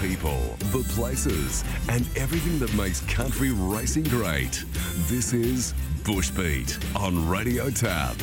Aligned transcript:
people, 0.00 0.56
the 0.72 0.84
places, 0.94 1.64
and 1.88 2.08
everything 2.16 2.58
that 2.58 2.72
makes 2.74 3.00
country 3.02 3.50
racing 3.52 4.04
great. 4.04 4.64
This 5.06 5.32
is 5.32 5.74
Bushbeat 6.02 6.78
on 6.96 7.28
Radio 7.28 7.70
Tab. 7.70 8.16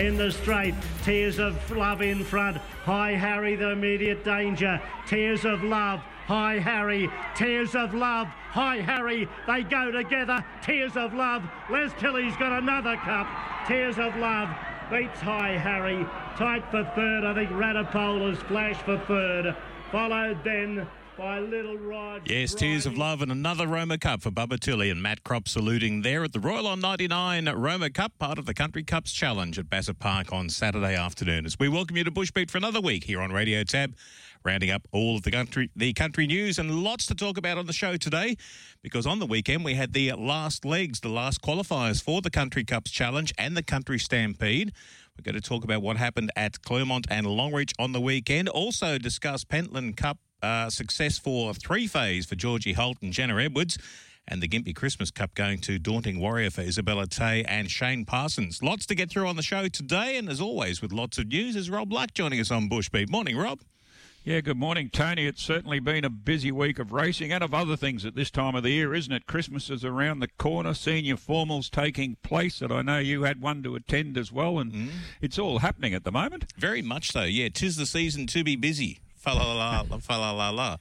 in 0.00 0.16
the 0.16 0.30
straight. 0.30 0.74
Tears 1.04 1.38
of 1.38 1.54
love 1.70 2.00
in 2.00 2.24
front. 2.24 2.56
High 2.84 3.12
Harry, 3.12 3.54
the 3.54 3.70
immediate 3.70 4.24
danger. 4.24 4.80
Tears 5.06 5.44
of 5.44 5.62
love. 5.62 6.00
High 6.26 6.58
Harry. 6.58 7.10
Tears 7.34 7.74
of 7.74 7.92
love. 7.92 8.26
High 8.28 8.80
Harry. 8.80 9.28
They 9.46 9.62
go 9.62 9.90
together. 9.90 10.44
Tears 10.62 10.96
of 10.96 11.12
love. 11.12 11.42
Les 11.70 11.92
Tilley's 11.98 12.36
got 12.36 12.62
another 12.62 12.96
cup. 12.96 13.26
Tears 13.66 13.98
of 13.98 14.16
love. 14.16 14.48
Beats 14.90 15.20
High 15.20 15.58
Harry. 15.58 16.06
Tight 16.36 16.64
for 16.70 16.84
third. 16.94 17.24
I 17.24 17.34
think 17.34 17.50
Radipola's 17.50 18.38
flash 18.42 18.76
for 18.82 18.98
third. 19.06 19.54
Followed 19.90 20.42
then 20.44 20.86
by 21.20 21.38
Little 21.38 21.76
Rod. 21.76 22.22
Yes, 22.24 22.54
Tears 22.54 22.86
of 22.86 22.96
Love 22.96 23.20
and 23.20 23.30
another 23.30 23.66
Roma 23.66 23.98
Cup 23.98 24.22
for 24.22 24.30
Bubba 24.30 24.58
Tilley 24.58 24.88
and 24.88 25.02
Matt 25.02 25.22
Crop 25.22 25.48
saluting 25.48 26.00
there 26.00 26.24
at 26.24 26.32
the 26.32 26.40
Royal 26.40 26.66
on 26.66 26.80
99 26.80 27.46
Roma 27.50 27.90
Cup, 27.90 28.18
part 28.18 28.38
of 28.38 28.46
the 28.46 28.54
Country 28.54 28.82
Cups 28.82 29.12
Challenge 29.12 29.58
at 29.58 29.68
Bassett 29.68 29.98
Park 29.98 30.32
on 30.32 30.48
Saturday 30.48 30.94
afternoon. 30.94 31.44
As 31.44 31.58
we 31.58 31.68
welcome 31.68 31.98
you 31.98 32.04
to 32.04 32.10
Bushbeat 32.10 32.50
for 32.50 32.56
another 32.56 32.80
week 32.80 33.04
here 33.04 33.20
on 33.20 33.32
Radio 33.32 33.64
Tab, 33.64 33.94
rounding 34.44 34.70
up 34.70 34.86
all 34.92 35.16
of 35.16 35.22
the 35.22 35.30
country 35.30 35.70
the 35.76 35.92
country 35.92 36.26
news 36.26 36.58
and 36.58 36.82
lots 36.82 37.06
to 37.06 37.14
talk 37.14 37.36
about 37.36 37.58
on 37.58 37.66
the 37.66 37.72
show 37.72 37.96
today 37.96 38.36
because 38.82 39.06
on 39.06 39.18
the 39.18 39.26
weekend 39.26 39.64
we 39.64 39.74
had 39.74 39.92
the 39.92 40.12
last 40.12 40.64
legs, 40.64 41.00
the 41.00 41.08
last 41.08 41.42
qualifiers 41.42 42.02
for 42.02 42.20
the 42.20 42.30
Country 42.30 42.64
Cups 42.64 42.90
Challenge 42.90 43.32
and 43.38 43.56
the 43.56 43.62
Country 43.62 43.98
Stampede. 43.98 44.72
We're 45.18 45.32
going 45.32 45.40
to 45.40 45.46
talk 45.46 45.64
about 45.64 45.82
what 45.82 45.98
happened 45.98 46.30
at 46.34 46.62
Clermont 46.62 47.06
and 47.10 47.26
Longreach 47.26 47.72
on 47.78 47.92
the 47.92 48.00
weekend. 48.00 48.48
Also 48.48 48.96
discuss 48.96 49.44
Pentland 49.44 49.96
Cup 49.96 50.18
uh, 50.42 50.70
success 50.70 51.18
for 51.18 51.52
three 51.52 51.86
phase 51.86 52.24
for 52.24 52.36
Georgie 52.36 52.72
Holt 52.72 52.96
and 53.02 53.12
Jenna 53.12 53.38
Edwards. 53.38 53.76
And 54.28 54.40
the 54.40 54.48
Gympie 54.48 54.76
Christmas 54.76 55.10
Cup 55.10 55.34
going 55.34 55.58
to 55.62 55.78
Daunting 55.78 56.20
Warrior 56.20 56.50
for 56.50 56.60
Isabella 56.60 57.06
Tay 57.06 57.42
and 57.48 57.68
Shane 57.68 58.04
Parsons. 58.04 58.62
Lots 58.62 58.86
to 58.86 58.94
get 58.94 59.10
through 59.10 59.26
on 59.26 59.34
the 59.36 59.42
show 59.42 59.66
today. 59.66 60.16
And 60.16 60.28
as 60.28 60.40
always, 60.40 60.80
with 60.80 60.92
lots 60.92 61.18
of 61.18 61.26
news, 61.26 61.56
is 61.56 61.68
Rob 61.68 61.92
Luck 61.92 62.14
joining 62.14 62.38
us 62.38 62.50
on 62.50 62.68
Bushbeat. 62.68 63.10
Morning, 63.10 63.36
Rob. 63.36 63.60
Yeah, 64.22 64.42
good 64.42 64.58
morning, 64.58 64.90
Tony. 64.90 65.24
It's 65.24 65.42
certainly 65.42 65.80
been 65.80 66.04
a 66.04 66.10
busy 66.10 66.52
week 66.52 66.78
of 66.78 66.92
racing 66.92 67.32
and 67.32 67.42
of 67.42 67.54
other 67.54 67.74
things 67.74 68.04
at 68.04 68.14
this 68.14 68.30
time 68.30 68.54
of 68.54 68.62
the 68.62 68.68
year, 68.68 68.92
isn't 68.92 69.10
it? 69.10 69.26
Christmas 69.26 69.70
is 69.70 69.82
around 69.82 70.18
the 70.18 70.28
corner, 70.28 70.74
senior 70.74 71.16
formals 71.16 71.70
taking 71.70 72.16
place, 72.22 72.60
and 72.60 72.70
I 72.70 72.82
know 72.82 72.98
you 72.98 73.22
had 73.22 73.40
one 73.40 73.62
to 73.62 73.76
attend 73.76 74.18
as 74.18 74.30
well, 74.30 74.58
and 74.58 74.72
mm. 74.74 74.88
it's 75.22 75.38
all 75.38 75.60
happening 75.60 75.94
at 75.94 76.04
the 76.04 76.12
moment. 76.12 76.52
Very 76.58 76.82
much 76.82 77.12
so, 77.12 77.22
yeah. 77.22 77.48
Tis 77.48 77.76
the 77.76 77.86
season 77.86 78.26
to 78.26 78.44
be 78.44 78.56
busy. 78.56 79.00
Fa 79.16 79.30
la 79.30 79.54
la 79.54 79.84
la, 79.88 79.96
fa 79.96 80.18
la 80.18 80.32
la 80.32 80.50
la. 80.50 80.76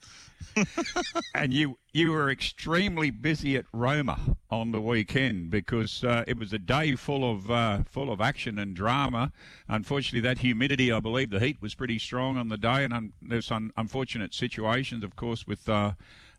And 1.34 1.54
you 1.54 1.78
you 1.94 2.12
were 2.12 2.30
extremely 2.30 3.10
busy 3.10 3.56
at 3.56 3.66
Roma 3.74 4.38
on 4.50 4.72
the 4.72 4.82
weekend 4.82 5.50
because 5.50 6.04
uh, 6.04 6.24
it 6.28 6.38
was 6.38 6.54
a 6.54 6.60
day 6.60 6.96
full 6.96 7.30
of 7.30 7.50
uh, 7.50 7.84
full 7.84 8.12
of 8.12 8.22
action 8.22 8.60
and 8.60 8.76
drama. 8.76 9.32
Unfortunately, 9.68 10.22
that 10.22 10.40
humidity, 10.40 10.92
I 10.92 11.00
believe, 11.00 11.30
the 11.30 11.40
heat 11.40 11.62
was 11.62 11.76
pretty 11.76 12.00
strong 12.00 12.38
on 12.38 12.50
the 12.50 12.58
day, 12.58 12.84
and 12.84 12.94
un- 12.94 13.14
there's 13.22 13.48
some 13.48 13.72
unfortunate 13.78 14.34
situations, 14.34 15.04
of 15.04 15.16
course, 15.16 15.48
with 15.48 15.68
uh, 15.68 15.94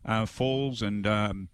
uh 0.05 0.25
falls 0.25 0.81
and. 0.81 1.05
Um, 1.05 1.49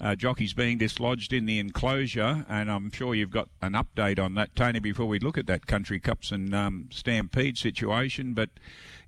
uh, 0.00 0.14
jockeys 0.14 0.54
being 0.54 0.78
dislodged 0.78 1.32
in 1.32 1.46
the 1.46 1.58
enclosure, 1.58 2.46
and 2.48 2.70
I'm 2.70 2.90
sure 2.90 3.14
you've 3.14 3.30
got 3.30 3.48
an 3.60 3.72
update 3.72 4.18
on 4.18 4.34
that, 4.34 4.56
Tony, 4.56 4.78
before 4.78 5.06
we 5.06 5.18
look 5.18 5.36
at 5.36 5.46
that 5.46 5.66
Country 5.66 6.00
Cups 6.00 6.30
and 6.32 6.54
um, 6.54 6.88
Stampede 6.90 7.58
situation. 7.58 8.32
But 8.32 8.50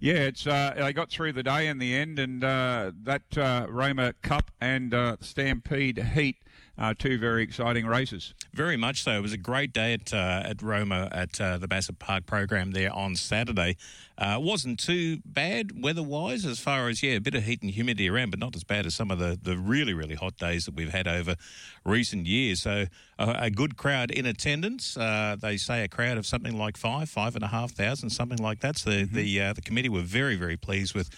yeah, 0.00 0.14
it's 0.14 0.46
uh, 0.46 0.74
they 0.76 0.92
got 0.92 1.10
through 1.10 1.32
the 1.32 1.42
day 1.42 1.68
in 1.68 1.78
the 1.78 1.94
end, 1.94 2.18
and 2.18 2.44
uh, 2.44 2.92
that 3.04 3.38
uh, 3.38 3.66
Roma 3.68 4.14
Cup 4.22 4.50
and 4.60 4.92
uh, 4.92 5.16
Stampede 5.20 5.98
Heat 5.98 6.36
uh, 6.78 6.94
two 6.98 7.18
very 7.18 7.42
exciting 7.42 7.86
races. 7.86 8.34
Very 8.54 8.76
much 8.76 9.02
so. 9.02 9.12
It 9.12 9.20
was 9.20 9.32
a 9.32 9.38
great 9.38 9.72
day 9.72 9.94
at 9.94 10.12
uh, 10.12 10.42
at 10.44 10.62
Roma 10.62 11.08
at 11.12 11.40
uh, 11.40 11.58
the 11.58 11.68
Bassett 11.68 11.98
Park 11.98 12.26
program 12.26 12.72
there 12.72 12.92
on 12.92 13.14
Saturday. 13.16 13.76
Uh, 14.16 14.38
wasn't 14.40 14.78
too 14.78 15.18
bad 15.24 15.82
weather-wise 15.82 16.44
as 16.44 16.60
far 16.60 16.88
as 16.88 17.02
yeah, 17.02 17.12
a 17.12 17.20
bit 17.20 17.34
of 17.34 17.44
heat 17.44 17.62
and 17.62 17.70
humidity 17.70 18.08
around, 18.08 18.30
but 18.30 18.38
not 18.38 18.54
as 18.54 18.62
bad 18.62 18.86
as 18.86 18.94
some 18.94 19.10
of 19.10 19.18
the, 19.18 19.38
the 19.40 19.56
really 19.56 19.94
really 19.94 20.14
hot 20.14 20.36
days 20.36 20.64
that 20.64 20.74
we've 20.74 20.92
had 20.92 21.06
over 21.06 21.36
recent 21.84 22.26
years. 22.26 22.62
So 22.62 22.86
a, 23.18 23.30
a 23.44 23.50
good 23.50 23.76
crowd 23.76 24.10
in 24.10 24.24
attendance. 24.26 24.96
Uh, 24.96 25.36
they 25.38 25.56
say 25.56 25.84
a 25.84 25.88
crowd 25.88 26.18
of 26.18 26.26
something 26.26 26.56
like 26.56 26.76
five, 26.76 27.08
five 27.10 27.34
and 27.34 27.44
a 27.44 27.48
half 27.48 27.72
thousand, 27.72 28.10
something 28.10 28.38
like 28.38 28.60
that. 28.60 28.78
So 28.78 28.90
mm-hmm. 28.90 29.14
the 29.14 29.40
uh, 29.40 29.52
the 29.52 29.62
committee 29.62 29.88
were 29.88 30.00
very 30.00 30.36
very 30.36 30.56
pleased 30.56 30.94
with 30.94 31.10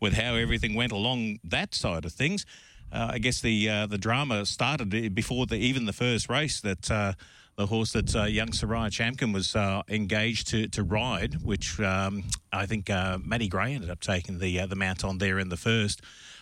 with 0.00 0.14
how 0.14 0.34
everything 0.34 0.74
went 0.74 0.92
along 0.92 1.38
that 1.44 1.74
side 1.74 2.04
of 2.04 2.12
things 2.12 2.44
uh, 2.92 3.10
I 3.12 3.18
guess 3.18 3.40
the 3.40 3.68
uh, 3.68 3.86
the 3.86 3.98
drama 3.98 4.46
started 4.46 5.14
before 5.14 5.46
the, 5.46 5.56
even 5.56 5.86
the 5.86 5.92
first 5.92 6.28
race 6.28 6.60
that 6.60 6.90
uh, 6.90 7.12
the 7.56 7.66
horse 7.66 7.92
that 7.92 8.14
uh, 8.14 8.24
young 8.24 8.48
Soraya 8.48 8.90
Champion 8.90 9.32
was 9.32 9.56
uh, 9.56 9.82
engaged 9.88 10.48
to, 10.48 10.68
to 10.68 10.82
ride, 10.82 11.42
which 11.42 11.80
um, 11.80 12.24
I 12.52 12.66
think 12.66 12.90
uh, 12.90 13.18
Matty 13.22 13.48
Gray 13.48 13.74
ended 13.74 13.90
up 13.90 14.00
taking 14.00 14.38
the 14.38 14.66
the 14.66 14.76
mount 14.76 15.04
on 15.04 15.18
there 15.18 15.38
in 15.38 15.48
the 15.48 15.56
first, 15.56 16.00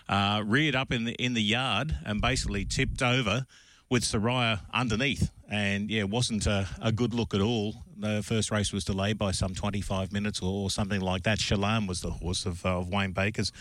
reared 0.08 0.74
up 0.74 0.92
in 0.92 1.04
the 1.04 1.12
in 1.14 1.34
the 1.34 1.42
yard 1.42 1.96
and 2.04 2.20
basically 2.20 2.64
tipped 2.64 3.02
over 3.02 3.46
with 3.90 4.02
Soraya 4.02 4.60
underneath, 4.72 5.30
and 5.48 5.90
yeah, 5.90 6.00
it 6.00 6.10
wasn't 6.10 6.46
a, 6.46 6.68
a, 6.80 6.90
good 6.90 7.14
look 7.14 7.34
at 7.34 7.40
all. 7.40 7.84
The 7.96 8.22
first 8.22 8.50
race 8.50 8.72
was 8.72 8.84
delayed 8.84 9.18
by 9.18 9.30
some 9.30 9.54
25 9.54 10.10
minutes 10.10 10.40
or, 10.42 10.64
or 10.64 10.70
something 10.70 11.00
like 11.00 11.22
that. 11.24 11.38
Shalam 11.38 11.86
was 11.86 12.00
the 12.00 12.10
horse 12.10 12.46
of, 12.46 12.64
of 12.64 12.88
Wayne 12.88 13.12
Baker's, 13.12 13.52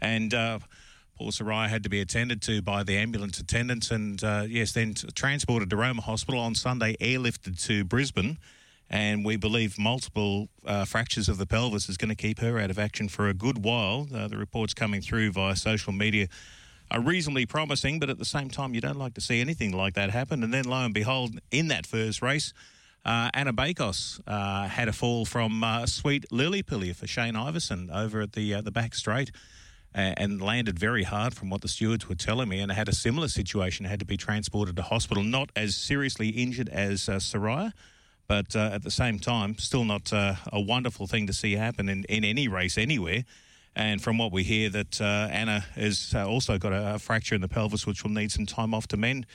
and 0.00 0.34
Paul 1.20 1.32
Soraya 1.32 1.68
had 1.68 1.82
to 1.82 1.90
be 1.90 2.00
attended 2.00 2.40
to 2.40 2.62
by 2.62 2.82
the 2.82 2.96
ambulance 2.96 3.38
attendants 3.38 3.90
and, 3.90 4.24
uh, 4.24 4.46
yes, 4.48 4.72
then 4.72 4.94
transported 5.14 5.68
to 5.68 5.76
Roma 5.76 6.00
Hospital 6.00 6.40
on 6.40 6.54
Sunday, 6.54 6.96
airlifted 6.98 7.62
to 7.66 7.84
Brisbane. 7.84 8.38
And 8.88 9.22
we 9.22 9.36
believe 9.36 9.78
multiple 9.78 10.48
uh, 10.64 10.86
fractures 10.86 11.28
of 11.28 11.36
the 11.36 11.44
pelvis 11.44 11.90
is 11.90 11.98
going 11.98 12.08
to 12.08 12.14
keep 12.14 12.38
her 12.38 12.58
out 12.58 12.70
of 12.70 12.78
action 12.78 13.10
for 13.10 13.28
a 13.28 13.34
good 13.34 13.62
while. 13.62 14.08
Uh, 14.14 14.28
the 14.28 14.38
reports 14.38 14.72
coming 14.72 15.02
through 15.02 15.32
via 15.32 15.56
social 15.56 15.92
media 15.92 16.26
are 16.90 17.02
reasonably 17.02 17.44
promising, 17.44 18.00
but 18.00 18.08
at 18.08 18.18
the 18.18 18.24
same 18.24 18.48
time, 18.48 18.72
you 18.72 18.80
don't 18.80 18.98
like 18.98 19.12
to 19.12 19.20
see 19.20 19.42
anything 19.42 19.72
like 19.72 19.92
that 19.92 20.08
happen. 20.08 20.42
And 20.42 20.54
then, 20.54 20.64
lo 20.64 20.82
and 20.86 20.94
behold, 20.94 21.38
in 21.50 21.68
that 21.68 21.84
first 21.84 22.22
race, 22.22 22.54
uh, 23.04 23.28
Anna 23.34 23.52
Bakos 23.52 24.20
uh, 24.26 24.68
had 24.68 24.88
a 24.88 24.92
fall 24.94 25.26
from 25.26 25.62
uh, 25.62 25.84
Sweet 25.84 26.32
Lily 26.32 26.62
Pilly 26.62 26.94
for 26.94 27.06
Shane 27.06 27.36
Iverson 27.36 27.90
over 27.90 28.22
at 28.22 28.32
the 28.32 28.54
uh, 28.54 28.62
the 28.62 28.70
back 28.70 28.94
straight 28.94 29.30
and 29.94 30.40
landed 30.40 30.78
very 30.78 31.02
hard 31.02 31.34
from 31.34 31.50
what 31.50 31.62
the 31.62 31.68
stewards 31.68 32.08
were 32.08 32.14
telling 32.14 32.48
me 32.48 32.60
and 32.60 32.70
had 32.70 32.88
a 32.88 32.94
similar 32.94 33.28
situation 33.28 33.86
had 33.86 33.98
to 33.98 34.04
be 34.04 34.16
transported 34.16 34.76
to 34.76 34.82
hospital 34.82 35.22
not 35.22 35.50
as 35.56 35.76
seriously 35.76 36.28
injured 36.28 36.68
as 36.68 37.08
uh, 37.08 37.16
Soraya 37.16 37.72
but 38.30 38.54
uh, 38.54 38.70
at 38.72 38.84
the 38.84 38.92
same 38.92 39.18
time 39.18 39.58
still 39.58 39.84
not 39.84 40.12
uh, 40.12 40.36
a 40.52 40.60
wonderful 40.60 41.08
thing 41.08 41.26
to 41.26 41.32
see 41.32 41.54
happen 41.54 41.88
in, 41.88 42.04
in 42.04 42.22
any 42.22 42.46
race 42.46 42.78
anywhere. 42.78 43.24
And 43.74 44.00
from 44.00 44.18
what 44.18 44.30
we 44.30 44.44
hear 44.44 44.70
that 44.70 45.00
uh, 45.00 45.26
Anna 45.32 45.64
has 45.74 46.12
uh, 46.14 46.28
also 46.28 46.56
got 46.56 46.72
a, 46.72 46.94
a, 46.94 46.98
fracture 47.00 47.34
in 47.34 47.40
the 47.40 47.48
pelvis 47.48 47.88
which 47.88 48.04
will 48.04 48.12
need 48.12 48.30
some 48.30 48.46
time 48.46 48.72
off 48.72 48.86
to 48.88 48.96
mend. 48.96 49.26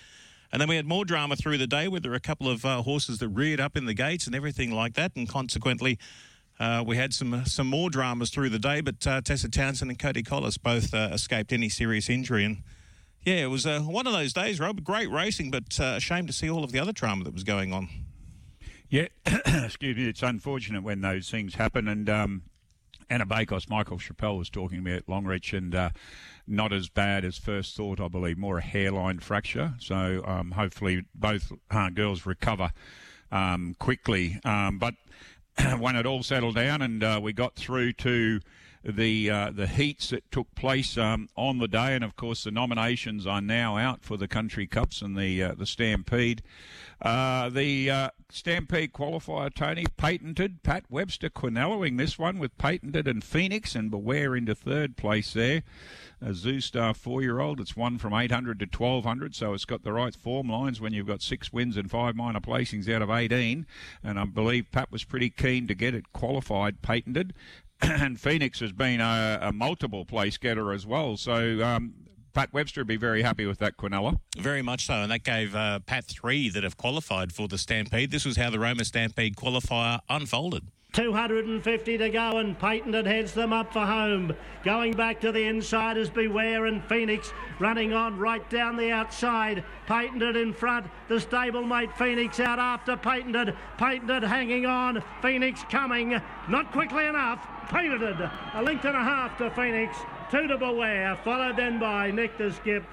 And 0.50 0.62
then 0.62 0.70
we 0.70 0.78
had 0.78 0.86
more 0.86 1.04
drama 1.04 1.36
through 1.36 1.58
the 1.58 1.68
day 1.68 1.90
where 1.90 2.00
there 2.00 2.12
were 2.12 2.16
a 2.16 2.22
couple 2.22 2.48
of 2.48 2.64
uh, 2.64 2.84
horses 2.84 3.20
that 3.20 3.28
reared 3.28 3.60
up 3.60 3.76
in 3.76 3.84
the 3.86 3.94
gates 3.94 4.28
and 4.28 4.36
everything 4.36 4.72
like 4.72 4.94
that 4.94 5.12
and 5.18 5.28
consequently 5.28 6.00
uh, 6.60 6.84
we 6.86 6.98
had 6.98 7.14
some 7.14 7.46
some 7.46 7.68
more 7.68 7.90
dramas 7.90 8.30
through 8.30 8.50
the 8.50 8.60
day, 8.60 8.82
but 8.82 9.06
uh, 9.06 9.22
Tessa 9.22 9.50
Townsend 9.50 9.92
and 9.92 10.00
Cody 10.00 10.24
Collis 10.24 10.58
both 10.58 10.94
uh, 10.94 11.10
escaped 11.12 11.52
any 11.52 11.70
serious 11.70 12.10
injury. 12.10 12.46
And 12.46 12.64
yeah, 13.26 13.44
it 13.44 13.50
was 13.50 13.66
uh, 13.66 13.82
one 13.82 14.08
of 14.08 14.14
those 14.14 14.34
days, 14.34 14.60
Rob. 14.60 14.84
Great 14.84 15.10
racing, 15.10 15.52
but 15.52 15.80
uh, 15.80 15.96
a 15.98 16.00
shame 16.00 16.28
to 16.28 16.34
see 16.34 16.50
all 16.50 16.64
of 16.64 16.72
the 16.72 16.80
other 16.80 16.94
drama 16.94 17.26
that 17.26 17.34
was 17.34 17.44
going 17.44 17.74
on. 17.74 17.90
Yeah, 18.90 19.08
excuse 19.46 19.98
me. 19.98 20.08
It's 20.08 20.24
unfortunate 20.24 20.84
when 20.84 21.02
those 21.02 21.30
things 21.30 21.56
happen. 21.56 21.88
And 21.88 22.10
um, 22.10 22.44
Anna 23.10 23.26
Bakos, 23.26 23.70
Michael 23.70 23.98
Chappell 23.98 24.38
was 24.38 24.50
talking 24.50 24.80
about 24.80 25.08
Longreach, 25.08 25.58
and 25.58 25.76
uh, 25.76 25.90
not 26.48 26.72
as 26.72 26.88
bad 26.88 27.26
as 27.26 27.38
first 27.38 27.76
thought, 27.76 28.00
I 28.00 28.08
believe. 28.08 28.38
More 28.38 28.60
a 28.60 28.62
hairline 28.62 29.20
fracture. 29.20 29.74
So 29.80 30.24
um, 30.26 30.52
hopefully 30.52 31.04
both 31.14 31.52
girls 31.94 32.26
recover 32.26 32.72
um, 33.32 33.76
quickly. 33.80 34.40
Um, 34.46 34.80
but 34.80 34.94
when 35.80 35.96
it 35.96 36.06
all 36.06 36.24
settled 36.24 36.56
down 36.56 36.82
and 36.82 37.04
uh, 37.04 37.20
we 37.22 37.34
got 37.34 37.56
through 37.56 37.94
to 37.94 38.40
the 38.86 39.30
uh, 39.30 39.52
the 39.52 39.68
heats 39.68 40.10
that 40.10 40.30
took 40.32 40.54
place 40.54 40.98
um, 40.98 41.28
on 41.36 41.58
the 41.58 41.68
day, 41.68 41.96
and 41.96 42.04
of 42.04 42.16
course 42.16 42.44
the 42.44 42.52
nominations 42.52 43.26
are 43.26 43.42
now 43.42 43.78
out 43.78 44.04
for 44.04 44.16
the 44.16 44.28
country 44.28 44.68
cups 44.68 45.02
and 45.02 45.18
the 45.18 45.42
uh, 45.42 45.56
the 45.56 45.66
stampede. 45.66 46.44
Uh, 47.02 47.50
the 47.50 47.90
uh, 47.90 48.10
Stampede 48.30 48.94
qualifier, 48.94 49.54
Tony, 49.54 49.86
patented. 49.98 50.64
Pat 50.64 50.86
Webster 50.90 51.30
Quinelloing 51.30 51.98
this 51.98 52.18
one 52.18 52.40
with 52.40 52.58
patented 52.58 53.08
and 53.08 53.24
Phoenix 53.24 53.76
and 53.76 53.92
Beware 53.92 54.36
into 54.36 54.56
third 54.56 54.96
place 54.98 55.34
there. 55.34 55.64
A 56.22 56.30
Zoustar 56.30 56.96
four 56.96 57.22
year 57.22 57.40
old. 57.40 57.60
It's 57.60 57.76
won 57.76 57.98
from 57.98 58.14
800 58.14 58.60
to 58.60 58.66
1200, 58.66 59.36
so 59.36 59.54
it's 59.54 59.66
got 59.66 59.84
the 59.84 59.94
right 59.94 60.16
form 60.16 60.50
lines 60.50 60.80
when 60.80 60.94
you've 60.94 61.08
got 61.08 61.22
six 61.22 61.52
wins 61.52 61.78
and 61.78 61.92
five 61.92 62.16
minor 62.16 62.40
placings 62.40 62.90
out 62.90 63.02
of 63.02 63.10
18. 63.10 63.66
And 64.04 64.20
I 64.20 64.26
believe 64.26 64.72
Pat 64.72 64.92
was 64.92 65.04
pretty 65.04 65.30
keen 65.30 65.68
to 65.68 65.76
get 65.76 65.94
it 65.94 66.14
qualified, 66.14 66.82
patented. 66.82 67.34
and 67.82 68.20
Phoenix 68.20 68.60
has 68.60 68.72
been 68.72 69.02
a, 69.02 69.40
a 69.42 69.52
multiple 69.52 70.06
place 70.06 70.38
getter 70.38 70.72
as 70.72 70.86
well. 70.86 71.18
So 71.18 71.64
um, 71.64 71.94
Pat 72.34 72.54
Webster 72.54 72.82
would 72.82 72.88
be 72.88 72.98
very 72.98 73.22
happy 73.22 73.46
with 73.46 73.60
that 73.60 73.78
Quinella. 73.78 74.20
Very 74.38 74.62
much 74.62 74.86
so, 74.86 74.96
and 74.96 75.12
that 75.12 75.24
gave 75.24 75.56
uh, 75.56 75.80
Pat 75.80 76.06
three 76.06 76.50
that 76.50 76.64
have 76.64 76.78
qualified 76.78 77.32
for 77.32 77.48
the 77.48 77.58
Stampede. 77.58 78.12
This 78.12 78.26
was 78.26 78.38
how 78.38 78.50
the 78.50 78.60
Roma 78.60 78.86
Stampede 78.86 79.36
qualifier 79.36 80.00
unfolded. 80.10 80.68
250 80.96 81.98
to 81.98 82.10
go, 82.10 82.38
and 82.38 82.58
Patented 82.58 83.06
heads 83.06 83.34
them 83.34 83.52
up 83.52 83.74
for 83.74 83.86
home. 83.86 84.34
Going 84.64 84.94
back 84.94 85.20
to 85.22 85.32
the 85.34 85.44
inside 85.44 85.98
is 85.98 86.10
Beware 86.10 86.68
and 86.68 86.82
Phoenix 86.86 87.34
running 87.60 87.92
on 87.92 88.18
right 88.18 88.50
down 88.50 88.78
the 88.78 88.92
outside. 88.92 89.66
Patented 89.88 90.38
in 90.38 90.54
front, 90.54 90.88
the 91.10 91.16
stablemate 91.16 91.94
Phoenix 91.98 92.40
out 92.40 92.60
after 92.60 92.96
Patented. 92.96 93.54
Patented 93.78 94.24
hanging 94.24 94.66
on, 94.66 95.04
Phoenix 95.22 95.66
coming, 95.70 96.22
not 96.48 96.72
quickly 96.72 97.06
enough. 97.06 97.46
Patented, 97.68 98.30
a 98.54 98.64
length 98.64 98.86
and 98.86 98.96
a 98.96 99.04
half 99.04 99.38
to 99.40 99.52
Phoenix, 99.52 99.98
two 100.32 100.48
to 100.48 100.58
Beware, 100.58 101.18
followed 101.26 101.58
then 101.58 101.78
by 101.78 102.10
Nectar 102.10 102.54
Skip. 102.54 102.86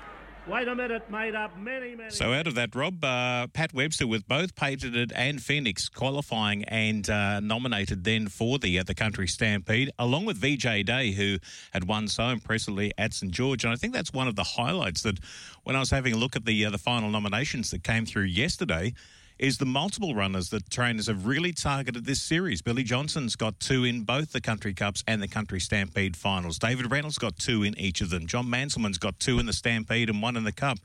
Wait 0.48 0.66
a 0.66 0.74
minute, 0.74 1.08
made 1.08 1.36
up 1.36 1.56
many, 1.56 1.94
many. 1.94 2.10
So 2.10 2.32
out 2.32 2.48
of 2.48 2.56
that, 2.56 2.74
Rob, 2.74 3.04
uh, 3.04 3.46
Pat 3.46 3.72
Webster 3.72 4.08
with 4.08 4.26
both 4.26 4.56
Patented 4.56 5.12
and 5.14 5.40
Phoenix 5.40 5.88
qualifying 5.88 6.64
and 6.64 7.08
uh, 7.08 7.38
nominated 7.38 8.02
then 8.02 8.26
for 8.26 8.58
the 8.58 8.80
uh, 8.80 8.82
the 8.82 8.94
Country 8.94 9.28
Stampede, 9.28 9.92
along 10.00 10.24
with 10.24 10.36
VJ 10.38 10.84
Day, 10.84 11.12
who 11.12 11.38
had 11.72 11.84
won 11.84 12.08
so 12.08 12.24
impressively 12.24 12.92
at 12.98 13.14
St 13.14 13.30
George. 13.32 13.62
And 13.62 13.72
I 13.72 13.76
think 13.76 13.92
that's 13.94 14.12
one 14.12 14.26
of 14.26 14.34
the 14.34 14.42
highlights 14.42 15.02
that 15.02 15.20
when 15.62 15.76
I 15.76 15.78
was 15.78 15.90
having 15.90 16.12
a 16.12 16.16
look 16.16 16.34
at 16.34 16.44
the 16.44 16.66
uh, 16.66 16.70
the 16.70 16.78
final 16.78 17.08
nominations 17.08 17.70
that 17.70 17.84
came 17.84 18.04
through 18.04 18.24
yesterday 18.24 18.94
is 19.42 19.58
the 19.58 19.66
multiple 19.66 20.14
runners 20.14 20.50
that 20.50 20.70
trainers 20.70 21.08
have 21.08 21.26
really 21.26 21.52
targeted 21.52 22.04
this 22.04 22.22
series. 22.22 22.62
Billy 22.62 22.84
Johnson's 22.84 23.34
got 23.34 23.58
two 23.58 23.82
in 23.82 24.04
both 24.04 24.30
the 24.30 24.40
Country 24.40 24.72
Cups 24.72 25.02
and 25.08 25.20
the 25.20 25.26
Country 25.26 25.58
Stampede 25.58 26.16
finals. 26.16 26.60
David 26.60 26.92
Reynolds 26.92 27.18
got 27.18 27.36
two 27.38 27.64
in 27.64 27.76
each 27.76 28.00
of 28.00 28.10
them. 28.10 28.28
John 28.28 28.48
Manselman's 28.48 28.98
got 28.98 29.18
two 29.18 29.40
in 29.40 29.46
the 29.46 29.52
Stampede 29.52 30.08
and 30.08 30.22
one 30.22 30.36
in 30.36 30.44
the 30.44 30.52
Cup. 30.52 30.78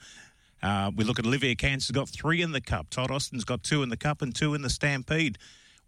Uh, 0.64 0.90
we 0.96 1.04
look 1.04 1.20
at 1.20 1.26
Olivia 1.28 1.54
Cancer's 1.54 1.92
got 1.92 2.10
three 2.10 2.42
in 2.42 2.52
the 2.52 2.60
Cup. 2.60 2.90
Todd 2.90 3.12
Austin's 3.12 3.44
got 3.44 3.62
two 3.62 3.84
in 3.84 3.90
the 3.90 3.96
Cup 3.96 4.24
and 4.24 4.34
two 4.34 4.56
in 4.56 4.64
the 4.64 4.72
Stampede 4.72 5.38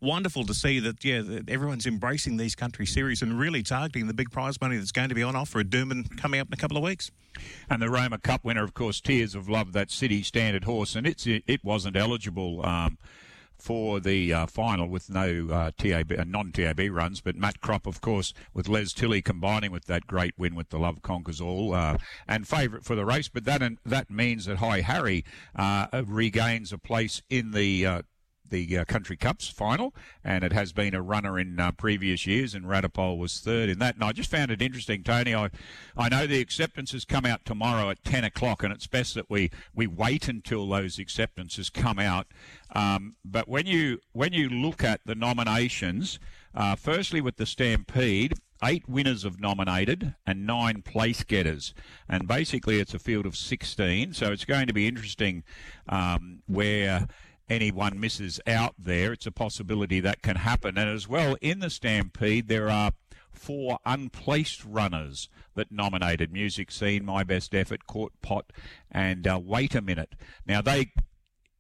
wonderful 0.02 0.46
to 0.46 0.54
see 0.54 0.80
that 0.80 1.04
yeah 1.04 1.22
everyone's 1.48 1.86
embracing 1.86 2.38
these 2.38 2.56
country 2.56 2.86
series 2.86 3.22
and 3.22 3.38
really 3.40 3.64
targeting 3.64 4.08
the 4.08 4.14
big 4.14 4.32
prize 4.32 4.60
money 4.62 4.78
that's 4.78 4.92
going 4.92 5.10
to 5.10 5.16
be 5.16 5.24
on 5.24 5.36
offer 5.36 5.60
at 5.60 5.70
Doomben 5.70 6.18
coming 6.18 6.40
up 6.40 6.48
in 6.48 6.54
a 6.54 6.58
couple 6.58 6.78
of 6.78 6.84
weeks. 6.84 7.12
And 7.70 7.82
the 7.82 7.90
Roma 7.90 8.18
Cup 8.18 8.44
winner, 8.44 8.64
of 8.64 8.74
course, 8.74 9.00
Tears 9.00 9.36
of 9.36 9.48
Love, 9.48 9.74
that 9.74 9.92
city 9.92 10.24
standard 10.24 10.64
horse, 10.64 10.96
and 10.96 11.06
it's 11.08 11.26
it 11.28 11.64
wasn't 11.64 11.96
eligible. 11.96 12.66
Um, 12.66 12.98
for 13.60 14.00
the 14.00 14.34
uh, 14.34 14.46
final 14.46 14.88
with 14.88 15.10
no 15.10 15.48
uh, 15.52 15.72
TAB, 15.78 16.14
uh, 16.18 16.24
non-TAB 16.26 16.80
runs, 16.92 17.22
but 17.22 17.36
Matt 17.36 17.60
Crop, 17.60 17.86
of 17.86 18.00
course, 18.02 18.34
with 18.54 18.70
Les 18.70 18.94
Tilley 18.94 19.22
combining 19.22 19.72
with 19.72 19.86
that 19.86 20.08
great 20.08 20.34
win 20.38 20.56
with 20.56 20.70
the 20.70 20.80
Love 20.80 21.02
Conquers 21.02 21.42
All, 21.42 21.74
uh, 21.74 21.98
and 22.28 22.48
favourite 22.48 22.86
for 22.86 22.96
the 22.96 23.06
race. 23.06 23.28
But 23.28 23.44
that 23.46 23.62
that 23.86 24.10
means 24.10 24.46
that 24.46 24.58
High 24.58 24.82
Harry 24.82 25.26
uh, 25.56 25.88
regains 26.08 26.72
a 26.72 26.78
place 26.78 27.22
in 27.30 27.52
the 27.52 27.86
uh, 27.86 28.02
the 28.50 28.78
uh, 28.78 28.86
Country 28.86 29.18
Cups 29.18 29.48
final, 29.48 29.94
and 30.24 30.44
it 30.44 30.54
has 30.54 30.72
been 30.72 30.94
a 30.94 31.02
runner 31.02 31.40
in 31.40 31.60
uh, 31.60 31.72
previous 31.72 32.26
years, 32.26 32.54
and 32.54 32.66
Radipole 32.66 33.18
was 33.18 33.40
third 33.40 33.70
in 33.70 33.80
that. 33.80 33.96
And 33.96 34.04
I 34.04 34.12
just 34.12 34.32
found 34.32 34.52
it 34.52 34.62
interesting, 34.62 35.04
Tony. 35.04 35.36
I, 35.36 35.50
I 35.98 36.10
know 36.10 36.28
the 36.28 36.40
acceptances 36.40 37.06
come 37.06 37.26
out 37.26 37.46
tomorrow 37.46 37.90
at 37.90 38.04
10 38.04 38.24
o'clock, 38.24 38.64
and 38.64 38.74
it's 38.74 38.88
best 38.88 39.16
that 39.16 39.30
we, 39.30 39.52
we 39.74 39.88
wait 39.88 40.28
until 40.28 40.68
those 40.68 41.00
acceptances 41.00 41.70
come 41.70 42.00
out. 42.00 42.28
Um, 42.74 43.16
but 43.26 43.48
when 43.48 43.66
you 43.66 44.00
when 44.14 44.34
you 44.34 44.48
look 44.48 44.84
at 44.84 45.02
the 45.06 45.16
nominations, 45.16 46.20
uh, 46.54 46.76
firstly 46.76 47.22
with 47.22 47.38
the 47.38 47.46
Stampede, 47.46 48.34
eight 48.64 48.88
winners 48.88 49.24
have 49.24 49.40
nominated 49.40 50.16
and 50.26 50.46
nine 50.46 50.82
place 50.82 51.24
getters. 51.24 51.74
And 52.08 52.28
basically, 52.28 52.80
it's 52.80 52.94
a 52.94 53.00
field 53.00 53.26
of 53.26 53.36
16. 53.36 54.14
So 54.14 54.32
it's 54.32 54.46
going 54.46 54.68
to 54.68 54.74
be 54.74 54.88
interesting 54.88 55.44
um, 55.88 56.42
where 56.48 57.08
anyone 57.50 58.00
misses 58.00 58.40
out 58.46 58.76
there, 58.78 59.14
it's 59.14 59.26
a 59.26 59.32
possibility 59.32 60.00
that 60.00 60.22
can 60.22 60.38
happen. 60.38 60.78
And 60.78 60.90
as 60.90 61.08
well, 61.08 61.36
in 61.42 61.60
the 61.60 61.70
Stampede, 61.70 62.48
there 62.48 62.70
are 62.70 62.92
four 63.32 63.80
unplaced 63.86 64.64
runners 64.66 65.30
that 65.56 65.72
nominated 65.72 66.32
Music 66.32 66.72
Scene, 66.72 67.06
My 67.06 67.24
Best 67.24 67.56
Effort, 67.56 67.88
Quart 67.88 68.14
Pot, 68.22 68.52
and 68.92 69.28
uh, 69.28 69.40
Wait 69.42 69.76
a 69.76 69.82
Minute. 69.82 70.14
Now, 70.46 70.62
they 70.62 70.92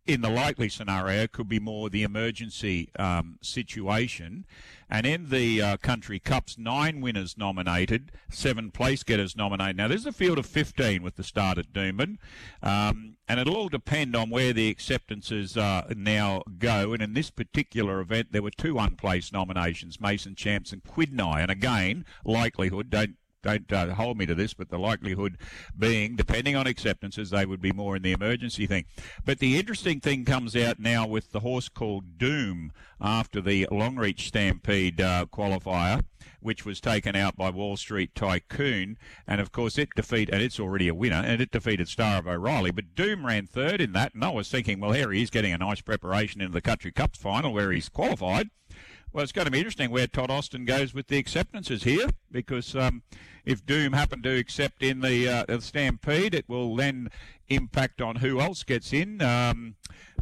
in 0.09 0.21
the 0.21 0.29
likely 0.29 0.69
scenario, 0.69 1.27
could 1.27 1.47
be 1.47 1.59
more 1.59 1.88
the 1.88 2.01
emergency 2.01 2.89
um, 2.97 3.38
situation. 3.41 4.45
And 4.89 5.06
in 5.06 5.29
the 5.29 5.61
uh, 5.61 5.77
Country 5.77 6.17
Cups, 6.17 6.57
nine 6.57 7.00
winners 7.00 7.38
nominated, 7.38 8.11
seven 8.31 8.71
place 8.71 9.03
getters 9.03 9.35
nominated. 9.35 9.77
Now, 9.77 9.88
there's 9.88 10.07
a 10.07 10.11
field 10.11 10.39
of 10.39 10.47
15 10.47 11.03
with 11.03 11.15
the 11.15 11.23
start 11.23 11.59
at 11.59 11.71
Doomben, 11.71 12.17
um, 12.63 13.17
and 13.27 13.39
it'll 13.39 13.56
all 13.56 13.69
depend 13.69 14.15
on 14.15 14.31
where 14.31 14.51
the 14.51 14.67
acceptances 14.69 15.56
uh, 15.56 15.94
now 15.95 16.41
go. 16.57 16.94
And 16.94 17.03
in 17.03 17.13
this 17.13 17.29
particular 17.29 18.00
event, 18.00 18.31
there 18.31 18.41
were 18.41 18.50
two 18.50 18.79
unplaced 18.79 19.31
nominations, 19.31 20.01
Mason 20.01 20.33
Champs 20.33 20.71
and 20.71 20.83
Quidney. 20.83 21.38
And 21.38 21.51
again, 21.51 22.03
likelihood, 22.25 22.89
don't 22.89 23.15
don't 23.41 23.71
uh, 23.71 23.94
hold 23.94 24.18
me 24.18 24.25
to 24.25 24.36
this, 24.36 24.53
but 24.53 24.69
the 24.69 24.77
likelihood 24.77 25.38
being, 25.77 26.15
depending 26.15 26.56
on 26.56 26.68
acceptances, 26.68 27.30
they 27.30 27.45
would 27.45 27.62
be 27.62 27.71
more 27.71 27.95
in 27.95 28.01
the 28.01 28.12
emergency 28.12 28.68
thing. 28.68 28.86
But 29.24 29.39
the 29.39 29.57
interesting 29.57 30.00
thing 30.00 30.25
comes 30.25 30.56
out 30.56 30.80
now 30.80 31.07
with 31.07 31.31
the 31.31 31.39
horse 31.39 31.69
called 31.69 32.18
Doom 32.18 32.71
after 33.00 33.41
the 33.41 33.68
Longreach 33.71 34.27
Stampede 34.27 35.00
uh, 35.00 35.25
qualifier, 35.31 36.03
which 36.41 36.65
was 36.65 36.81
taken 36.81 37.15
out 37.15 37.36
by 37.38 37.50
Wall 37.50 37.77
Street 37.77 38.13
Tycoon, 38.13 38.97
and 39.25 39.39
of 39.39 39.51
course 39.51 39.77
it 39.77 39.89
defeated, 39.95 40.33
and 40.33 40.44
it's 40.44 40.59
already 40.59 40.88
a 40.88 40.94
winner, 40.94 41.24
and 41.25 41.41
it 41.41 41.51
defeated 41.51 41.88
Star 41.88 42.19
of 42.19 42.27
O'Reilly. 42.27 42.71
But 42.71 42.95
Doom 42.95 43.25
ran 43.25 43.47
third 43.47 43.80
in 43.80 43.94
that, 43.94 44.13
and 44.13 44.24
I 44.24 44.30
was 44.30 44.50
thinking, 44.50 44.80
well, 44.80 44.91
here 44.91 45.12
he 45.12 45.21
is 45.21 45.30
getting 45.30 45.53
a 45.53 45.57
nice 45.57 45.81
preparation 45.81 46.41
into 46.41 46.53
the 46.53 46.62
Country 46.62 46.91
Cup 46.91 47.15
final 47.15 47.53
where 47.53 47.71
he's 47.71 47.89
qualified. 47.89 48.50
Well, 49.11 49.23
it's 49.23 49.31
going 49.31 49.45
to 49.45 49.51
be 49.51 49.57
interesting 49.57 49.89
where 49.89 50.06
Todd 50.06 50.29
Austin 50.29 50.65
goes 50.65 50.94
with 50.94 51.07
the 51.07 51.17
acceptances 51.17 51.81
here, 51.81 52.09
because 52.31 52.75
um, 52.75 53.01
if 53.44 53.65
Doom 53.65 53.94
happen 53.94 54.21
to 54.21 54.38
accept 54.38 54.83
in 54.83 55.00
the, 55.00 55.27
uh, 55.27 55.59
Stampede, 55.59 56.35
it 56.35 56.47
will 56.47 56.75
then 56.75 57.09
impact 57.47 58.01
on 58.01 58.17
who 58.17 58.39
else 58.39 58.61
gets 58.61 58.94
in. 58.94 59.19
Um, 59.23 59.75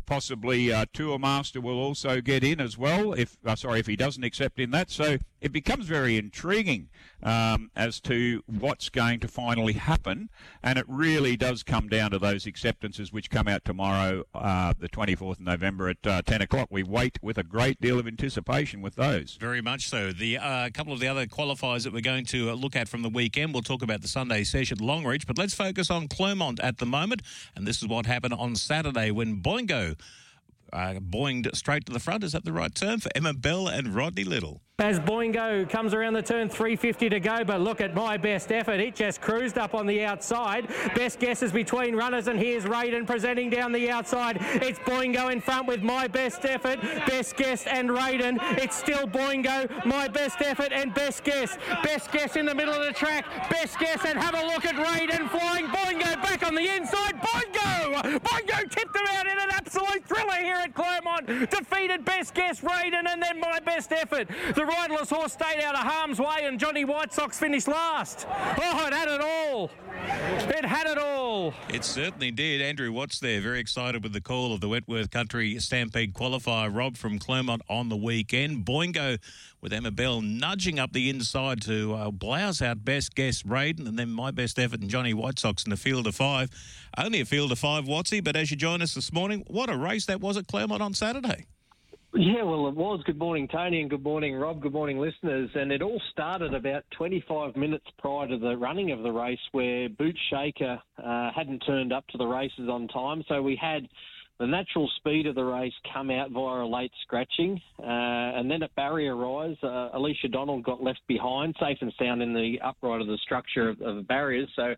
possibly 0.08 0.74
uh, 0.74 0.86
Tour 0.94 1.20
Master 1.20 1.62
will 1.62 1.78
also 1.78 2.22
get 2.22 2.44
in 2.44 2.60
as 2.60 2.78
well. 2.78 3.14
If 3.14 3.38
uh, 3.46 3.56
sorry, 3.56 3.80
if 3.80 3.86
he 3.86 3.96
doesn't 3.96 4.24
accept 4.24 4.58
in 4.58 4.72
that, 4.72 4.90
so 4.90 5.18
it 5.40 5.52
becomes 5.52 5.86
very 5.86 6.18
intriguing 6.18 6.90
um, 7.22 7.70
as 7.76 8.00
to 8.02 8.44
what's 8.48 8.90
going 8.90 9.20
to 9.20 9.28
finally 9.28 9.74
happen, 9.74 10.30
and 10.64 10.80
it 10.80 10.86
really 10.88 11.38
does 11.38 11.62
come 11.62 11.88
down 11.88 12.12
to 12.12 12.20
those 12.20 12.46
acceptances 12.46 13.14
which 13.14 13.30
come 13.30 13.48
out 13.48 13.64
tomorrow, 13.64 14.24
uh, 14.34 14.74
the 14.80 14.90
24th 14.90 15.34
of 15.34 15.40
November 15.42 15.90
at 15.90 16.08
uh, 16.08 16.22
10 16.24 16.42
o'clock. 16.42 16.70
We 16.72 16.84
wait 16.84 17.20
with 17.22 17.38
a 17.38 17.44
great 17.44 17.80
deal 17.80 18.00
of 18.00 18.08
anticipation 18.08 18.82
with 18.82 18.96
those. 18.96 19.38
Very 19.40 19.62
much 19.62 19.90
so. 19.90 20.12
The 20.12 20.38
uh, 20.38 20.70
couple 20.74 20.94
of 20.94 21.00
the 21.00 21.08
other 21.08 21.26
qualifiers 21.26 21.84
that 21.84 21.94
we're 21.94 22.02
going 22.02 22.26
to 22.28 22.52
uh, 22.52 22.54
look 22.54 22.76
at 22.76 22.88
from 22.88 23.02
the 23.02 23.10
weekend, 23.10 23.54
we'll 23.54 23.62
talk 23.62 23.84
about 23.84 24.02
the 24.02 24.08
Sunday 24.08 24.44
session 24.44 24.78
at 24.80 24.84
Longreach, 24.84 25.28
but 25.28 25.38
let's 25.38 25.54
focus 25.54 25.92
on 25.92 26.08
Clermont 26.08 26.60
at 26.62 26.78
the 26.78 26.86
moment, 26.86 27.22
and 27.56 27.68
this 27.68 27.82
is 27.82 27.88
what 27.88 28.06
happened 28.06 28.34
on 28.34 28.56
Saturday 28.56 29.12
when 29.12 29.42
Boingo 29.42 29.97
uh, 30.74 30.96
boinged 30.96 31.56
straight 31.56 31.86
to 31.86 31.94
the 31.94 32.00
front. 32.00 32.24
Is 32.24 32.34
that 32.34 32.46
the 32.46 32.54
right 32.54 32.74
term 32.74 33.00
for 33.00 33.10
Emma 33.16 33.34
Bell 33.34 33.68
and 33.68 33.96
Rodney 33.96 34.24
Little? 34.24 34.62
As 34.80 35.00
Boingo 35.00 35.68
comes 35.68 35.96
around 35.96 36.14
the 36.14 36.22
turn, 36.22 36.50
350 36.50 37.10
to 37.10 37.20
go, 37.20 37.44
but 37.44 37.62
look 37.62 37.82
at 37.82 37.96
my 37.96 38.16
best 38.16 38.52
effort. 38.52 38.80
It 38.80 38.94
just 38.94 39.22
cruised 39.22 39.58
up 39.58 39.74
on 39.74 39.88
the 39.88 40.04
outside. 40.04 40.68
Best 40.94 41.18
guesses 41.18 41.52
between 41.52 41.96
runners, 41.96 42.28
and 42.28 42.38
here's 42.38 42.66
Raiden 42.66 43.08
presenting 43.08 43.50
down 43.50 43.72
the 43.72 43.90
outside. 43.90 44.38
It's 44.40 44.78
Boingo 44.78 45.32
in 45.32 45.42
front 45.42 45.68
with 45.68 45.82
my 45.82 46.08
best 46.08 46.46
effort, 46.46 46.80
best 47.08 47.36
guess, 47.38 47.66
and 47.66 47.90
Raiden. 47.90 48.38
It's 48.60 48.76
still 48.76 49.08
Boingo, 49.08 49.84
my 49.84 50.08
best 50.08 50.40
effort, 50.42 50.72
and 50.72 50.94
best 50.94 51.24
guess. 51.24 51.58
Best 51.84 52.12
guess 52.12 52.36
in 52.36 52.46
the 52.46 52.54
middle 52.54 52.76
of 52.76 52.86
the 52.86 52.94
track, 52.94 53.26
best 53.50 53.80
guess, 53.80 54.06
and 54.06 54.20
have 54.20 54.36
a 54.36 54.46
look 54.46 54.64
at 54.64 54.76
Raiden 54.76 55.28
flying. 55.32 55.66
Boingo 55.66 56.22
back 56.22 56.46
on 56.46 56.54
the 56.54 56.76
inside. 56.76 57.20
Boingo! 57.20 58.20
Boingo 58.20 58.70
tipped 58.70 58.96
him 58.96 59.08
out 59.10 59.26
in 59.26 59.40
an 59.40 59.50
absolute 59.88 60.08
thriller 60.08 60.44
here 60.44 60.56
at 60.56 60.74
Clermont. 60.74 61.28
Defeated 61.50 62.06
best 62.06 62.34
guess, 62.34 62.62
Raiden, 62.62 63.06
and 63.08 63.22
then 63.22 63.40
my 63.40 63.60
best 63.60 63.92
effort. 63.92 64.28
The 64.56 64.66
riderless 64.66 65.10
horse 65.10 65.34
stayed 65.34 65.62
out 65.62 65.76
of 65.76 65.82
harm's 65.82 66.20
way 66.20 66.44
and 66.44 66.60
Johnny 66.60 66.86
White 66.86 67.14
Sox 67.14 67.40
finished 67.40 67.68
last. 67.68 68.26
Oh, 68.30 68.88
it 68.88 68.94
had 68.94 69.08
it 69.08 69.22
all. 69.22 69.72
It 70.50 70.66
had 70.66 70.88
it 70.88 70.98
all. 70.98 71.54
It 71.70 71.84
certainly 71.84 72.32
did. 72.32 72.62
Andrew 72.62 72.92
Watts 72.92 73.20
there, 73.20 73.42
very 73.42 73.60
excited 73.60 74.04
with 74.04 74.14
the 74.14 74.22
call 74.22 74.54
of 74.54 74.62
the 74.62 74.70
Wentworth 74.70 75.10
Country 75.10 75.60
Stampede 75.60 76.14
qualifier. 76.14 76.74
Rob 76.74 76.98
from 76.98 77.20
Clermont 77.20 77.62
on 77.70 77.90
the 77.90 77.98
weekend. 77.98 78.66
Boingo 78.66 79.18
with 79.62 79.74
Emma 79.74 79.92
Bell 79.92 80.22
nudging 80.22 80.80
up 80.80 80.94
the 80.94 81.10
inside 81.10 81.62
to 81.64 81.96
uh, 81.96 82.12
blouse 82.12 82.62
out 82.62 82.86
best 82.86 83.16
guess 83.16 83.44
Raiden 83.44 83.88
and 83.88 83.98
then 83.98 84.12
my 84.12 84.32
best 84.32 84.60
effort 84.60 84.82
and 84.82 84.90
Johnny 84.90 85.14
White 85.14 85.40
Sox 85.40 85.64
in 85.64 85.72
the 85.72 85.78
field 85.78 86.06
of 86.08 86.16
five. 86.16 86.50
Only 86.98 87.22
a 87.22 87.26
field 87.26 87.52
of 87.52 87.60
five, 87.60 87.86
Watsy, 87.86 88.24
but 88.24 88.36
as 88.36 88.50
you 88.52 88.58
join 88.58 88.82
us 88.82 88.94
this 88.94 89.12
morning, 89.12 89.44
what 89.48 89.70
a 89.70 89.77
race 89.78 90.06
that 90.06 90.22
was 90.22 90.38
at 90.38 90.48
Clermont 90.48 90.82
on 90.82 90.94
Saturday. 90.94 91.46
Yeah, 92.14 92.44
well, 92.44 92.68
it 92.68 92.76
was. 92.76 93.02
Good 93.06 93.20
morning, 93.20 93.48
Tony, 93.48 93.82
and 93.82 93.90
good 93.90 94.04
morning, 94.04 94.36
Rob. 94.36 94.62
Good 94.62 94.74
morning, 94.74 94.98
listeners. 94.98 95.50
And 95.54 95.72
it 95.72 95.82
all 95.82 96.02
started 96.12 96.54
about 96.54 96.84
25 96.98 97.56
minutes 97.56 97.86
prior 98.00 98.28
to 98.28 98.38
the 98.38 98.56
running 98.58 98.92
of 98.92 99.04
the 99.04 99.12
race, 99.12 99.40
where 99.52 99.90
Boot 99.90 100.18
Shaker 100.32 100.82
uh, 101.04 101.32
hadn't 101.36 101.60
turned 101.60 101.94
up 101.94 102.08
to 102.08 102.18
the 102.18 102.26
races 102.26 102.70
on 102.70 102.88
time. 102.88 103.24
So 103.28 103.42
we 103.42 103.56
had 103.62 103.88
the 104.40 104.48
natural 104.48 104.90
speed 104.98 105.28
of 105.28 105.36
the 105.36 105.44
race 105.44 105.74
come 105.94 106.10
out 106.10 106.32
via 106.32 106.64
a 106.64 106.68
late 106.68 106.92
scratching. 107.04 107.60
Uh, 107.80 107.86
and 107.86 108.50
then 108.50 108.64
at 108.64 108.74
barrier 108.76 109.16
rise, 109.16 109.58
uh, 109.64 109.90
Alicia 109.94 110.30
Donald 110.30 110.64
got 110.64 110.82
left 110.82 111.02
behind, 111.08 111.56
safe 111.60 111.78
and 111.82 111.94
sound 112.00 112.22
in 112.22 112.34
the 112.34 112.60
upright 112.64 113.02
of 113.02 113.08
the 113.08 113.18
structure 113.24 113.70
of, 113.70 113.82
of 113.82 113.96
the 113.96 114.04
barriers. 114.04 114.50
So, 114.56 114.76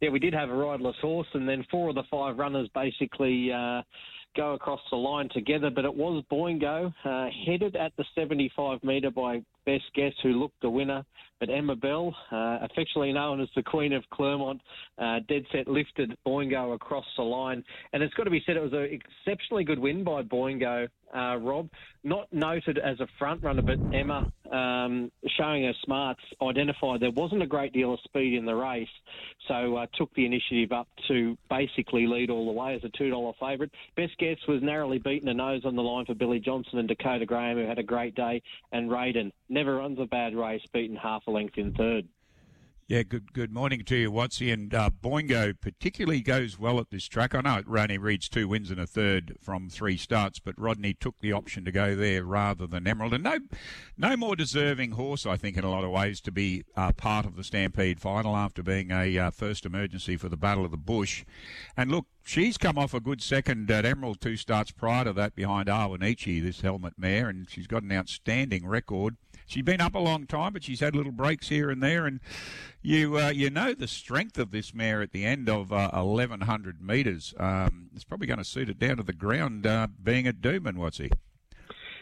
yeah, 0.00 0.10
we 0.10 0.18
did 0.18 0.32
have 0.32 0.48
a 0.48 0.54
riderless 0.54 0.96
horse, 1.00 1.28
and 1.34 1.48
then 1.48 1.64
four 1.70 1.90
of 1.90 1.96
the 1.96 2.04
five 2.10 2.38
runners 2.38 2.68
basically. 2.74 3.52
Go 4.36 4.54
across 4.54 4.80
the 4.90 4.96
line 4.96 5.28
together, 5.32 5.70
but 5.70 5.84
it 5.84 5.94
was 5.94 6.22
Boingo, 6.30 6.92
uh, 7.04 7.26
headed 7.46 7.74
at 7.74 7.92
the 7.96 8.04
75 8.14 8.82
metre 8.84 9.10
by 9.10 9.42
best 9.66 9.84
guess 9.94 10.12
who 10.22 10.38
looked 10.40 10.60
the 10.62 10.70
winner. 10.70 11.04
But 11.40 11.50
Emma 11.50 11.74
Bell, 11.74 12.14
uh, 12.30 12.58
affectionately 12.62 13.12
known 13.12 13.40
as 13.40 13.48
the 13.56 13.62
Queen 13.62 13.92
of 13.92 14.04
Clermont, 14.10 14.60
uh, 14.98 15.20
dead 15.28 15.44
set 15.50 15.66
lifted 15.66 16.16
Boingo 16.26 16.74
across 16.74 17.06
the 17.16 17.22
line. 17.22 17.64
And 17.92 18.02
it's 18.02 18.14
got 18.14 18.24
to 18.24 18.30
be 18.30 18.42
said 18.46 18.56
it 18.56 18.62
was 18.62 18.72
an 18.72 19.00
exceptionally 19.26 19.64
good 19.64 19.78
win 19.78 20.04
by 20.04 20.22
Boingo, 20.22 20.86
uh, 21.14 21.36
Rob. 21.36 21.68
Not 22.02 22.32
noted 22.32 22.78
as 22.78 22.98
a 23.00 23.06
front 23.18 23.42
runner, 23.42 23.62
but 23.62 23.78
Emma, 23.92 24.26
um, 24.50 25.10
showing 25.36 25.64
her 25.64 25.74
smarts, 25.84 26.22
identified 26.42 27.00
there 27.00 27.10
wasn't 27.10 27.42
a 27.42 27.46
great 27.46 27.72
deal 27.72 27.92
of 27.92 28.00
speed 28.00 28.34
in 28.34 28.44
the 28.44 28.54
race. 28.54 28.88
So 29.48 29.76
uh, 29.76 29.86
took 29.94 30.12
the 30.14 30.24
initiative 30.24 30.72
up 30.72 30.88
to 31.08 31.36
basically 31.48 32.06
lead 32.06 32.30
all 32.30 32.46
the 32.46 32.52
way 32.52 32.74
as 32.74 32.84
a 32.84 33.02
$2 33.02 33.34
favourite. 33.38 33.72
Best 33.96 34.16
guess 34.18 34.38
was 34.48 34.62
narrowly 34.62 34.98
beaten 34.98 35.28
a 35.28 35.34
nose 35.34 35.62
on 35.64 35.76
the 35.76 35.82
line 35.82 36.06
for 36.06 36.14
Billy 36.14 36.40
Johnson 36.40 36.78
and 36.78 36.88
Dakota 36.88 37.26
Graham, 37.26 37.58
who 37.58 37.66
had 37.66 37.78
a 37.78 37.82
great 37.82 38.14
day, 38.14 38.42
and 38.72 38.90
Raiden 38.90 39.30
never 39.48 39.76
runs 39.76 39.98
a 39.98 40.06
bad 40.06 40.34
race, 40.34 40.62
beaten 40.72 40.96
half 40.96 41.26
a 41.26 41.30
length 41.30 41.58
in 41.58 41.72
third. 41.74 42.08
Yeah, 42.90 43.04
good 43.04 43.32
good 43.32 43.52
morning 43.52 43.84
to 43.84 43.94
you, 43.94 44.10
Watsy. 44.10 44.52
And 44.52 44.74
uh, 44.74 44.90
Boingo 45.00 45.54
particularly 45.60 46.22
goes 46.22 46.58
well 46.58 46.80
at 46.80 46.90
this 46.90 47.06
track. 47.06 47.36
I 47.36 47.40
know 47.40 47.58
it 47.58 47.66
only 47.68 47.98
reads 47.98 48.28
two 48.28 48.48
wins 48.48 48.68
and 48.68 48.80
a 48.80 48.86
third 48.86 49.36
from 49.40 49.68
three 49.68 49.96
starts, 49.96 50.40
but 50.40 50.58
Rodney 50.58 50.94
took 50.94 51.20
the 51.20 51.32
option 51.32 51.64
to 51.66 51.70
go 51.70 51.94
there 51.94 52.24
rather 52.24 52.66
than 52.66 52.88
Emerald. 52.88 53.14
And 53.14 53.22
no, 53.22 53.38
no 53.96 54.16
more 54.16 54.34
deserving 54.34 54.90
horse, 54.90 55.24
I 55.24 55.36
think, 55.36 55.56
in 55.56 55.62
a 55.62 55.70
lot 55.70 55.84
of 55.84 55.92
ways, 55.92 56.20
to 56.22 56.32
be 56.32 56.64
uh, 56.76 56.90
part 56.90 57.26
of 57.26 57.36
the 57.36 57.44
Stampede 57.44 58.00
final 58.00 58.36
after 58.36 58.60
being 58.60 58.90
a 58.90 59.16
uh, 59.16 59.30
first 59.30 59.64
emergency 59.64 60.16
for 60.16 60.28
the 60.28 60.36
Battle 60.36 60.64
of 60.64 60.72
the 60.72 60.76
Bush. 60.76 61.24
And 61.76 61.92
look, 61.92 62.06
she's 62.24 62.58
come 62.58 62.76
off 62.76 62.92
a 62.92 62.98
good 62.98 63.22
second 63.22 63.70
at 63.70 63.84
Emerald 63.84 64.20
two 64.20 64.36
starts 64.36 64.72
prior 64.72 65.04
to 65.04 65.12
that 65.12 65.36
behind 65.36 65.68
Awanichi, 65.68 66.42
this 66.42 66.62
helmet 66.62 66.94
mare, 66.98 67.28
and 67.28 67.48
she's 67.48 67.68
got 67.68 67.84
an 67.84 67.92
outstanding 67.92 68.66
record 68.66 69.16
she's 69.50 69.64
been 69.64 69.80
up 69.80 69.94
a 69.94 69.98
long 69.98 70.26
time, 70.26 70.52
but 70.52 70.64
she's 70.64 70.80
had 70.80 70.94
little 70.94 71.12
breaks 71.12 71.48
here 71.48 71.70
and 71.70 71.82
there. 71.82 72.06
And 72.06 72.20
you 72.82 73.18
uh, 73.18 73.30
you 73.30 73.50
know 73.50 73.74
the 73.74 73.88
strength 73.88 74.38
of 74.38 74.50
this 74.50 74.72
mare 74.72 75.02
at 75.02 75.12
the 75.12 75.24
end 75.24 75.48
of 75.48 75.72
uh, 75.72 75.90
1100 75.92 76.80
metres. 76.80 77.34
Um, 77.38 77.90
it's 77.94 78.04
probably 78.04 78.26
going 78.26 78.38
to 78.38 78.44
suit 78.44 78.70
it 78.70 78.78
down 78.78 78.96
to 78.96 79.02
the 79.02 79.12
ground, 79.12 79.66
uh, 79.66 79.88
being 80.02 80.26
at 80.26 80.40
Doomben, 80.40 80.76
Watsy? 80.76 81.10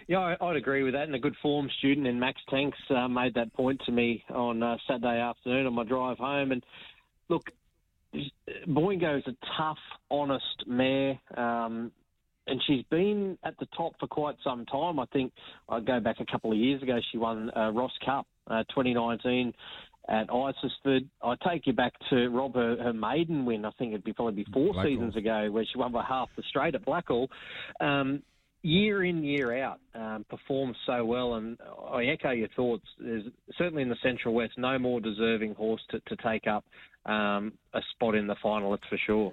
Yeah, 0.06 0.36
I'd 0.40 0.56
agree 0.56 0.82
with 0.84 0.94
that. 0.94 1.02
And 1.02 1.14
a 1.14 1.18
good 1.18 1.36
form 1.42 1.68
student 1.78 2.06
in 2.06 2.18
Max 2.18 2.40
Tanks 2.48 2.78
uh, 2.88 3.08
made 3.08 3.34
that 3.34 3.52
point 3.52 3.82
to 3.84 3.92
me 3.92 4.24
on 4.30 4.62
uh, 4.62 4.78
Saturday 4.86 5.20
afternoon 5.20 5.66
on 5.66 5.74
my 5.74 5.84
drive 5.84 6.16
home. 6.16 6.50
And 6.52 6.64
look, 7.28 7.50
Boingo 8.66 9.18
is 9.18 9.24
a 9.26 9.36
tough, 9.58 9.78
honest 10.10 10.64
mare. 10.66 11.18
Um, 11.36 11.92
and 12.48 12.62
she's 12.66 12.84
been 12.90 13.38
at 13.44 13.58
the 13.58 13.66
top 13.76 13.94
for 14.00 14.06
quite 14.06 14.36
some 14.42 14.66
time. 14.66 14.98
I 14.98 15.06
think 15.06 15.32
I 15.68 15.80
go 15.80 16.00
back 16.00 16.16
a 16.20 16.26
couple 16.26 16.52
of 16.52 16.58
years 16.58 16.82
ago, 16.82 16.98
she 17.10 17.18
won 17.18 17.50
uh, 17.56 17.70
Ross 17.70 17.92
Cup 18.04 18.26
uh, 18.48 18.64
2019 18.74 19.52
at 20.08 20.28
Isisford. 20.28 21.06
I 21.22 21.34
take 21.48 21.66
you 21.66 21.72
back 21.72 21.92
to 22.10 22.28
Rob 22.28 22.54
her, 22.54 22.76
her, 22.82 22.92
maiden 22.92 23.44
win. 23.44 23.64
I 23.64 23.70
think 23.78 23.92
it'd 23.92 24.04
be 24.04 24.12
probably 24.12 24.42
be 24.42 24.52
four 24.52 24.72
Blackall. 24.72 24.84
seasons 24.84 25.16
ago 25.16 25.50
where 25.50 25.64
she 25.70 25.78
won 25.78 25.92
by 25.92 26.04
half 26.08 26.28
the 26.36 26.42
straight 26.48 26.74
at 26.74 26.84
Blackall. 26.84 27.28
Um, 27.80 28.22
year 28.62 29.04
in 29.04 29.22
year 29.22 29.62
out, 29.62 29.78
um, 29.94 30.24
performs 30.28 30.76
so 30.86 31.04
well, 31.04 31.34
and 31.34 31.58
I 31.92 32.04
echo 32.06 32.30
your 32.30 32.48
thoughts. 32.56 32.84
There's 32.98 33.24
certainly 33.56 33.82
in 33.82 33.88
the 33.88 33.96
Central 34.02 34.34
West 34.34 34.54
no 34.56 34.78
more 34.78 35.00
deserving 35.00 35.54
horse 35.54 35.82
to, 35.90 36.00
to 36.00 36.16
take 36.22 36.46
up 36.46 36.64
um, 37.06 37.52
a 37.74 37.80
spot 37.92 38.14
in 38.14 38.26
the 38.26 38.36
final. 38.42 38.70
That's 38.70 38.88
for 38.88 38.98
sure. 39.06 39.32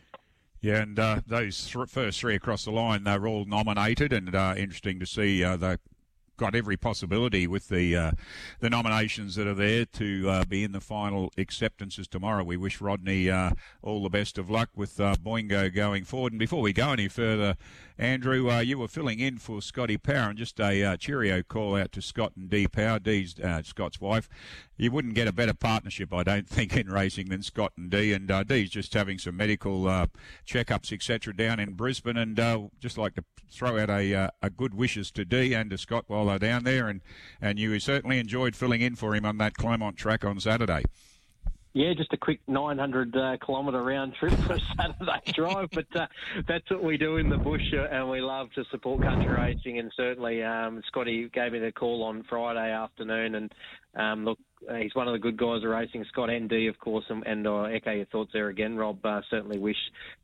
Yeah, 0.65 0.81
and 0.81 0.97
uh, 0.97 1.21
those 1.27 1.69
th- 1.71 1.87
first 1.89 2.19
three 2.19 2.33
across 2.33 2.65
the 2.65 2.71
line, 2.71 3.03
they're 3.03 3.27
all 3.27 3.45
nominated, 3.45 4.11
and 4.11 4.33
uh, 4.33 4.55
interesting 4.57 4.99
to 4.99 5.05
see 5.05 5.43
uh, 5.43 5.57
they 5.57 5.77
got 6.37 6.55
every 6.55 6.75
possibility 6.75 7.45
with 7.45 7.69
the 7.69 7.95
uh, 7.95 8.11
the 8.61 8.69
nominations 8.71 9.35
that 9.35 9.45
are 9.45 9.53
there 9.53 9.85
to 9.85 10.27
uh, 10.27 10.45
be 10.45 10.63
in 10.63 10.71
the 10.71 10.81
final 10.81 11.31
acceptances 11.37 12.07
tomorrow. 12.07 12.43
We 12.43 12.57
wish 12.57 12.81
Rodney 12.81 13.29
uh, 13.29 13.51
all 13.83 14.01
the 14.01 14.09
best 14.09 14.39
of 14.39 14.49
luck 14.49 14.69
with 14.75 14.99
uh, 14.99 15.15
Boingo 15.23 15.71
going 15.71 16.03
forward. 16.03 16.33
And 16.33 16.39
before 16.39 16.61
we 16.61 16.73
go 16.73 16.93
any 16.93 17.09
further, 17.09 17.57
Andrew, 17.99 18.49
uh, 18.49 18.59
you 18.59 18.79
were 18.79 18.87
filling 18.87 19.19
in 19.19 19.37
for 19.37 19.61
Scotty 19.61 19.97
Power, 19.97 20.29
and 20.29 20.37
just 20.37 20.59
a 20.59 20.83
uh, 20.83 20.97
cheerio 20.97 21.43
call 21.43 21.75
out 21.75 21.91
to 21.91 22.01
Scott 22.01 22.33
and 22.35 22.49
Dee 22.49 22.67
Power, 22.67 22.97
Dee's 22.97 23.35
Scott's 23.63 24.01
wife. 24.01 24.27
You 24.77 24.91
wouldn't 24.91 25.13
get 25.13 25.27
a 25.27 25.31
better 25.31 25.53
partnership, 25.53 26.13
I 26.13 26.23
don't 26.23 26.47
think, 26.49 26.75
in 26.75 26.87
racing 26.87 27.29
than 27.29 27.41
Scott 27.41 27.73
and 27.77 27.89
Dee. 27.89 28.13
And 28.13 28.31
Dee's 28.47 28.69
just 28.69 28.93
having 28.93 29.17
some 29.17 29.37
medical 29.37 29.83
checkups, 30.45 30.91
etc., 30.91 31.33
down 31.33 31.59
in 31.59 31.73
Brisbane, 31.73 32.17
and 32.17 32.35
just 32.79 32.97
like 32.97 33.15
to 33.15 33.23
throw 33.49 33.79
out 33.79 33.89
a 33.89 34.31
a 34.41 34.49
good 34.49 34.73
wishes 34.73 35.11
to 35.11 35.25
Dee 35.25 35.53
and 35.53 35.69
to 35.69 35.77
Scott 35.77 36.05
while 36.07 36.25
they're 36.25 36.39
down 36.39 36.63
there, 36.63 36.87
and, 36.87 37.01
and 37.41 37.57
you 37.57 37.79
certainly 37.79 38.19
enjoyed 38.19 38.55
filling 38.55 38.81
in 38.81 38.95
for 38.95 39.15
him 39.15 39.25
on 39.25 39.37
that 39.37 39.53
Clermont 39.53 39.97
track 39.97 40.25
on 40.25 40.39
Saturday. 40.39 40.83
Yeah, 41.75 41.93
just 41.93 42.13
a 42.13 42.17
quick 42.17 42.39
900 42.47 43.17
uh, 43.17 43.35
kilometre 43.45 43.83
round 43.83 44.13
trip 44.15 44.31
for 44.31 44.53
a 44.53 44.59
Saturday 44.77 45.31
drive, 45.33 45.67
but 45.73 45.93
uh, 45.93 46.07
that's 46.47 46.71
what 46.71 46.81
we 46.81 46.97
do 46.97 47.17
in 47.17 47.27
the 47.27 47.37
bush, 47.37 47.73
uh, 47.73 47.87
and 47.91 48.09
we 48.09 48.21
love 48.21 48.49
to 48.53 48.63
support 48.71 49.01
country 49.01 49.27
racing. 49.27 49.79
And 49.79 49.91
certainly, 49.97 50.41
um, 50.41 50.81
Scotty 50.87 51.29
gave 51.33 51.51
me 51.51 51.59
the 51.59 51.73
call 51.73 52.03
on 52.03 52.23
Friday 52.29 52.71
afternoon, 52.71 53.35
and 53.35 53.53
um, 53.93 54.23
look, 54.23 54.39
uh, 54.69 54.75
he's 54.75 54.95
one 54.95 55.07
of 55.07 55.13
the 55.13 55.19
good 55.19 55.37
guys 55.37 55.63
racing. 55.63 56.05
Scott 56.09 56.29
and 56.29 56.49
Dee, 56.49 56.67
of 56.67 56.79
course, 56.79 57.05
and, 57.09 57.25
and 57.25 57.47
I 57.47 57.73
echo 57.73 57.91
your 57.91 58.05
thoughts 58.05 58.31
there 58.33 58.49
again, 58.49 58.75
Rob. 58.75 59.05
Uh, 59.05 59.21
certainly 59.29 59.57
wish 59.57 59.77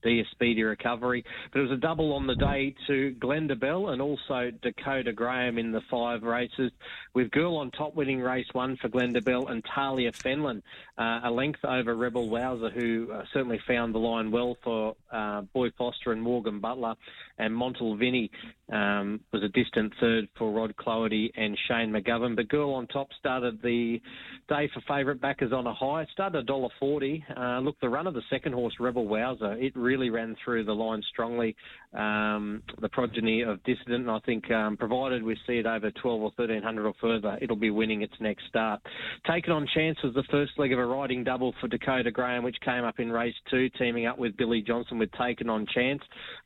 Dee 0.04 0.20
a 0.20 0.26
speedy 0.32 0.64
recovery. 0.64 1.24
But 1.52 1.60
it 1.60 1.64
was 1.64 1.72
a 1.72 1.82
double 1.82 2.14
on 2.14 2.28
the 2.28 2.36
day 2.36 2.76
to 2.88 3.16
Glenda 3.20 3.60
Bell 3.60 3.90
and 3.90 4.02
also 4.02 4.52
Dakota 4.62 5.14
Graham 5.14 5.58
in 5.58 5.72
the 5.72 5.82
five 5.90 6.24
races, 6.24 6.72
with 7.14 7.32
Girl 7.32 7.58
on 7.58 7.72
Top 7.72 7.96
winning 7.96 8.20
race 8.20 8.48
one 8.54 8.78
for 8.78 8.90
Glenda 8.90 9.24
Bell 9.24 9.48
and 9.48 9.64
Talia 9.76 10.12
Fenlon, 10.12 10.62
uh, 10.98 11.22
a 11.24 11.32
length 11.32 11.64
over 11.64 11.96
Rebel 11.96 12.30
Wowzer, 12.30 12.70
who 12.70 13.12
uh, 13.12 13.24
certainly 13.34 13.60
found 13.68 13.94
the 13.94 14.00
line 14.00 14.32
well 14.32 14.58
for 14.64 14.96
uh, 15.12 15.42
Boy 15.54 15.70
Foster 15.78 16.12
and 16.12 16.22
Morgan 16.22 16.60
Butler. 16.60 16.96
And 17.38 17.56
Montel 17.56 17.98
Vinny 17.98 18.30
um, 18.72 19.20
was 19.32 19.44
a 19.44 19.50
distant 19.50 19.94
third 20.00 20.28
for 20.38 20.52
Rod 20.52 20.76
Cloherty 20.78 21.32
and 21.36 21.58
Shane 21.68 21.92
McGovern. 21.92 22.36
But 22.36 22.50
Girl 22.50 22.74
on 22.74 22.88
Top 22.88 23.10
started 23.20 23.62
the 23.62 24.00
day 24.48 24.70
for 24.74 24.82
favourite 24.88 25.22
backers 25.22 25.52
on 25.52 25.68
a 25.68 25.74
high. 25.74 26.06
Started 26.14 26.48
$1.40. 26.48 27.24
Uh, 27.38 27.60
look, 27.60 27.80
the 27.82 27.90
run 27.90 28.08
of 28.08 28.14
the 28.14 28.22
second 28.30 28.54
horse, 28.54 28.74
Rebel 28.80 29.08
Wowzer, 29.08 29.54
it 29.54 29.76
really 29.76 30.10
ran 30.10 30.36
through 30.44 30.66
the 30.66 30.74
line 30.74 31.04
strongly. 31.10 31.56
Um, 31.94 32.64
the 32.80 32.90
progeny 32.90 33.42
of 33.42 33.62
Dissident, 33.64 34.02
and 34.02 34.12
I 34.12 34.20
think 34.20 34.50
um, 34.52 34.78
provided 34.78 35.22
we 35.22 35.36
see 35.46 35.58
it 35.58 35.66
over 35.66 35.92
12 35.92 36.22
or 36.22 36.32
1300 36.36 36.86
or 36.86 36.94
further, 37.02 37.38
it'll 37.42 37.58
be 37.58 37.70
winning 37.70 38.02
its 38.02 38.14
next 38.22 38.48
start. 38.48 38.82
Taken 39.30 39.52
on 39.52 39.68
chance 39.74 39.98
was 40.04 40.14
the 40.14 40.24
first 40.32 40.54
leg 40.58 40.72
of 40.72 40.80
a 40.80 40.86
riding 40.86 41.24
double 41.24 41.54
for 41.60 41.68
Dakota 41.68 42.12
Graham, 42.12 42.44
which 42.44 42.56
came 42.64 42.86
up 42.86 43.00
in 43.00 43.12
race 43.12 43.36
two, 43.50 43.70
teaming 43.78 44.06
up 44.06 44.18
with 44.18 44.38
Billy 44.38 44.62
Johnson 44.62 44.98
with 45.00 45.12
Taken 45.12 45.50
on 45.50 45.68
chance. 45.74 46.02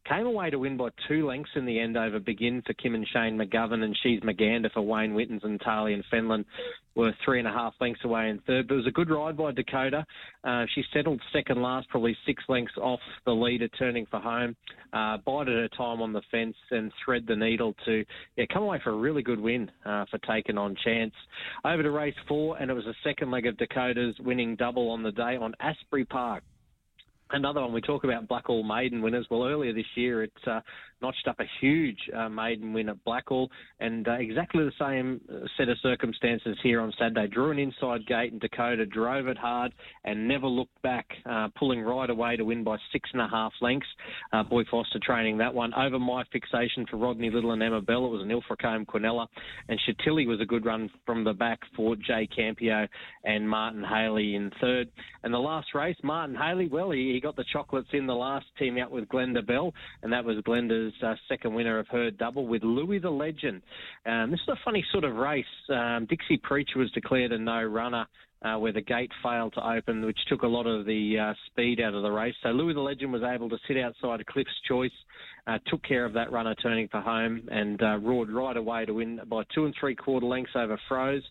Came 0.10 0.26
away 0.26 0.50
to 0.50 0.58
win 0.58 0.78
by 0.78 0.90
two 1.08 1.28
lengths 1.28 1.52
in 1.56 1.66
the 1.66 1.80
end 1.80 1.96
over 1.96 2.15
Begin 2.20 2.62
for 2.66 2.74
Kim 2.74 2.96
and 2.96 3.08
Shane 3.08 3.38
McGovern, 3.38 3.84
and 3.84 3.98
She's 4.04 4.22
Magander 4.22 4.72
for 4.72 4.82
Wayne 4.82 5.14
Wittens 5.14 5.42
and 5.44 5.60
Talia 5.62 5.96
and 5.96 6.04
Fenlon 6.12 6.46
were 6.96 7.14
three 7.24 7.40
and 7.40 7.48
a 7.48 7.52
half 7.52 7.74
lengths 7.82 8.04
away 8.06 8.30
in 8.30 8.40
third. 8.48 8.68
But 8.68 8.76
it 8.76 8.78
was 8.78 8.88
a 8.88 8.92
good 8.92 9.10
ride 9.10 9.38
by 9.38 9.52
Dakota. 9.52 10.06
Uh, 10.44 10.66
she 10.74 10.84
settled 10.94 11.22
second 11.34 11.62
last, 11.62 11.90
probably 11.90 12.16
six 12.26 12.44
lengths 12.48 12.78
off 12.78 13.02
the 13.26 13.34
leader, 13.34 13.68
turning 13.68 14.06
for 14.06 14.20
home. 14.20 14.56
Uh, 14.94 15.18
bided 15.18 15.56
her 15.56 15.68
time 15.78 16.02
on 16.02 16.14
the 16.14 16.22
fence 16.32 16.56
and 16.72 16.92
thread 17.04 17.26
the 17.28 17.36
needle 17.36 17.76
to 17.86 18.06
yeah, 18.38 18.46
come 18.52 18.64
away 18.64 18.80
for 18.84 18.92
a 18.92 18.96
really 18.96 19.22
good 19.22 19.40
win 19.40 19.70
uh, 19.86 20.06
for 20.10 20.18
taking 20.20 20.58
on 20.58 20.76
chance. 20.84 21.14
Over 21.66 21.84
to 21.84 21.92
race 21.92 22.16
four, 22.28 22.58
and 22.58 22.72
it 22.72 22.74
was 22.74 22.86
a 22.86 22.96
second 23.04 23.30
leg 23.32 23.46
of 23.46 23.58
Dakota's 23.58 24.16
winning 24.20 24.56
double 24.56 24.90
on 24.90 25.04
the 25.04 25.12
day 25.12 25.36
on 25.36 25.54
Asbury 25.60 26.06
Park. 26.06 26.44
another 27.32 27.62
one 27.62 27.74
we 27.74 27.82
talk 27.82 28.04
about 28.04 28.28
Blackall 28.28 28.66
maiden 28.66 29.02
winners. 29.02 29.26
Well, 29.30 29.46
earlier 29.46 29.74
this 29.74 29.86
year 29.96 30.24
it 30.24 30.32
uh, 30.48 30.62
notched 31.06 31.28
up 31.28 31.40
a 31.40 31.46
huge 31.62 32.00
uh, 32.18 32.28
maiden 32.28 32.74
win 32.74 32.90
at 32.90 32.98
Blackall, 33.06 33.48
and 33.80 34.08
uh, 34.08 34.14
exactly 34.14 34.64
the 34.64 34.72
same 34.80 35.22
uh, 35.30 35.46
set 35.56 35.70
of 35.70 35.78
circumstances 35.84 36.58
here 36.64 36.82
on 36.82 36.92
Saturday. 36.98 37.28
Drew 37.28 37.52
an 37.52 37.60
inside 37.60 38.08
gate, 38.08 38.32
and 38.32 38.42
Dakota 38.42 38.88
drove 38.88 39.28
it 39.28 39.38
hard 39.38 39.72
and 40.04 40.28
never 40.28 40.48
looked 40.48 40.82
back, 40.82 41.06
uh, 41.30 41.50
pulling 41.60 41.82
right 41.82 42.10
away 42.10 42.38
to 42.38 42.44
win 42.44 42.64
by 42.64 42.78
six 42.92 43.08
and 43.14 43.22
a 43.22 43.28
half 43.28 43.54
lengths. 43.62 43.88
Uh, 44.34 44.42
Boy 44.42 44.64
Foster 44.72 45.00
training 45.00 45.38
that 45.38 45.54
one 45.54 45.76
over 45.76 46.00
my 46.00 46.24
fixation 46.32 46.88
for 46.90 46.98
Rodney 46.98 47.30
Little 47.30 47.52
and 47.52 47.62
Emma 47.62 47.82
Bell. 47.82 48.08
It 48.08 48.10
was 48.10 48.24
an 48.24 48.32
Ilfracombe 48.32 48.88
Quinella, 48.88 49.28
and 49.70 49.80
Chantilly 49.86 50.26
was 50.26 50.42
a 50.42 50.46
good 50.46 50.66
run 50.66 50.90
from 51.06 51.24
the 51.24 51.34
back 51.34 51.60
for 51.76 51.96
Jay 51.96 52.28
Campio 52.36 52.88
and 53.24 53.48
Martin 53.48 53.84
Haley 53.84 54.34
in 54.34 54.52
third. 54.60 54.90
And 55.24 55.32
the 55.32 55.38
last 55.38 55.68
race, 55.76 55.98
Martin 56.02 56.36
Haley, 56.36 56.68
well, 56.68 56.90
he, 56.90 57.14
he 57.14 57.22
got 57.22 57.36
the 57.36 57.46
chocolates 57.54 57.90
in 57.94 58.08
the 58.08 58.16
last 58.16 58.48
team 58.58 58.80
out 58.80 58.90
with 58.90 59.08
Glenda 59.08 59.46
Bell, 59.46 59.72
and 60.02 60.12
that 60.12 60.26
was 60.26 60.38
Glenda's 60.38 60.95
uh, 61.04 61.16
second 61.28 61.54
winner 61.54 61.80
of 61.80 61.88
her 61.90 62.12
double 62.12 62.48
with 62.48 62.64
Louis 62.64 63.00
the 63.00 63.10
Legend. 63.10 63.62
Um, 64.06 64.32
this 64.32 64.40
is 64.42 64.50
a 64.50 64.60
funny 64.64 64.84
sort 64.92 65.04
of 65.04 65.16
race. 65.16 65.46
Um, 65.70 66.06
Dixie 66.10 66.38
Preacher 66.38 66.80
was 66.80 66.92
declared 66.92 67.32
a 67.32 67.38
no 67.38 67.64
runner. 67.64 68.06
Uh, 68.44 68.60
where 68.60 68.74
the 68.74 68.82
gate 68.82 69.10
failed 69.24 69.52
to 69.54 69.68
open, 69.68 70.06
which 70.06 70.20
took 70.28 70.44
a 70.44 70.48
lot 70.48 70.68
of 70.68 70.86
the 70.86 71.18
uh, 71.18 71.34
speed 71.48 71.80
out 71.82 71.96
of 71.96 72.04
the 72.04 72.12
race. 72.12 72.36
So 72.44 72.50
Louis 72.50 72.76
the 72.76 72.80
Legend 72.80 73.12
was 73.12 73.24
able 73.24 73.50
to 73.50 73.58
sit 73.68 73.76
outside 73.78 74.24
Cliff's 74.28 74.52
Choice, 74.68 74.92
uh, 75.48 75.58
took 75.66 75.82
care 75.82 76.06
of 76.06 76.14
that 76.14 76.32
runner 76.32 76.54
turning 76.56 76.88
for 76.90 77.02
home, 77.02 77.48
and 77.50 77.82
uh, 77.82 77.98
roared 77.98 78.30
right 78.30 78.56
away 78.56 78.86
to 78.86 78.94
win 78.94 79.20
by 79.28 79.44
two 79.56 79.66
and 79.66 79.74
three 79.80 79.96
quarter 79.96 80.28
lengths 80.28 80.52
over 80.54 80.78
Froze 80.88 81.24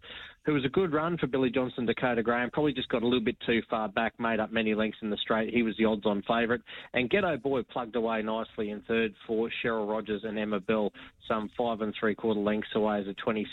who 0.45 0.53
was 0.53 0.65
a 0.65 0.69
good 0.69 0.93
run 0.93 1.17
for 1.17 1.27
Billy 1.27 1.51
Johnson, 1.51 1.87
Dakota 1.87 2.23
Graham. 2.23 2.51
Probably 2.51 2.73
just 2.73 2.89
got 2.91 3.03
a 3.03 3.07
little 3.07 3.25
bit 3.25 3.37
too 3.47 3.63
far 3.71 3.89
back, 3.89 4.13
made 4.19 4.41
up 4.41 4.53
many 4.53 4.75
lengths 4.75 4.99
in 5.01 5.09
the 5.09 5.17
straight. 5.17 5.53
He 5.53 5.63
was 5.63 5.75
the 5.79 5.87
odds-on 5.87 6.23
favourite. 6.29 6.61
And 6.93 7.09
Ghetto 7.09 7.37
Boy 7.39 7.63
plugged 7.63 7.97
away 7.97 8.21
nicely 8.23 8.71
in 8.71 8.83
third 8.83 9.15
for 9.27 9.49
Cheryl 9.63 9.89
Rogers 9.89 10.23
and 10.25 10.39
Emma 10.39 10.61
Bell, 10.61 10.93
some 11.27 11.51
five 11.57 11.81
and 11.81 11.95
three-quarter 11.99 12.41
lengths 12.41 12.69
away 12.75 13.01
as 13.01 13.07
a 13.07 13.15
$26 13.27 13.45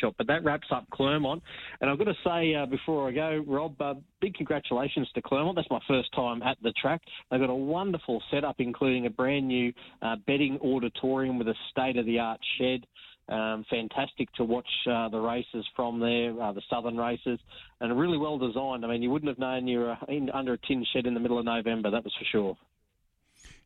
shot. 0.00 0.14
But 0.16 0.28
that 0.28 0.44
wraps 0.44 0.68
up 0.70 0.88
Clermont. 0.90 1.42
And 1.80 1.90
I've 1.90 1.98
got 1.98 2.04
to 2.04 2.14
say 2.24 2.54
uh, 2.54 2.66
before 2.66 3.08
I 3.08 3.12
go, 3.12 3.44
Rob, 3.46 3.80
uh, 3.80 3.94
big 4.20 4.34
congratulations 4.34 5.08
to 5.14 5.22
Clermont. 5.22 5.56
That's 5.56 5.70
my 5.70 5.80
first 5.88 6.14
time 6.14 6.42
at 6.42 6.56
the 6.62 6.72
track. 6.80 7.02
They've 7.30 7.40
got 7.40 7.50
a 7.50 7.54
wonderful 7.54 8.22
setup, 8.30 8.56
including 8.60 9.06
a 9.06 9.10
brand 9.10 9.48
new 9.48 9.72
uh, 10.02 10.16
betting 10.26 10.58
auditorium 10.62 11.38
with 11.38 11.48
a 11.48 11.54
state-of-the-art 11.72 12.40
shed. 12.58 12.86
Um, 13.28 13.66
fantastic 13.68 14.32
to 14.36 14.44
watch 14.44 14.68
uh, 14.90 15.10
the 15.10 15.20
races 15.20 15.66
from 15.76 16.00
there, 16.00 16.40
uh, 16.40 16.52
the 16.52 16.62
southern 16.70 16.96
races, 16.96 17.38
and 17.80 17.98
really 17.98 18.16
well 18.16 18.38
designed. 18.38 18.86
I 18.86 18.88
mean, 18.88 19.02
you 19.02 19.10
wouldn't 19.10 19.28
have 19.28 19.38
known 19.38 19.68
you 19.68 19.80
were 19.80 19.98
in, 20.08 20.30
under 20.30 20.54
a 20.54 20.58
tin 20.58 20.84
shed 20.94 21.06
in 21.06 21.12
the 21.12 21.20
middle 21.20 21.38
of 21.38 21.44
November, 21.44 21.90
that 21.90 22.04
was 22.04 22.14
for 22.18 22.24
sure. 22.24 22.56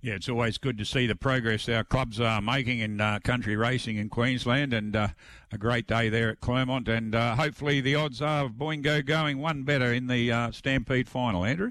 Yeah, 0.00 0.14
it's 0.14 0.28
always 0.28 0.58
good 0.58 0.78
to 0.78 0.84
see 0.84 1.06
the 1.06 1.14
progress 1.14 1.68
our 1.68 1.84
clubs 1.84 2.18
are 2.18 2.42
making 2.42 2.80
in 2.80 3.00
uh, 3.00 3.20
country 3.22 3.54
racing 3.54 3.98
in 3.98 4.08
Queensland, 4.08 4.74
and 4.74 4.96
uh, 4.96 5.08
a 5.52 5.58
great 5.58 5.86
day 5.86 6.08
there 6.08 6.30
at 6.30 6.40
Clermont. 6.40 6.88
And 6.88 7.14
uh, 7.14 7.36
hopefully, 7.36 7.80
the 7.80 7.94
odds 7.94 8.20
are 8.20 8.46
of 8.46 8.52
Boingo 8.52 9.06
going 9.06 9.38
one 9.38 9.62
better 9.62 9.92
in 9.92 10.08
the 10.08 10.32
uh, 10.32 10.50
Stampede 10.50 11.08
final. 11.08 11.44
Andrew. 11.44 11.70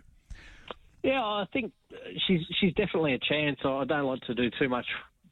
Yeah, 1.03 1.21
I 1.21 1.45
think 1.51 1.73
she's 2.25 2.41
she's 2.57 2.73
definitely 2.73 3.15
a 3.15 3.19
chance. 3.19 3.59
I 3.65 3.83
don't 3.83 4.05
like 4.05 4.21
to 4.21 4.33
do 4.33 4.49
too 4.57 4.69
much 4.69 4.85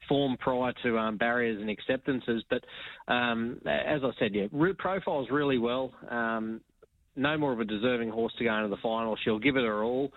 form 0.10 0.36
prior 0.38 0.74
to 0.84 0.98
um, 0.98 1.18
barriers 1.18 1.62
and 1.62 1.70
acceptances. 1.70 2.44
But 2.50 2.64
um, 3.12 3.62
as 3.66 4.02
I 4.04 4.10
said, 4.20 4.36
yeah, 4.36 4.48
profiles 4.78 5.30
really 5.32 5.58
well. 5.58 5.94
Um, 6.10 6.60
no 7.16 7.38
more 7.38 7.54
of 7.54 7.60
a 7.60 7.66
deserving 7.66 8.10
horse 8.10 8.34
to 8.40 8.44
go 8.44 8.56
into 8.58 8.70
the 8.70 8.82
final. 8.82 9.16
She'll 9.24 9.40
give 9.40 9.56
it 9.56 9.64
her 9.64 9.84
all. 9.84 10.12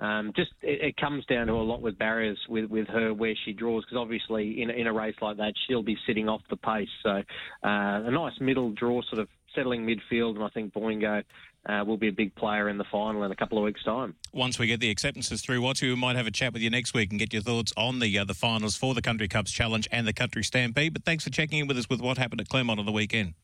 Um, 0.00 0.32
just 0.34 0.50
it, 0.62 0.80
it, 0.80 0.96
comes 0.96 1.26
down 1.26 1.48
to 1.48 1.52
a 1.52 1.56
lot 1.56 1.82
with 1.82 1.98
barriers 1.98 2.38
with, 2.48 2.70
with 2.70 2.88
her 2.88 3.12
where 3.12 3.34
she 3.44 3.52
draws 3.52 3.84
because 3.84 3.98
obviously 3.98 4.62
in, 4.62 4.70
in 4.70 4.86
a 4.86 4.92
race 4.92 5.14
like 5.20 5.36
that 5.36 5.52
she'll 5.66 5.82
be 5.82 5.96
sitting 6.06 6.26
off 6.26 6.40
the 6.48 6.56
pace. 6.56 6.88
So 7.02 7.10
uh, 7.10 7.22
a 7.62 8.10
nice 8.10 8.32
middle 8.40 8.72
draw, 8.72 9.02
sort 9.10 9.20
of 9.20 9.28
settling 9.54 9.86
midfield, 9.86 10.36
and 10.36 10.42
I 10.42 10.48
think 10.48 10.72
Boingo 10.72 11.22
uh, 11.68 11.84
will 11.86 11.96
be 11.96 12.08
a 12.08 12.12
big 12.12 12.34
player 12.34 12.68
in 12.68 12.78
the 12.78 12.84
final 12.90 13.22
in 13.24 13.32
a 13.32 13.36
couple 13.36 13.58
of 13.58 13.64
weeks' 13.64 13.82
time. 13.84 14.14
Once 14.32 14.58
we 14.58 14.66
get 14.66 14.80
the 14.80 14.90
acceptances 14.90 15.42
through, 15.42 15.60
Watty, 15.60 15.88
we 15.88 15.96
might 15.96 16.16
have 16.16 16.26
a 16.26 16.30
chat 16.30 16.52
with 16.52 16.62
you 16.62 16.70
next 16.70 16.94
week 16.94 17.10
and 17.10 17.18
get 17.18 17.32
your 17.32 17.42
thoughts 17.42 17.72
on 17.76 17.98
the 17.98 18.18
uh, 18.18 18.24
the 18.24 18.34
finals 18.34 18.76
for 18.76 18.94
the 18.94 19.02
Country 19.02 19.28
Cups 19.28 19.52
Challenge 19.52 19.88
and 19.92 20.06
the 20.06 20.12
Country 20.12 20.42
Stampede. 20.42 20.92
But 20.92 21.04
thanks 21.04 21.24
for 21.24 21.30
checking 21.30 21.58
in 21.58 21.66
with 21.66 21.78
us 21.78 21.88
with 21.88 22.00
what 22.00 22.18
happened 22.18 22.40
at 22.40 22.48
Clermont 22.48 22.80
on 22.80 22.86
the 22.86 22.92
weekend. 22.92 23.34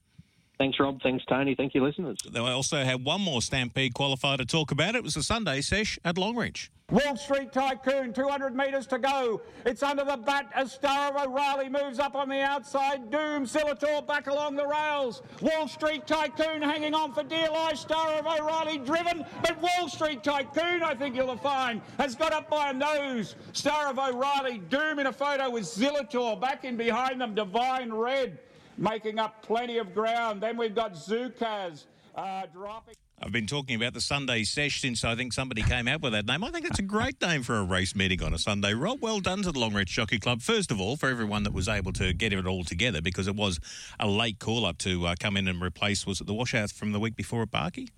Thanks, 0.59 0.81
Rob. 0.81 1.01
Thanks, 1.03 1.25
Tony. 1.27 1.55
Thank 1.55 1.75
you, 1.75 1.85
listeners. 1.85 2.17
They 2.31 2.41
also 2.41 2.83
had 2.83 3.05
one 3.05 3.21
more 3.21 3.43
Stampede 3.43 3.93
qualifier 3.93 4.39
to 4.39 4.47
talk 4.47 4.71
about. 4.71 4.95
It 4.95 5.03
was 5.03 5.17
a 5.17 5.23
Sunday 5.23 5.61
sesh 5.61 5.99
at 6.05 6.17
Longreach. 6.17 6.71
Wall 6.89 7.17
Street 7.17 7.53
Tycoon, 7.53 8.13
200 8.13 8.55
metres 8.55 8.87
to 8.87 8.99
go. 8.99 9.43
It's 9.65 9.83
under 9.83 10.05
the 10.05 10.17
bat 10.17 10.49
as 10.55 10.71
Star 10.71 11.11
of 11.11 11.29
O'Reilly 11.29 11.69
moves 11.69 11.99
up 11.99 12.15
on 12.15 12.29
the 12.29 12.41
outside. 12.41 13.11
Doom, 13.11 13.45
Silator 13.45 14.07
back 14.07 14.29
along 14.29 14.55
the 14.55 14.65
rails. 14.65 15.21
Wall 15.43 15.67
Street 15.67 16.07
Tycoon 16.07 16.63
hanging 16.63 16.95
on 16.95 17.13
for 17.13 17.25
dear 17.25 17.51
life. 17.51 17.77
Star 17.77 18.13
of 18.13 18.25
O'Reilly 18.25 18.79
driven, 18.79 19.27
but 19.43 19.61
Wall 19.61 19.89
Street 19.89 20.23
Tycoon, 20.23 20.85
I 20.85 20.95
think 20.95 21.17
you'll 21.17 21.37
find, 21.37 21.83
has 21.99 22.15
got 22.15 22.33
up 22.33 22.49
by 22.49 22.71
a 22.71 22.73
nose. 22.73 23.35
Star 23.53 23.91
of 23.91 23.99
O'Reilly, 23.99 24.59
Doom 24.59 25.01
in 25.01 25.09
a 25.09 25.13
photo 25.13 25.51
with 25.51 25.65
Zillator 25.65 26.41
back 26.41 26.65
in 26.65 26.77
behind 26.77 27.21
them. 27.21 27.35
Divine 27.35 27.93
Red 27.93 28.39
making 28.79 29.19
up 29.19 29.43
plenty 29.43 29.79
of 29.79 29.95
ground. 29.95 30.43
Then 30.43 30.57
we've 30.57 30.75
got 30.75 30.95
Zukaz 30.95 31.85
uh, 32.15 32.43
dropping. 32.53 32.95
I've 33.23 33.33
been 33.33 33.47
talking 33.47 33.77
about 33.77 33.95
the 33.95 34.01
Sunday 34.03 34.45
sesh 34.45 34.83
since 34.83 35.03
I 35.03 35.15
think 35.15 35.33
somebody 35.33 35.63
came 35.63 35.89
out 35.89 36.03
with 36.03 36.13
that 36.13 36.27
name. 36.27 36.45
I 36.45 36.51
think 36.51 36.67
it's 36.67 36.79
a 36.79 36.83
great 36.83 37.21
name 37.23 37.43
for 37.43 37.57
a 37.57 37.65
race 37.65 37.97
meeting 37.97 38.23
on 38.23 38.35
a 38.35 38.39
Sunday. 38.39 38.75
Rob, 38.75 39.01
well 39.01 39.21
done 39.21 39.43
to 39.43 39.53
the 39.53 39.59
Longreach 39.59 39.87
Jockey 39.87 40.19
Club. 40.19 40.43
First 40.43 40.71
of 40.71 40.81
all, 40.81 40.97
for 40.97 41.09
everyone 41.09 41.43
that 41.45 41.55
was 41.55 41.67
able 41.67 41.95
to 41.95 42.13
get 42.13 42.35
it 42.35 42.47
all 42.47 42.63
together 42.63 43.01
because 43.01 43.27
it 43.27 43.35
was 43.35 43.59
a 43.99 44.07
late 44.07 44.39
call 44.39 44.67
up 44.67 44.77
to 44.79 45.07
uh, 45.07 45.15
come 45.19 45.39
in 45.39 45.49
and 45.49 45.63
replace, 45.63 46.07
was 46.07 46.21
it 46.21 46.27
the 46.27 46.35
washout 46.35 46.71
from 46.73 46.93
the 46.93 47.01
week 47.01 47.17
before 47.17 47.43
at 47.43 47.51
Barkey? 47.51 47.89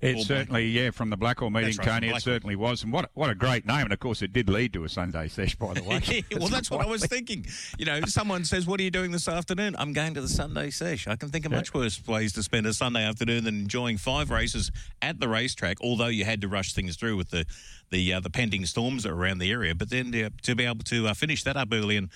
It 0.00 0.24
certainly, 0.24 0.66
yeah, 0.66 0.90
from 0.90 1.10
the 1.10 1.16
Blackall 1.16 1.50
meeting, 1.50 1.76
right, 1.76 1.86
Tony, 1.86 2.08
it 2.10 2.22
certainly 2.22 2.54
was. 2.54 2.84
And 2.84 2.92
what 2.92 3.10
what 3.14 3.30
a 3.30 3.34
great 3.34 3.66
name. 3.66 3.82
And 3.82 3.92
of 3.92 3.98
course, 3.98 4.22
it 4.22 4.32
did 4.32 4.48
lead 4.48 4.72
to 4.74 4.84
a 4.84 4.88
Sunday 4.88 5.26
sesh, 5.26 5.56
by 5.56 5.74
the 5.74 5.82
way. 5.82 6.24
well, 6.38 6.48
that's 6.48 6.70
what 6.70 6.86
I 6.86 6.88
was 6.88 7.04
thinking. 7.04 7.46
You 7.78 7.84
know, 7.84 8.02
someone 8.06 8.44
says, 8.44 8.64
What 8.66 8.78
are 8.78 8.84
you 8.84 8.92
doing 8.92 9.10
this 9.10 9.26
afternoon? 9.26 9.74
I'm 9.76 9.92
going 9.92 10.14
to 10.14 10.20
the 10.20 10.28
Sunday 10.28 10.70
sesh. 10.70 11.08
I 11.08 11.16
can 11.16 11.30
think 11.30 11.46
of 11.46 11.52
much 11.52 11.74
worse 11.74 12.00
ways 12.06 12.32
to 12.34 12.44
spend 12.44 12.66
a 12.66 12.74
Sunday 12.74 13.04
afternoon 13.04 13.42
than 13.42 13.58
enjoying 13.58 13.98
five 13.98 14.30
races 14.30 14.70
at 15.02 15.18
the 15.18 15.28
racetrack, 15.28 15.78
although 15.80 16.06
you 16.06 16.24
had 16.24 16.40
to 16.42 16.48
rush 16.48 16.74
things 16.74 16.96
through 16.96 17.16
with 17.16 17.30
the 17.30 17.44
the, 17.90 18.12
uh, 18.12 18.20
the 18.20 18.30
pending 18.30 18.66
storms 18.66 19.06
around 19.06 19.38
the 19.38 19.50
area. 19.50 19.74
But 19.74 19.90
then 19.90 20.14
uh, 20.14 20.30
to 20.42 20.54
be 20.54 20.64
able 20.64 20.84
to 20.84 21.08
uh, 21.08 21.14
finish 21.14 21.42
that 21.44 21.56
up 21.56 21.68
early 21.72 21.96
and, 21.96 22.10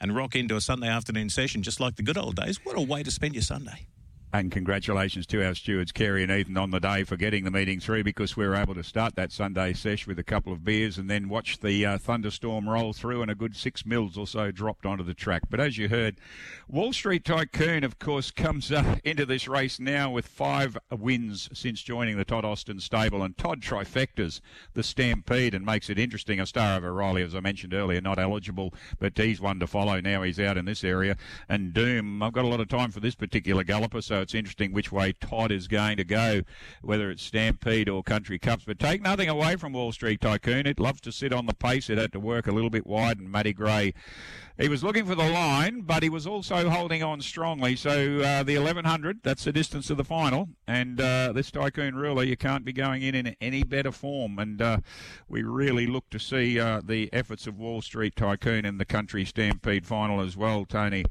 and 0.00 0.16
rock 0.16 0.34
into 0.34 0.56
a 0.56 0.60
Sunday 0.60 0.88
afternoon 0.88 1.28
session 1.30 1.62
just 1.62 1.80
like 1.80 1.96
the 1.96 2.02
good 2.02 2.18
old 2.18 2.36
days, 2.36 2.64
what 2.64 2.76
a 2.76 2.80
way 2.80 3.02
to 3.02 3.10
spend 3.10 3.34
your 3.34 3.42
Sunday. 3.42 3.86
And 4.30 4.52
congratulations 4.52 5.26
to 5.28 5.42
our 5.42 5.54
stewards, 5.54 5.90
Kerry 5.90 6.22
and 6.22 6.30
Ethan, 6.30 6.58
on 6.58 6.70
the 6.70 6.80
day 6.80 7.02
for 7.04 7.16
getting 7.16 7.44
the 7.44 7.50
meeting 7.50 7.80
through 7.80 8.04
because 8.04 8.36
we 8.36 8.46
were 8.46 8.56
able 8.56 8.74
to 8.74 8.84
start 8.84 9.16
that 9.16 9.32
Sunday 9.32 9.72
sesh 9.72 10.06
with 10.06 10.18
a 10.18 10.22
couple 10.22 10.52
of 10.52 10.62
beers 10.62 10.98
and 10.98 11.08
then 11.08 11.30
watch 11.30 11.60
the 11.60 11.86
uh, 11.86 11.96
thunderstorm 11.96 12.68
roll 12.68 12.92
through 12.92 13.22
and 13.22 13.30
a 13.30 13.34
good 13.34 13.56
six 13.56 13.86
mils 13.86 14.18
or 14.18 14.26
so 14.26 14.50
dropped 14.50 14.84
onto 14.84 15.02
the 15.02 15.14
track. 15.14 15.44
But 15.48 15.60
as 15.60 15.78
you 15.78 15.88
heard, 15.88 16.20
Wall 16.68 16.92
Street 16.92 17.24
Tycoon, 17.24 17.84
of 17.84 17.98
course, 17.98 18.30
comes 18.30 18.70
uh, 18.70 18.96
into 19.02 19.24
this 19.24 19.48
race 19.48 19.80
now 19.80 20.10
with 20.10 20.26
five 20.26 20.76
wins 20.90 21.48
since 21.54 21.80
joining 21.80 22.18
the 22.18 22.24
Todd 22.26 22.44
Austin 22.44 22.80
stable 22.80 23.22
and 23.22 23.34
Todd 23.38 23.62
trifectas 23.62 24.42
the 24.74 24.82
Stampede 24.82 25.54
and 25.54 25.64
makes 25.64 25.88
it 25.88 25.98
interesting. 25.98 26.38
A 26.38 26.44
star 26.44 26.76
of 26.76 26.84
O'Reilly, 26.84 27.22
as 27.22 27.34
I 27.34 27.40
mentioned 27.40 27.72
earlier, 27.72 28.02
not 28.02 28.18
eligible, 28.18 28.74
but 28.98 29.16
he's 29.16 29.40
one 29.40 29.58
to 29.60 29.66
follow 29.66 30.02
now. 30.02 30.22
He's 30.22 30.38
out 30.38 30.58
in 30.58 30.66
this 30.66 30.84
area. 30.84 31.16
And 31.48 31.72
Doom, 31.72 32.22
I've 32.22 32.34
got 32.34 32.44
a 32.44 32.48
lot 32.48 32.60
of 32.60 32.68
time 32.68 32.90
for 32.90 33.00
this 33.00 33.14
particular 33.14 33.64
galloper, 33.64 34.02
so 34.02 34.17
it's 34.20 34.34
interesting 34.34 34.72
which 34.72 34.92
way 34.92 35.12
Todd 35.12 35.52
is 35.52 35.68
going 35.68 35.96
to 35.96 36.04
go, 36.04 36.42
whether 36.82 37.10
it's 37.10 37.22
Stampede 37.22 37.88
or 37.88 38.02
Country 38.02 38.38
Cups. 38.38 38.64
But 38.66 38.78
take 38.78 39.02
nothing 39.02 39.28
away 39.28 39.56
from 39.56 39.72
Wall 39.72 39.92
Street 39.92 40.20
Tycoon. 40.20 40.66
It 40.66 40.80
loves 40.80 41.00
to 41.02 41.12
sit 41.12 41.32
on 41.32 41.46
the 41.46 41.54
pace. 41.54 41.90
It 41.90 41.98
had 41.98 42.12
to 42.12 42.20
work 42.20 42.46
a 42.46 42.52
little 42.52 42.70
bit 42.70 42.86
wide, 42.86 43.18
and 43.18 43.30
Matty 43.30 43.52
Gray 43.52 43.94
he 44.58 44.68
was 44.68 44.82
looking 44.82 45.06
for 45.06 45.14
the 45.14 45.28
line, 45.28 45.82
but 45.82 46.02
he 46.02 46.08
was 46.08 46.26
also 46.26 46.68
holding 46.68 47.00
on 47.00 47.20
strongly. 47.20 47.76
So 47.76 48.18
uh, 48.20 48.42
the 48.42 48.58
1100, 48.58 49.20
that's 49.22 49.44
the 49.44 49.52
distance 49.52 49.88
of 49.88 49.96
the 49.96 50.04
final. 50.04 50.48
And 50.66 51.00
uh, 51.00 51.32
this 51.32 51.52
Tycoon 51.52 51.94
ruler, 51.94 52.24
you 52.24 52.36
can't 52.36 52.64
be 52.64 52.72
going 52.72 53.02
in 53.02 53.14
in 53.14 53.36
any 53.40 53.62
better 53.62 53.92
form. 53.92 54.38
And 54.40 54.60
uh, 54.60 54.78
we 55.28 55.44
really 55.44 55.86
look 55.86 56.10
to 56.10 56.18
see 56.18 56.58
uh, 56.58 56.80
the 56.84 57.08
efforts 57.12 57.46
of 57.46 57.56
Wall 57.56 57.82
Street 57.82 58.16
Tycoon 58.16 58.64
in 58.64 58.78
the 58.78 58.84
Country 58.84 59.24
Stampede 59.24 59.86
final 59.86 60.20
as 60.20 60.36
well, 60.36 60.64
Tony. 60.64 61.04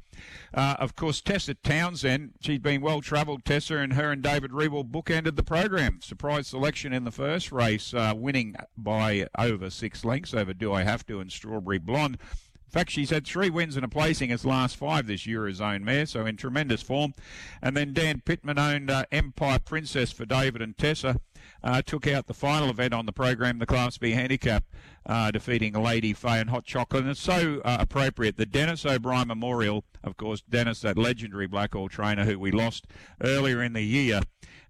Uh, 0.53 0.75
of 0.79 0.97
course, 0.97 1.21
Tessa 1.21 1.53
Townsend, 1.53 2.33
she's 2.41 2.59
been 2.59 2.81
well 2.81 2.96
travelled, 3.01 3.45
Tessa, 3.45 3.77
and 3.77 3.93
her 3.93 4.11
and 4.11 4.21
David 4.21 4.53
Rewell 4.53 4.83
bookended 4.83 5.35
the 5.35 5.43
program. 5.43 5.99
Surprise 6.01 6.47
selection 6.47 6.93
in 6.93 7.03
the 7.03 7.11
first 7.11 7.51
race, 7.51 7.93
uh, 7.93 8.13
winning 8.15 8.55
by 8.77 9.27
over 9.37 9.69
six 9.69 10.05
lengths 10.05 10.33
over 10.33 10.53
Do 10.53 10.73
I 10.73 10.83
Have 10.83 11.05
to 11.07 11.19
and 11.19 11.31
Strawberry 11.31 11.77
Blonde 11.77 12.17
In 12.65 12.71
fact, 12.71 12.91
she's 12.91 13.09
had 13.09 13.25
three 13.25 13.49
wins 13.49 13.75
and 13.75 13.85
a 13.85 13.87
placing 13.87 14.31
as 14.31 14.45
last 14.45 14.75
five 14.75 15.07
this 15.07 15.25
Eurozone 15.25 15.81
mare, 15.81 16.05
so 16.05 16.25
in 16.25 16.35
tremendous 16.35 16.81
form. 16.81 17.13
And 17.61 17.77
then 17.77 17.93
Dan 17.93 18.21
Pittman 18.25 18.59
owned 18.59 18.91
uh, 18.91 19.05
Empire 19.11 19.59
Princess 19.59 20.11
for 20.11 20.25
David 20.25 20.61
and 20.61 20.77
Tessa. 20.77 21.19
Uh, 21.67 21.81
took 21.81 22.07
out 22.07 22.27
the 22.27 22.33
final 22.33 22.69
event 22.69 22.93
on 22.93 23.05
the 23.05 23.11
program, 23.11 23.59
the 23.59 23.65
Class 23.65 23.97
B 23.97 24.11
Handicap, 24.11 24.63
uh, 25.05 25.31
defeating 25.31 25.73
Lady 25.73 26.13
Faye 26.13 26.39
and 26.39 26.49
Hot 26.49 26.63
Chocolate. 26.63 27.01
And 27.01 27.11
it's 27.11 27.19
so 27.19 27.61
uh, 27.65 27.75
appropriate. 27.81 28.37
The 28.37 28.45
Dennis 28.45 28.85
O'Brien 28.85 29.27
Memorial, 29.27 29.83
of 30.01 30.15
course, 30.15 30.41
Dennis, 30.49 30.79
that 30.81 30.97
legendary 30.97 31.45
Blackall 31.45 31.89
trainer 31.89 32.23
who 32.23 32.39
we 32.39 32.51
lost 32.51 32.87
earlier 33.21 33.61
in 33.61 33.73
the 33.73 33.81
year, 33.81 34.21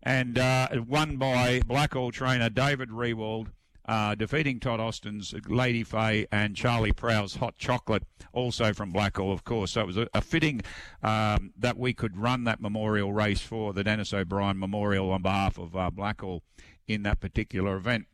and 0.02 0.40
uh, 0.40 0.70
won 0.88 1.18
by 1.18 1.60
Blackall 1.60 2.12
trainer 2.12 2.50
David 2.50 2.90
Rewald 2.90 3.50
uh, 3.88 4.16
defeating 4.16 4.60
Todd 4.60 4.80
Austin's 4.80 5.34
Lady 5.48 5.84
Faye 5.84 6.28
and 6.32 6.56
Charlie 6.56 6.92
Prowse 6.92 7.36
Hot 7.36 7.58
Chocolate, 7.58 8.04
also 8.34 8.74
from 8.74 8.92
Blackall, 8.92 9.32
of 9.32 9.44
course. 9.44 9.72
So 9.72 9.82
it 9.82 9.88
was 9.88 9.98
a, 9.98 10.08
a 10.14 10.22
fitting 10.22 10.62
um, 11.04 11.54
that 11.58 11.78
we 11.78 11.94
could 11.94 12.18
run 12.18 12.44
that 12.44 12.62
memorial 12.62 13.14
race 13.14 13.42
for 13.42 13.74
the 13.74 13.84
Dennis 13.84 14.14
O'Brien 14.14 14.60
Memorial 14.60 15.12
on 15.12 15.22
behalf 15.22 15.58
of 15.58 15.76
uh, 15.76 15.90
Blackall 15.90 16.42
in 16.88 17.04
that 17.04 17.20
particular 17.20 17.76
event. 17.78 18.08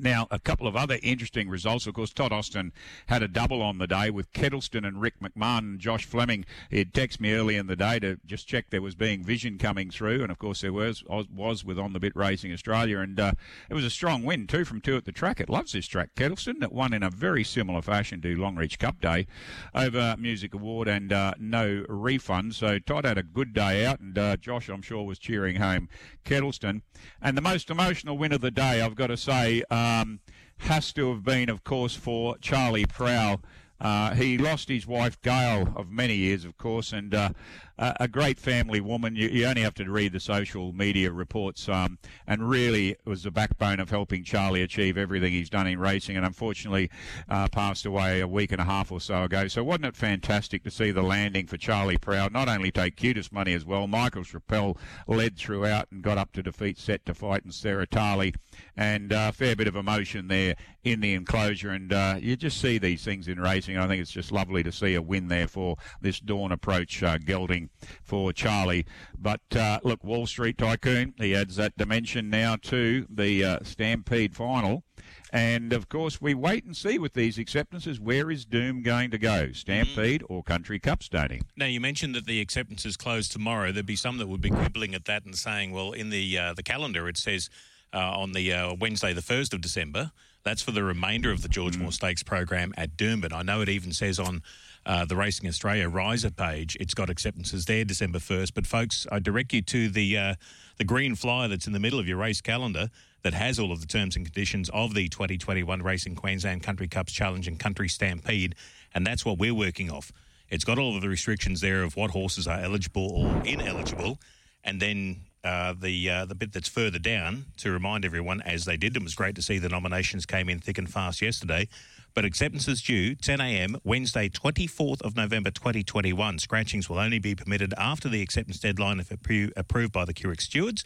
Now, 0.00 0.26
a 0.30 0.38
couple 0.38 0.66
of 0.66 0.76
other 0.76 0.98
interesting 1.02 1.48
results. 1.48 1.86
Of 1.86 1.94
course, 1.94 2.12
Todd 2.12 2.32
Austin 2.32 2.72
had 3.06 3.22
a 3.22 3.28
double 3.28 3.62
on 3.62 3.78
the 3.78 3.86
day 3.86 4.10
with 4.10 4.32
Kettleston 4.32 4.86
and 4.86 5.00
Rick 5.00 5.20
McMahon 5.20 5.58
and 5.58 5.78
Josh 5.78 6.04
Fleming. 6.04 6.44
He'd 6.70 6.94
text 6.94 7.20
me 7.20 7.32
early 7.32 7.56
in 7.56 7.66
the 7.66 7.76
day 7.76 7.98
to 8.00 8.18
just 8.26 8.46
check 8.46 8.70
there 8.70 8.82
was 8.82 8.94
being 8.94 9.24
vision 9.24 9.58
coming 9.58 9.90
through, 9.90 10.22
and 10.22 10.30
of 10.30 10.38
course 10.38 10.60
there 10.60 10.72
was 10.72 11.04
was 11.08 11.64
with 11.64 11.78
On 11.78 11.92
the 11.92 12.00
Bit 12.00 12.14
Racing 12.14 12.52
Australia, 12.52 12.98
and 12.98 13.18
uh, 13.18 13.32
it 13.68 13.74
was 13.74 13.84
a 13.84 13.90
strong 13.90 14.22
win, 14.22 14.46
two 14.46 14.64
from 14.64 14.80
two 14.80 14.96
at 14.96 15.04
the 15.04 15.12
track. 15.12 15.40
It 15.40 15.48
loves 15.48 15.72
this 15.72 15.86
track, 15.86 16.10
Kettleston. 16.14 16.60
That 16.60 16.72
won 16.72 16.92
in 16.92 17.02
a 17.02 17.10
very 17.10 17.44
similar 17.44 17.82
fashion 17.82 18.20
to 18.22 18.36
Longreach 18.36 18.78
Cup 18.78 19.00
Day 19.00 19.26
over 19.74 20.16
Music 20.18 20.54
Award 20.54 20.88
and 20.88 21.12
uh, 21.12 21.34
no 21.38 21.84
refund. 21.88 22.54
So 22.54 22.78
Todd 22.78 23.04
had 23.04 23.18
a 23.18 23.22
good 23.22 23.52
day 23.52 23.84
out, 23.84 24.00
and 24.00 24.16
uh, 24.18 24.36
Josh, 24.36 24.68
I'm 24.68 24.82
sure, 24.82 25.04
was 25.04 25.18
cheering 25.18 25.56
home 25.56 25.88
Kettleston. 26.24 26.82
And 27.22 27.36
the 27.36 27.42
most 27.42 27.70
emotional 27.70 28.18
win 28.18 28.32
of 28.32 28.40
the 28.40 28.50
day, 28.50 28.80
I've 28.80 28.94
got 28.94 29.08
to 29.08 29.16
say 29.16 29.62
um, 29.88 30.20
has 30.58 30.92
to 30.92 31.10
have 31.10 31.22
been, 31.22 31.48
of 31.48 31.64
course, 31.64 31.94
for 31.94 32.36
Charlie 32.38 32.86
Prow. 32.86 33.40
Uh, 33.80 34.14
he 34.14 34.36
lost 34.36 34.68
his 34.68 34.86
wife 34.86 35.20
Gail 35.22 35.72
of 35.76 35.90
many 35.90 36.16
years, 36.16 36.44
of 36.44 36.56
course, 36.56 36.92
and 36.92 37.14
uh, 37.14 37.30
a 37.78 38.08
great 38.08 38.40
family 38.40 38.80
woman. 38.80 39.14
You, 39.14 39.28
you, 39.28 39.46
only 39.46 39.62
have 39.62 39.74
to 39.74 39.90
read 39.90 40.12
the 40.12 40.20
social 40.20 40.72
media 40.72 41.12
reports, 41.12 41.68
um, 41.68 41.98
and 42.26 42.48
really 42.48 42.96
was 43.04 43.22
the 43.22 43.30
backbone 43.30 43.80
of 43.80 43.90
helping 43.90 44.24
Charlie 44.24 44.62
achieve 44.62 44.98
everything 44.98 45.32
he's 45.32 45.50
done 45.50 45.66
in 45.66 45.78
racing. 45.78 46.16
And 46.16 46.26
unfortunately, 46.26 46.90
uh, 47.28 47.48
passed 47.48 47.86
away 47.86 48.20
a 48.20 48.26
week 48.26 48.52
and 48.52 48.60
a 48.60 48.64
half 48.64 48.90
or 48.90 49.00
so 49.00 49.22
ago. 49.22 49.48
So 49.48 49.62
wasn't 49.62 49.86
it 49.86 49.96
fantastic 49.96 50.64
to 50.64 50.70
see 50.70 50.90
the 50.90 51.02
landing 51.02 51.46
for 51.46 51.56
Charlie 51.56 51.98
Proud? 51.98 52.32
Not 52.32 52.48
only 52.48 52.70
take 52.70 52.96
cutest 52.96 53.32
money 53.32 53.54
as 53.54 53.64
well. 53.64 53.86
Michael 53.86 54.24
Chappell 54.24 54.76
led 55.06 55.36
throughout 55.36 55.86
and 55.92 56.02
got 56.02 56.18
up 56.18 56.32
to 56.32 56.42
defeat 56.42 56.78
Set 56.78 57.06
to 57.06 57.14
Fight 57.14 57.44
and 57.44 57.54
Sarah 57.54 57.86
Tarley, 57.86 58.34
and 58.76 59.12
a 59.12 59.18
uh, 59.18 59.32
fair 59.32 59.54
bit 59.54 59.68
of 59.68 59.76
emotion 59.76 60.28
there 60.28 60.56
in 60.82 61.00
the 61.00 61.14
enclosure. 61.14 61.70
And 61.70 61.92
uh, 61.92 62.16
you 62.20 62.36
just 62.36 62.60
see 62.60 62.78
these 62.78 63.04
things 63.04 63.28
in 63.28 63.40
racing. 63.40 63.78
I 63.78 63.86
think 63.86 64.00
it's 64.00 64.10
just 64.10 64.32
lovely 64.32 64.62
to 64.62 64.72
see 64.72 64.94
a 64.94 65.02
win 65.02 65.28
there 65.28 65.48
for 65.48 65.76
this 66.00 66.20
Dawn 66.20 66.52
approach 66.52 67.02
uh, 67.02 67.18
gelding 67.18 67.67
for 68.02 68.32
Charlie. 68.32 68.86
But 69.18 69.40
uh, 69.54 69.80
look, 69.82 70.02
Wall 70.04 70.26
Street 70.26 70.58
Tycoon, 70.58 71.14
he 71.18 71.34
adds 71.34 71.56
that 71.56 71.76
dimension 71.76 72.30
now 72.30 72.56
to 72.62 73.06
the 73.08 73.44
uh, 73.44 73.58
Stampede 73.62 74.34
final. 74.34 74.84
And 75.30 75.72
of 75.72 75.88
course, 75.88 76.20
we 76.20 76.34
wait 76.34 76.64
and 76.64 76.76
see 76.76 76.98
with 76.98 77.12
these 77.12 77.38
acceptances 77.38 78.00
where 78.00 78.30
is 78.30 78.46
Doom 78.46 78.82
going 78.82 79.10
to 79.10 79.18
go, 79.18 79.52
Stampede 79.52 80.22
mm. 80.22 80.26
or 80.30 80.42
Country 80.42 80.78
Cup 80.78 81.02
starting. 81.02 81.42
Now, 81.56 81.66
you 81.66 81.80
mentioned 81.80 82.14
that 82.14 82.26
the 82.26 82.40
acceptances 82.40 82.96
close 82.96 83.28
tomorrow. 83.28 83.70
There'd 83.70 83.84
be 83.84 83.96
some 83.96 84.16
that 84.18 84.28
would 84.28 84.40
be 84.40 84.50
quibbling 84.50 84.94
at 84.94 85.04
that 85.04 85.24
and 85.24 85.36
saying, 85.36 85.72
well, 85.72 85.92
in 85.92 86.10
the 86.10 86.38
uh, 86.38 86.54
the 86.54 86.62
calendar 86.62 87.08
it 87.08 87.18
says 87.18 87.50
uh, 87.92 87.98
on 87.98 88.32
the 88.32 88.52
uh, 88.52 88.74
Wednesday, 88.74 89.12
the 89.12 89.22
first 89.22 89.52
of 89.52 89.60
December. 89.60 90.12
That's 90.44 90.62
for 90.62 90.70
the 90.70 90.84
remainder 90.84 91.30
of 91.30 91.42
the 91.42 91.48
George 91.48 91.76
mm. 91.76 91.80
Moore 91.80 91.92
Stakes 91.92 92.22
program 92.22 92.72
at 92.78 92.96
Doomben. 92.96 93.32
I 93.32 93.42
know 93.42 93.60
it 93.60 93.68
even 93.68 93.92
says 93.92 94.18
on 94.18 94.42
uh, 94.86 95.04
the 95.04 95.16
Racing 95.16 95.48
Australia 95.48 95.88
riser 95.88 96.30
page. 96.30 96.76
It's 96.80 96.94
got 96.94 97.10
acceptances 97.10 97.64
there 97.66 97.84
December 97.84 98.18
1st. 98.18 98.54
But, 98.54 98.66
folks, 98.66 99.06
I 99.10 99.18
direct 99.18 99.52
you 99.52 99.62
to 99.62 99.88
the, 99.88 100.16
uh, 100.16 100.34
the 100.76 100.84
green 100.84 101.14
flyer 101.14 101.48
that's 101.48 101.66
in 101.66 101.72
the 101.72 101.80
middle 101.80 101.98
of 101.98 102.08
your 102.08 102.18
race 102.18 102.40
calendar 102.40 102.88
that 103.22 103.34
has 103.34 103.58
all 103.58 103.72
of 103.72 103.80
the 103.80 103.86
terms 103.86 104.16
and 104.16 104.24
conditions 104.24 104.70
of 104.70 104.94
the 104.94 105.08
2021 105.08 105.82
Racing 105.82 106.14
Queensland 106.14 106.62
Country 106.62 106.88
Cups 106.88 107.12
Challenge 107.12 107.48
and 107.48 107.58
Country 107.58 107.88
Stampede. 107.88 108.54
And 108.94 109.06
that's 109.06 109.24
what 109.24 109.38
we're 109.38 109.54
working 109.54 109.90
off. 109.90 110.12
It's 110.48 110.64
got 110.64 110.78
all 110.78 110.96
of 110.96 111.02
the 111.02 111.08
restrictions 111.08 111.60
there 111.60 111.82
of 111.82 111.96
what 111.96 112.10
horses 112.10 112.46
are 112.46 112.60
eligible 112.60 113.10
or 113.10 113.42
ineligible. 113.44 114.18
And 114.64 114.80
then 114.80 115.22
uh, 115.44 115.74
the 115.80 116.10
uh, 116.10 116.24
the 116.24 116.34
bit 116.34 116.52
that's 116.52 116.68
further 116.68 116.98
down 116.98 117.46
to 117.58 117.70
remind 117.70 118.04
everyone, 118.04 118.42
as 118.42 118.64
they 118.64 118.76
did, 118.76 118.96
it 118.96 119.02
was 119.02 119.14
great 119.14 119.34
to 119.36 119.42
see 119.42 119.58
the 119.58 119.68
nominations 119.68 120.26
came 120.26 120.48
in 120.48 120.58
thick 120.58 120.78
and 120.78 120.90
fast 120.90 121.22
yesterday. 121.22 121.68
But 122.14 122.24
acceptance 122.24 122.66
is 122.66 122.82
due 122.82 123.14
10 123.14 123.40
a.m. 123.40 123.76
Wednesday, 123.84 124.28
24th 124.28 125.02
of 125.02 125.16
November 125.16 125.50
2021. 125.50 126.38
Scratchings 126.38 126.88
will 126.88 126.98
only 126.98 127.20
be 127.20 127.34
permitted 127.34 127.72
after 127.78 128.08
the 128.08 128.22
acceptance 128.22 128.58
deadline 128.58 128.98
if 128.98 129.10
appro- 129.10 129.52
approved 129.56 129.92
by 129.92 130.04
the 130.04 130.14
QRIC 130.14 130.40
stewards. 130.40 130.84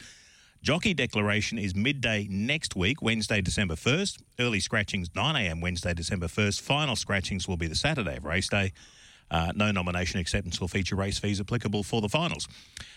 Jockey 0.63 0.95
declaration 0.95 1.59
is 1.59 1.75
midday 1.75 2.29
next 2.31 2.77
week, 2.77 3.03
Wednesday, 3.03 3.41
December 3.41 3.75
1st. 3.75 4.23
Early 4.39 4.61
scratchings 4.61 5.09
9 5.15 5.35
a.m. 5.35 5.61
Wednesday, 5.61 5.95
December 5.95 6.27
1st. 6.27 6.61
Final 6.61 6.95
scratchings 6.95 7.49
will 7.49 7.57
be 7.57 7.67
the 7.67 7.75
Saturday 7.75 8.19
of 8.19 8.25
race 8.25 8.49
day. 8.49 8.73
Uh, 9.33 9.51
no 9.57 9.73
nomination 9.73 10.21
acceptance 10.21 10.61
will 10.61 10.69
feature 10.69 10.95
race 10.95 11.19
fees 11.19 11.41
applicable 11.41 11.83
for 11.83 12.03
the 12.03 12.09
finals. 12.09 12.47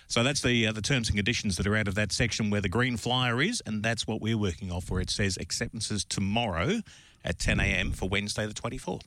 So 0.08 0.22
that's 0.22 0.42
the 0.42 0.68
uh, 0.68 0.74
the 0.74 0.82
terms 0.82 1.08
and 1.08 1.16
conditions 1.16 1.56
that 1.58 1.66
are 1.66 1.76
out 1.78 1.88
of 1.88 1.96
that 1.96 2.12
section 2.12 2.50
where 2.50 2.62
the 2.62 2.70
green 2.70 2.98
flyer 2.98 3.42
is, 3.42 3.64
and 3.66 3.82
that's 3.82 4.06
what 4.06 4.22
we're 4.22 4.38
working 4.38 4.72
off. 4.72 4.92
Where 4.92 5.02
it 5.02 5.10
says 5.10 5.38
acceptances 5.38 6.04
tomorrow 6.04 6.82
at 7.24 7.40
10 7.40 7.60
a.m. 7.60 7.92
for 7.92 8.10
Wednesday, 8.10 8.46
the 8.46 8.54
24th 8.54 9.02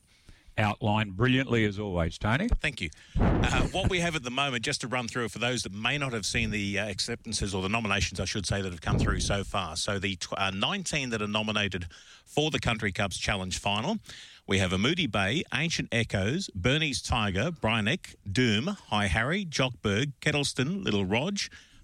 outlined 0.58 1.16
brilliantly 1.16 1.64
as 1.64 1.78
always, 1.78 2.18
Tony. 2.18 2.48
Thank 2.60 2.80
you. 2.80 2.90
Uh, 3.18 3.62
what 3.68 3.88
we 3.88 4.00
have 4.00 4.16
at 4.16 4.22
the 4.22 4.30
moment, 4.30 4.64
just 4.64 4.80
to 4.82 4.88
run 4.88 5.08
through 5.08 5.28
for 5.28 5.38
those 5.38 5.62
that 5.62 5.72
may 5.72 5.98
not 5.98 6.12
have 6.12 6.26
seen 6.26 6.50
the 6.50 6.78
uh, 6.78 6.88
acceptances 6.88 7.54
or 7.54 7.62
the 7.62 7.68
nominations, 7.68 8.20
I 8.20 8.24
should 8.24 8.46
say, 8.46 8.60
that 8.60 8.70
have 8.70 8.80
come 8.80 8.98
through 8.98 9.20
so 9.20 9.44
far. 9.44 9.76
So 9.76 9.98
the 9.98 10.16
tw- 10.16 10.34
uh, 10.36 10.50
19 10.50 11.10
that 11.10 11.22
are 11.22 11.28
nominated 11.28 11.86
for 12.24 12.50
the 12.50 12.58
Country 12.58 12.92
Cups 12.92 13.18
Challenge 13.18 13.58
final. 13.58 13.98
We 14.46 14.58
have 14.58 14.72
a 14.72 14.78
Moody 14.78 15.06
Bay, 15.06 15.44
Ancient 15.54 15.88
Echoes, 15.92 16.48
Bernie's 16.54 17.02
Tiger, 17.02 17.50
Brynick, 17.50 18.14
Doom, 18.30 18.76
High 18.88 19.06
Harry, 19.06 19.44
Jockberg, 19.44 20.12
Kettleston, 20.20 20.82
Little 20.82 21.04
Rog, 21.04 21.38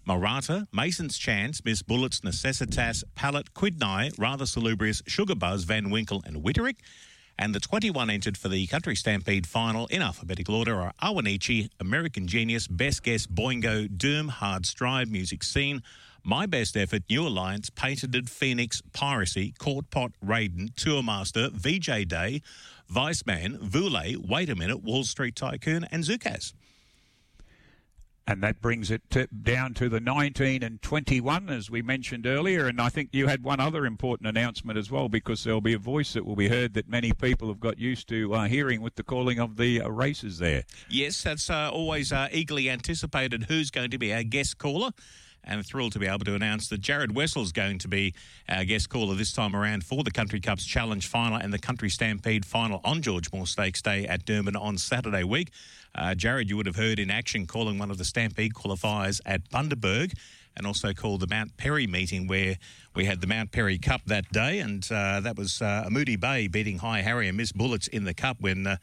Marata, 0.08 0.66
Mason's 0.72 1.18
Chance, 1.18 1.64
Miss 1.64 1.82
Bullets, 1.82 2.20
Necessitas, 2.20 3.04
Pallet, 3.14 3.52
Quidnai, 3.54 4.12
Rather 4.18 4.46
Salubrious, 4.46 5.02
Sugar 5.06 5.34
Buzz, 5.34 5.64
Van 5.64 5.90
Winkle, 5.90 6.22
and 6.26 6.42
Witterick. 6.42 6.76
And 7.38 7.54
the 7.54 7.60
21 7.60 8.10
entered 8.10 8.38
for 8.38 8.48
the 8.48 8.66
Country 8.68 8.94
Stampede 8.94 9.46
final 9.46 9.86
in 9.88 10.02
alphabetical 10.02 10.54
order 10.54 10.80
are 10.80 10.92
Awanichi, 11.02 11.68
American 11.80 12.28
Genius, 12.28 12.68
Best 12.68 13.02
Guess, 13.02 13.26
Boingo, 13.26 13.88
Doom, 13.96 14.28
Hard 14.28 14.66
Stride, 14.66 15.10
Music 15.10 15.42
Scene, 15.42 15.82
My 16.22 16.46
Best 16.46 16.76
Effort, 16.76 17.02
New 17.10 17.26
Alliance, 17.26 17.70
Patented, 17.70 18.30
Phoenix, 18.30 18.82
Piracy, 18.92 19.52
Quart 19.58 19.90
Pot, 19.90 20.12
Raiden, 20.24 20.72
Tourmaster, 20.74 21.50
VJ 21.50 22.06
Day, 22.06 22.40
Vice 22.88 23.26
Man, 23.26 23.58
Voulet, 23.60 24.24
Wait 24.24 24.48
a 24.48 24.54
Minute, 24.54 24.82
Wall 24.82 25.02
Street 25.02 25.34
Tycoon, 25.34 25.84
and 25.90 26.04
Zukas. 26.04 26.52
And 28.26 28.42
that 28.42 28.62
brings 28.62 28.90
it 28.90 29.02
to, 29.10 29.26
down 29.26 29.74
to 29.74 29.90
the 29.90 30.00
19 30.00 30.62
and 30.62 30.80
21, 30.80 31.50
as 31.50 31.70
we 31.70 31.82
mentioned 31.82 32.26
earlier. 32.26 32.66
And 32.66 32.80
I 32.80 32.88
think 32.88 33.10
you 33.12 33.26
had 33.26 33.44
one 33.44 33.60
other 33.60 33.84
important 33.84 34.28
announcement 34.28 34.78
as 34.78 34.90
well, 34.90 35.10
because 35.10 35.44
there'll 35.44 35.60
be 35.60 35.74
a 35.74 35.78
voice 35.78 36.14
that 36.14 36.24
will 36.24 36.36
be 36.36 36.48
heard 36.48 36.72
that 36.74 36.88
many 36.88 37.12
people 37.12 37.48
have 37.48 37.60
got 37.60 37.78
used 37.78 38.08
to 38.08 38.34
uh, 38.34 38.44
hearing 38.46 38.80
with 38.80 38.94
the 38.94 39.02
calling 39.02 39.38
of 39.38 39.58
the 39.58 39.82
uh, 39.82 39.88
races 39.88 40.38
there. 40.38 40.64
Yes, 40.88 41.22
that's 41.22 41.50
uh, 41.50 41.70
always 41.70 42.12
uh, 42.12 42.28
eagerly 42.32 42.70
anticipated 42.70 43.44
who's 43.44 43.70
going 43.70 43.90
to 43.90 43.98
be 43.98 44.12
our 44.14 44.22
guest 44.22 44.56
caller 44.56 44.92
and 45.46 45.64
thrilled 45.64 45.92
to 45.92 45.98
be 45.98 46.06
able 46.06 46.24
to 46.24 46.34
announce 46.34 46.68
that 46.68 46.80
Jared 46.80 47.14
Wessel 47.14 47.42
is 47.42 47.52
going 47.52 47.78
to 47.78 47.88
be 47.88 48.14
our 48.48 48.64
guest 48.64 48.88
caller 48.88 49.14
this 49.14 49.32
time 49.32 49.54
around 49.54 49.84
for 49.84 50.02
the 50.02 50.10
Country 50.10 50.40
Cups 50.40 50.64
Challenge 50.64 51.06
final 51.06 51.38
and 51.38 51.52
the 51.52 51.58
Country 51.58 51.90
Stampede 51.90 52.44
final 52.44 52.80
on 52.84 53.02
George 53.02 53.32
Moore 53.32 53.46
Stakes 53.46 53.82
Day 53.82 54.06
at 54.06 54.24
Doomben 54.24 54.60
on 54.60 54.78
Saturday 54.78 55.24
week. 55.24 55.50
Uh, 55.94 56.14
Jared, 56.14 56.48
you 56.48 56.56
would 56.56 56.66
have 56.66 56.76
heard 56.76 56.98
in 56.98 57.10
action 57.10 57.46
calling 57.46 57.78
one 57.78 57.90
of 57.90 57.98
the 57.98 58.04
Stampede 58.04 58.54
qualifiers 58.54 59.20
at 59.24 59.48
Bundaberg 59.50 60.14
and 60.56 60.66
also 60.66 60.92
called 60.92 61.20
the 61.20 61.26
Mount 61.26 61.56
Perry 61.56 61.86
meeting 61.86 62.26
where 62.26 62.56
we 62.94 63.04
had 63.04 63.20
the 63.20 63.26
Mount 63.26 63.52
Perry 63.52 63.78
Cup 63.78 64.02
that 64.06 64.30
day. 64.32 64.60
And 64.60 64.86
uh, 64.90 65.20
that 65.20 65.36
was 65.36 65.60
uh, 65.60 65.86
Moody 65.90 66.16
Bay 66.16 66.48
beating 66.48 66.78
High 66.78 67.02
Harry 67.02 67.28
and 67.28 67.36
Miss 67.36 67.52
Bullets 67.52 67.88
in 67.88 68.04
the 68.04 68.14
Cup 68.14 68.38
when. 68.40 68.66
Uh, 68.66 68.76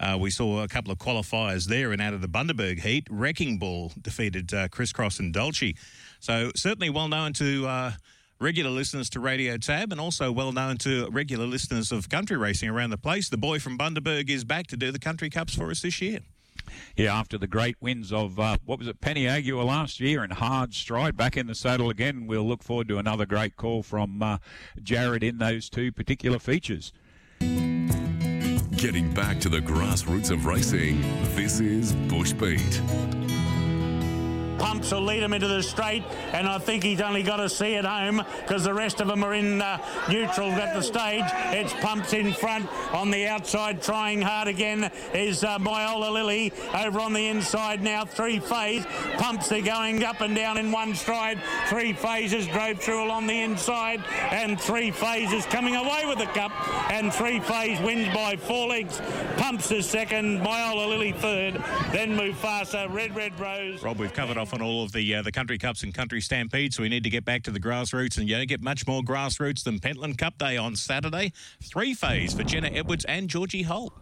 uh, 0.00 0.16
we 0.20 0.30
saw 0.30 0.62
a 0.62 0.68
couple 0.68 0.92
of 0.92 0.98
qualifiers 0.98 1.66
there, 1.66 1.92
and 1.92 2.00
out 2.00 2.14
of 2.14 2.20
the 2.20 2.28
Bundaberg 2.28 2.80
heat, 2.80 3.06
Wrecking 3.10 3.58
Ball 3.58 3.92
defeated 4.00 4.52
uh, 4.54 4.68
Crisscross 4.68 5.18
and 5.18 5.32
Dolce. 5.32 5.74
So 6.20 6.52
certainly 6.54 6.90
well 6.90 7.08
known 7.08 7.32
to 7.34 7.66
uh, 7.66 7.92
regular 8.40 8.70
listeners 8.70 9.10
to 9.10 9.20
Radio 9.20 9.56
Tab 9.56 9.90
and 9.92 10.00
also 10.00 10.30
well 10.30 10.52
known 10.52 10.76
to 10.78 11.08
regular 11.10 11.46
listeners 11.46 11.90
of 11.90 12.08
country 12.08 12.36
racing 12.36 12.68
around 12.68 12.90
the 12.90 12.98
place. 12.98 13.28
The 13.28 13.36
boy 13.36 13.58
from 13.58 13.76
Bundaberg 13.76 14.30
is 14.30 14.44
back 14.44 14.66
to 14.68 14.76
do 14.76 14.92
the 14.92 14.98
country 14.98 15.30
cups 15.30 15.54
for 15.54 15.70
us 15.70 15.82
this 15.82 16.00
year. 16.00 16.20
Yeah, 16.96 17.18
after 17.18 17.38
the 17.38 17.46
great 17.46 17.76
wins 17.80 18.12
of, 18.12 18.38
uh, 18.38 18.58
what 18.64 18.78
was 18.78 18.88
it, 18.88 19.00
Penny 19.00 19.26
Aguirre 19.26 19.64
last 19.64 20.00
year 20.00 20.22
and 20.22 20.32
Hard 20.32 20.74
Stride 20.74 21.16
back 21.16 21.36
in 21.36 21.46
the 21.46 21.54
saddle 21.54 21.88
again. 21.90 22.26
We'll 22.26 22.46
look 22.46 22.62
forward 22.62 22.88
to 22.88 22.98
another 22.98 23.26
great 23.26 23.56
call 23.56 23.82
from 23.82 24.22
uh, 24.22 24.38
Jared 24.82 25.22
in 25.22 25.38
those 25.38 25.70
two 25.70 25.92
particular 25.92 26.38
features. 26.38 26.92
Getting 28.78 29.12
back 29.12 29.40
to 29.40 29.48
the 29.48 29.58
grassroots 29.58 30.30
of 30.30 30.46
racing, 30.46 31.02
this 31.34 31.58
is 31.58 31.92
Bush 31.92 32.32
Beat. 32.32 33.27
Pumps 34.58 34.92
will 34.92 35.02
lead 35.02 35.22
him 35.22 35.32
into 35.32 35.48
the 35.48 35.62
straight, 35.62 36.02
and 36.32 36.46
I 36.46 36.58
think 36.58 36.82
he's 36.82 37.00
only 37.00 37.22
got 37.22 37.36
to 37.36 37.48
see 37.48 37.74
it 37.74 37.84
home 37.84 38.22
because 38.42 38.64
the 38.64 38.74
rest 38.74 39.00
of 39.00 39.08
them 39.08 39.24
are 39.24 39.34
in 39.34 39.62
uh, 39.62 39.78
neutral 40.08 40.50
at 40.50 40.74
the 40.74 40.82
stage. 40.82 41.24
It's 41.52 41.72
Pumps 41.74 42.12
in 42.12 42.32
front 42.32 42.68
on 42.92 43.10
the 43.10 43.26
outside, 43.26 43.80
trying 43.82 44.20
hard 44.20 44.48
again 44.48 44.90
is 45.14 45.44
uh, 45.44 45.58
Myola 45.58 46.12
Lily 46.12 46.52
over 46.74 47.00
on 47.00 47.12
the 47.12 47.28
inside 47.28 47.82
now. 47.82 48.04
Three 48.04 48.38
phase 48.38 48.84
pumps 49.16 49.50
are 49.52 49.60
going 49.60 50.04
up 50.04 50.20
and 50.20 50.34
down 50.34 50.58
in 50.58 50.70
one 50.70 50.94
stride. 50.94 51.40
Three 51.66 51.92
phases 51.92 52.46
drove 52.48 52.80
through 52.80 53.04
along 53.04 53.26
the 53.26 53.40
inside, 53.40 54.02
and 54.30 54.60
three 54.60 54.90
phases 54.90 55.46
coming 55.46 55.76
away 55.76 56.04
with 56.06 56.18
the 56.18 56.26
cup, 56.26 56.52
and 56.90 57.12
three 57.12 57.40
phase 57.40 57.80
wins 57.80 58.12
by 58.14 58.36
four 58.36 58.68
legs. 58.68 59.00
Pumps 59.36 59.70
is 59.70 59.88
second, 59.88 60.40
Myola 60.40 60.88
Lily 60.88 61.12
third, 61.12 61.54
then 61.92 62.16
Mufasa, 62.16 62.92
Red 62.92 63.14
Red 63.14 63.38
Rose. 63.38 63.82
Rob, 63.82 63.98
we've 63.98 64.12
covered 64.12 64.36
off 64.36 64.47
on 64.52 64.62
all 64.62 64.82
of 64.82 64.92
the 64.92 65.14
uh, 65.14 65.22
the 65.22 65.32
country 65.32 65.58
cups 65.58 65.82
and 65.82 65.94
country 65.94 66.20
stampedes, 66.20 66.76
so 66.76 66.82
we 66.82 66.88
need 66.88 67.04
to 67.04 67.10
get 67.10 67.24
back 67.24 67.42
to 67.44 67.50
the 67.50 67.60
grassroots, 67.60 68.18
and 68.18 68.28
you 68.28 68.36
don't 68.36 68.48
get 68.48 68.62
much 68.62 68.86
more 68.86 69.02
grassroots 69.02 69.64
than 69.64 69.78
Pentland 69.78 70.18
Cup 70.18 70.38
Day 70.38 70.56
on 70.56 70.76
Saturday. 70.76 71.32
Three 71.62 71.94
phase 71.94 72.34
for 72.34 72.44
Jenna 72.44 72.68
Edwards 72.68 73.04
and 73.04 73.28
Georgie 73.28 73.62
Holt. 73.62 73.92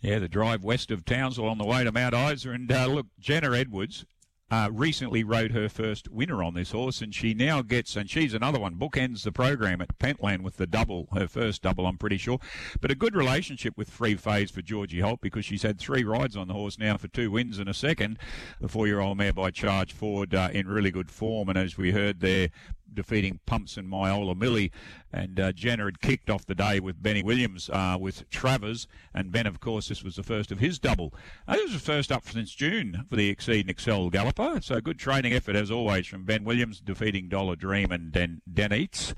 Yeah, 0.00 0.18
the 0.18 0.28
drive 0.28 0.62
west 0.62 0.90
of 0.90 1.04
Townsville 1.04 1.48
on 1.48 1.58
the 1.58 1.64
way 1.64 1.82
to 1.82 1.92
Mount 1.92 2.14
Isa. 2.14 2.50
And 2.50 2.70
uh, 2.70 2.86
look, 2.86 3.06
Jenna 3.18 3.52
Edwards 3.52 4.04
uh, 4.50 4.68
recently 4.72 5.24
rode 5.24 5.50
her 5.50 5.68
first 5.68 6.08
winner 6.08 6.42
on 6.42 6.54
this 6.54 6.70
horse, 6.70 7.00
and 7.00 7.14
she 7.14 7.34
now 7.34 7.62
gets, 7.62 7.96
and 7.96 8.08
she's 8.08 8.32
another 8.32 8.60
one, 8.60 8.76
bookends 8.76 9.24
the 9.24 9.32
program 9.32 9.80
at 9.80 9.98
Pentland 9.98 10.44
with 10.44 10.56
the 10.56 10.66
double, 10.66 11.08
her 11.14 11.26
first 11.26 11.62
double, 11.62 11.86
I'm 11.86 11.98
pretty 11.98 12.16
sure. 12.16 12.38
But 12.80 12.92
a 12.92 12.94
good 12.94 13.16
relationship 13.16 13.76
with 13.76 13.88
Three 13.88 14.14
Phase 14.14 14.50
for 14.50 14.62
Georgie 14.62 15.00
Holt 15.00 15.20
because 15.20 15.44
she's 15.44 15.62
had 15.62 15.78
three 15.78 16.04
rides 16.04 16.36
on 16.36 16.46
the 16.48 16.54
horse 16.54 16.78
now 16.78 16.96
for 16.96 17.08
two 17.08 17.30
wins 17.30 17.58
and 17.58 17.68
a 17.68 17.74
second. 17.74 18.18
The 18.60 18.68
four 18.68 18.86
year 18.86 19.00
old 19.00 19.18
mare 19.18 19.32
by 19.32 19.50
Charge 19.50 19.92
Forward 19.92 20.34
uh, 20.34 20.50
in 20.52 20.68
really 20.68 20.92
good 20.92 21.10
form, 21.10 21.48
and 21.48 21.58
as 21.58 21.76
we 21.76 21.90
heard 21.90 22.20
there, 22.20 22.50
defeating 22.96 23.40
Pumps 23.46 23.76
and 23.76 23.88
Myola 23.88 24.36
Millie. 24.36 24.72
And 25.12 25.38
uh, 25.38 25.52
Jenner 25.52 25.84
had 25.84 26.00
kicked 26.00 26.28
off 26.28 26.46
the 26.46 26.54
day 26.54 26.80
with 26.80 27.02
Benny 27.02 27.22
Williams 27.22 27.70
uh, 27.72 27.96
with 27.98 28.28
Travers. 28.30 28.88
And 29.14 29.30
Ben, 29.30 29.46
of 29.46 29.60
course, 29.60 29.88
this 29.88 30.02
was 30.02 30.16
the 30.16 30.22
first 30.22 30.50
of 30.50 30.58
his 30.58 30.78
double. 30.78 31.14
Uh, 31.46 31.54
this 31.54 31.64
was 31.64 31.72
the 31.74 31.78
first 31.78 32.10
up 32.10 32.28
since 32.28 32.52
June 32.52 33.04
for 33.08 33.16
the 33.16 33.28
Exceed 33.28 33.60
and 33.60 33.70
Excel 33.70 34.10
Galloper. 34.10 34.60
So 34.60 34.80
good 34.80 34.98
training 34.98 35.32
effort, 35.32 35.56
as 35.56 35.70
always, 35.70 36.06
from 36.06 36.24
Ben 36.24 36.44
Williams, 36.44 36.80
defeating 36.80 37.28
Dollar 37.28 37.56
Dream 37.56 37.92
and 37.92 38.10
Den, 38.10 38.42
Den 38.52 38.72
Eats. 38.72 39.14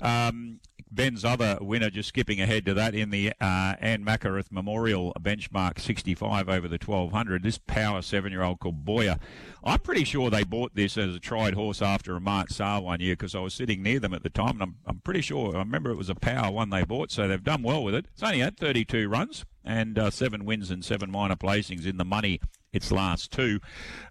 Um, 0.00 0.60
Ben's 0.94 1.24
other 1.24 1.58
winner, 1.60 1.90
just 1.90 2.08
skipping 2.08 2.40
ahead 2.40 2.64
to 2.66 2.74
that 2.74 2.94
in 2.94 3.10
the 3.10 3.32
uh, 3.40 3.74
Anne 3.80 4.04
Macarith 4.04 4.52
Memorial 4.52 5.12
benchmark 5.18 5.80
65 5.80 6.48
over 6.48 6.68
the 6.68 6.78
1200. 6.78 7.42
This 7.42 7.58
power 7.58 8.00
seven 8.00 8.30
year 8.30 8.42
old 8.42 8.60
called 8.60 8.84
Boyer. 8.84 9.16
I'm 9.64 9.80
pretty 9.80 10.04
sure 10.04 10.30
they 10.30 10.44
bought 10.44 10.74
this 10.74 10.96
as 10.96 11.16
a 11.16 11.18
tried 11.18 11.54
horse 11.54 11.82
after 11.82 12.14
a 12.14 12.20
Mart 12.20 12.52
Saar 12.52 12.82
one 12.82 13.00
year 13.00 13.13
because 13.14 13.34
I 13.34 13.40
was 13.40 13.54
sitting 13.54 13.82
near 13.82 13.98
them 14.00 14.14
at 14.14 14.22
the 14.22 14.30
time 14.30 14.60
and 14.60 14.62
I'm, 14.62 14.76
I'm 14.86 15.00
pretty 15.00 15.20
sure, 15.20 15.54
I 15.54 15.58
remember 15.58 15.90
it 15.90 15.96
was 15.96 16.10
a 16.10 16.14
power 16.14 16.50
one 16.50 16.70
they 16.70 16.84
bought, 16.84 17.10
so 17.10 17.26
they've 17.26 17.42
done 17.42 17.62
well 17.62 17.82
with 17.82 17.94
it. 17.94 18.06
It's 18.12 18.22
only 18.22 18.40
had 18.40 18.58
32 18.58 19.08
runs 19.08 19.44
and 19.64 19.98
uh, 19.98 20.10
seven 20.10 20.44
wins 20.44 20.70
and 20.70 20.84
seven 20.84 21.10
minor 21.10 21.36
placings 21.36 21.86
in 21.86 21.96
the 21.96 22.04
money 22.04 22.40
its 22.72 22.90
last 22.90 23.30
two. 23.30 23.60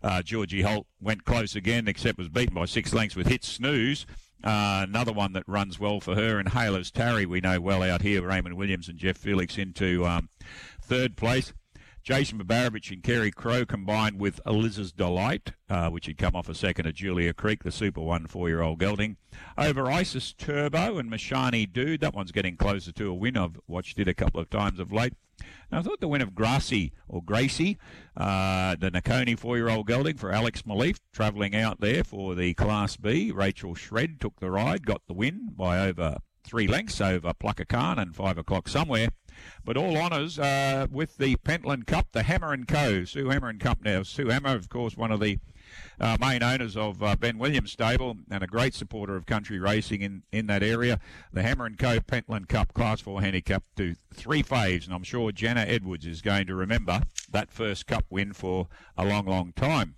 Uh, 0.01 0.21
Georgie 0.21 0.61
Holt 0.61 0.87
went 1.01 1.25
close 1.25 1.55
again, 1.55 1.87
except 1.87 2.17
was 2.17 2.29
beaten 2.29 2.55
by 2.55 2.65
six 2.65 2.93
lengths 2.93 3.15
with 3.15 3.27
Hit 3.27 3.43
Snooze. 3.43 4.05
Uh, 4.43 4.83
another 4.87 5.13
one 5.13 5.33
that 5.33 5.43
runs 5.47 5.79
well 5.79 6.01
for 6.01 6.15
her, 6.15 6.37
and 6.37 6.49
Hailers 6.49 6.91
Tarry, 6.91 7.25
we 7.25 7.39
know 7.39 7.61
well 7.61 7.81
out 7.81 8.01
here. 8.01 8.21
Raymond 8.21 8.57
Williams 8.57 8.89
and 8.89 8.97
Jeff 8.97 9.17
Felix 9.17 9.57
into 9.57 10.05
um, 10.05 10.29
third 10.81 11.15
place. 11.15 11.53
Jason 12.03 12.37
Babarovich 12.37 12.91
and 12.91 13.01
Kerry 13.01 13.31
Crow 13.31 13.65
combined 13.65 14.19
with 14.19 14.41
Elizabeth's 14.45 14.91
Delight, 14.91 15.53
uh, 15.69 15.89
which 15.89 16.07
had 16.07 16.17
come 16.17 16.35
off 16.35 16.49
a 16.49 16.53
second 16.53 16.85
at 16.85 16.95
Julia 16.95 17.33
Creek, 17.33 17.63
the 17.63 17.71
Super 17.71 18.01
One 18.01 18.27
four-year-old 18.27 18.79
gelding. 18.79 19.15
Over 19.57 19.89
Isis 19.89 20.33
Turbo 20.33 20.97
and 20.97 21.09
Mashani 21.09 21.71
Dude, 21.71 22.01
that 22.01 22.13
one's 22.13 22.33
getting 22.33 22.57
closer 22.57 22.91
to 22.91 23.09
a 23.09 23.13
win. 23.13 23.37
I've 23.37 23.57
watched 23.67 23.99
it 23.99 24.09
a 24.09 24.13
couple 24.13 24.41
of 24.41 24.49
times 24.49 24.79
of 24.79 24.91
late. 24.91 25.13
Now, 25.71 25.79
I 25.79 25.81
thought 25.81 26.01
the 26.01 26.09
win 26.09 26.21
of 26.21 26.35
Grassy 26.35 26.91
or 27.07 27.23
Gracie, 27.23 27.77
uh, 28.17 28.75
the 28.77 28.91
Nicconi 28.91 29.39
four-year-old 29.39 29.87
gelding 29.87 30.17
for 30.17 30.31
Alex 30.31 30.63
Malief, 30.63 30.97
travelling 31.13 31.55
out 31.55 31.79
there 31.79 32.03
for 32.03 32.35
the 32.35 32.53
Class 32.53 32.97
B. 32.97 33.31
Rachel 33.31 33.75
Shred 33.75 34.19
took 34.19 34.39
the 34.41 34.51
ride, 34.51 34.85
got 34.85 35.01
the 35.07 35.13
win 35.13 35.51
by 35.55 35.79
over 35.79 36.17
three 36.43 36.67
lengths 36.67 36.99
over 36.99 37.33
Plucker 37.33 37.65
Khan 37.65 37.97
and 37.97 38.13
five 38.13 38.37
o'clock 38.37 38.67
somewhere. 38.67 39.07
But 39.63 39.77
all 39.77 39.97
honours 39.97 40.39
uh, 40.39 40.87
with 40.91 41.17
the 41.17 41.35
Pentland 41.37 41.87
Cup, 41.87 42.07
the 42.11 42.23
Hammer 42.23 42.53
and 42.53 42.67
Co. 42.67 43.05
Sue 43.05 43.29
Hammer 43.29 43.49
and 43.49 43.59
Cup 43.59 43.81
now. 43.83 44.03
Sue 44.03 44.27
Hammer, 44.27 44.55
of 44.55 44.69
course, 44.69 44.97
one 44.97 45.11
of 45.11 45.19
the 45.19 45.39
uh, 45.99 46.17
main 46.19 46.43
owners 46.43 46.75
of 46.75 47.01
uh, 47.01 47.15
Ben 47.15 47.37
Williams 47.37 47.71
stable 47.71 48.17
and 48.29 48.43
a 48.43 48.47
great 48.47 48.73
supporter 48.73 49.15
of 49.15 49.25
country 49.25 49.59
racing 49.59 50.01
in, 50.01 50.23
in 50.31 50.47
that 50.47 50.63
area. 50.63 50.99
The 51.31 51.41
Hammer 51.41 51.65
and 51.65 51.77
Co. 51.77 51.99
Pentland 51.99 52.49
Cup 52.49 52.73
Class 52.73 53.01
4 53.01 53.21
handicap 53.21 53.63
to 53.77 53.95
three 54.13 54.43
phase, 54.43 54.85
and 54.85 54.93
I'm 54.93 55.03
sure 55.03 55.31
Jenna 55.31 55.61
Edwards 55.61 56.05
is 56.05 56.21
going 56.21 56.47
to 56.47 56.55
remember 56.55 57.01
that 57.31 57.51
first 57.51 57.87
cup 57.87 58.05
win 58.09 58.33
for 58.33 58.67
a 58.97 59.05
long, 59.05 59.25
long 59.25 59.53
time. 59.53 59.95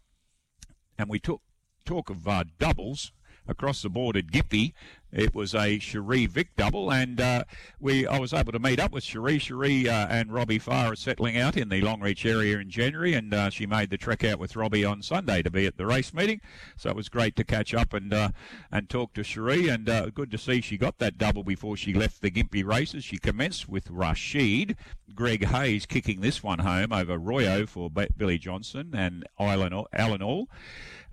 And 0.97 1.09
we 1.09 1.19
took 1.19 1.41
talk 1.85 2.09
of 2.09 2.27
uh, 2.27 2.45
doubles 2.57 3.11
across 3.47 3.81
the 3.81 3.89
board 3.89 4.17
at 4.17 4.27
Gympie. 4.27 4.73
It 5.15 5.33
was 5.33 5.55
a 5.55 5.79
Cherie 5.79 6.25
Vic 6.25 6.49
double, 6.57 6.91
and 6.91 7.21
uh, 7.21 7.45
we 7.79 8.05
I 8.05 8.19
was 8.19 8.33
able 8.33 8.51
to 8.51 8.59
meet 8.59 8.81
up 8.81 8.91
with 8.91 9.05
Cherie. 9.05 9.39
Cherie 9.39 9.87
uh, 9.87 10.07
and 10.09 10.33
Robbie 10.33 10.59
Farr 10.59 10.91
are 10.91 10.95
settling 10.95 11.37
out 11.37 11.55
in 11.55 11.69
the 11.69 11.81
Longreach 11.81 12.29
area 12.29 12.57
in 12.57 12.69
January, 12.69 13.13
and 13.13 13.33
uh, 13.33 13.49
she 13.49 13.65
made 13.65 13.89
the 13.89 13.97
trek 13.97 14.25
out 14.25 14.39
with 14.39 14.57
Robbie 14.57 14.83
on 14.83 15.01
Sunday 15.01 15.41
to 15.41 15.49
be 15.49 15.65
at 15.65 15.77
the 15.77 15.85
race 15.85 16.13
meeting. 16.13 16.41
So 16.75 16.89
it 16.89 16.97
was 16.97 17.07
great 17.07 17.37
to 17.37 17.45
catch 17.45 17.73
up 17.73 17.93
and 17.93 18.13
uh, 18.13 18.29
and 18.73 18.89
talk 18.89 19.13
to 19.13 19.23
Cherie, 19.23 19.69
and 19.69 19.87
uh, 19.87 20.09
good 20.09 20.31
to 20.31 20.37
see 20.37 20.59
she 20.59 20.77
got 20.77 20.97
that 20.97 21.17
double 21.17 21.43
before 21.43 21.77
she 21.77 21.93
left 21.93 22.21
the 22.21 22.29
Gympie 22.29 22.65
races. 22.65 23.05
She 23.05 23.17
commenced 23.17 23.69
with 23.69 23.89
Rashid, 23.89 24.75
Greg 25.13 25.45
Hayes 25.45 25.85
kicking 25.85 26.19
this 26.19 26.43
one 26.43 26.59
home 26.59 26.91
over 26.91 27.17
Royo 27.17 27.69
for 27.69 27.89
Billy 27.89 28.37
Johnson 28.37 28.91
and 28.93 29.23
Alan, 29.39 29.85
Alan 29.93 30.21
All. 30.21 30.49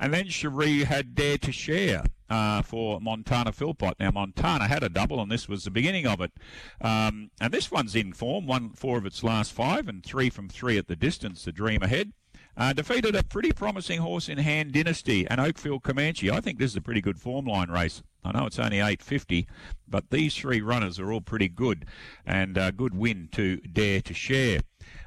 And 0.02 0.12
then 0.12 0.26
Cherie 0.26 0.82
had 0.82 1.14
Dare 1.14 1.38
to 1.38 1.52
Share 1.52 2.02
uh, 2.28 2.62
for 2.62 3.00
Montana 3.00 3.52
Philpott. 3.52 3.94
Now, 4.00 4.10
Montana 4.10 4.66
had 4.66 4.82
a 4.82 4.88
double, 4.88 5.20
and 5.20 5.30
this 5.30 5.48
was 5.48 5.62
the 5.62 5.70
beginning 5.70 6.08
of 6.08 6.20
it. 6.20 6.32
Um, 6.80 7.30
and 7.40 7.54
this 7.54 7.70
one's 7.70 7.94
in 7.94 8.12
form, 8.12 8.48
won 8.48 8.70
four 8.70 8.98
of 8.98 9.06
its 9.06 9.22
last 9.22 9.52
five, 9.52 9.86
and 9.86 10.04
three 10.04 10.28
from 10.28 10.48
three 10.48 10.76
at 10.76 10.88
the 10.88 10.96
distance, 10.96 11.44
the 11.44 11.52
dream 11.52 11.84
ahead. 11.84 12.14
Uh, 12.56 12.72
defeated 12.72 13.14
a 13.14 13.22
pretty 13.22 13.52
promising 13.52 14.00
horse 14.00 14.28
in 14.28 14.38
Hand 14.38 14.72
Dynasty 14.72 15.24
and 15.28 15.40
Oakfield 15.40 15.84
Comanche. 15.84 16.32
I 16.32 16.40
think 16.40 16.58
this 16.58 16.72
is 16.72 16.76
a 16.76 16.82
pretty 16.82 17.00
good 17.00 17.20
form 17.20 17.44
line 17.44 17.70
race. 17.70 18.02
I 18.24 18.32
know 18.32 18.46
it's 18.46 18.58
only 18.58 18.78
850, 18.78 19.46
but 19.86 20.10
these 20.10 20.34
three 20.34 20.60
runners 20.60 20.98
are 20.98 21.12
all 21.12 21.20
pretty 21.20 21.48
good, 21.48 21.86
and 22.26 22.58
a 22.58 22.72
good 22.72 22.94
win 22.94 23.28
to 23.32 23.58
Dare 23.58 24.00
to 24.02 24.14
Share. 24.14 24.62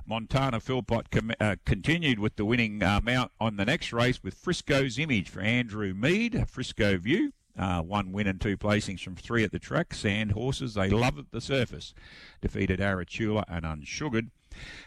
Montana 0.06 0.60
Philpott 0.60 1.10
com- 1.10 1.32
uh, 1.40 1.56
continued 1.66 2.20
with 2.20 2.36
the 2.36 2.46
winning 2.46 2.84
uh, 2.84 3.02
mount 3.04 3.32
on 3.40 3.58
the 3.58 3.66
next 3.66 3.92
race 3.92 4.22
with 4.22 4.36
Frisco's 4.36 5.00
Image 5.00 5.30
for 5.30 5.42
Andrew 5.42 5.94
Mead, 5.94 6.46
Frisco 6.48 6.98
View. 6.98 7.34
Uh, 7.58 7.82
one 7.82 8.12
win 8.12 8.28
and 8.28 8.40
two 8.40 8.58
placings 8.58 9.00
from 9.00 9.16
three 9.16 9.44
at 9.44 9.52
the 9.52 9.60
track. 9.60 9.94
Sand 9.94 10.34
horses, 10.34 10.74
they 10.74 10.90
love 10.90 11.26
the 11.32 11.42
surface. 11.42 11.94
Defeated 12.42 12.80
Aratula 12.80 13.46
and 13.48 13.66
Unsugared. 13.66 14.30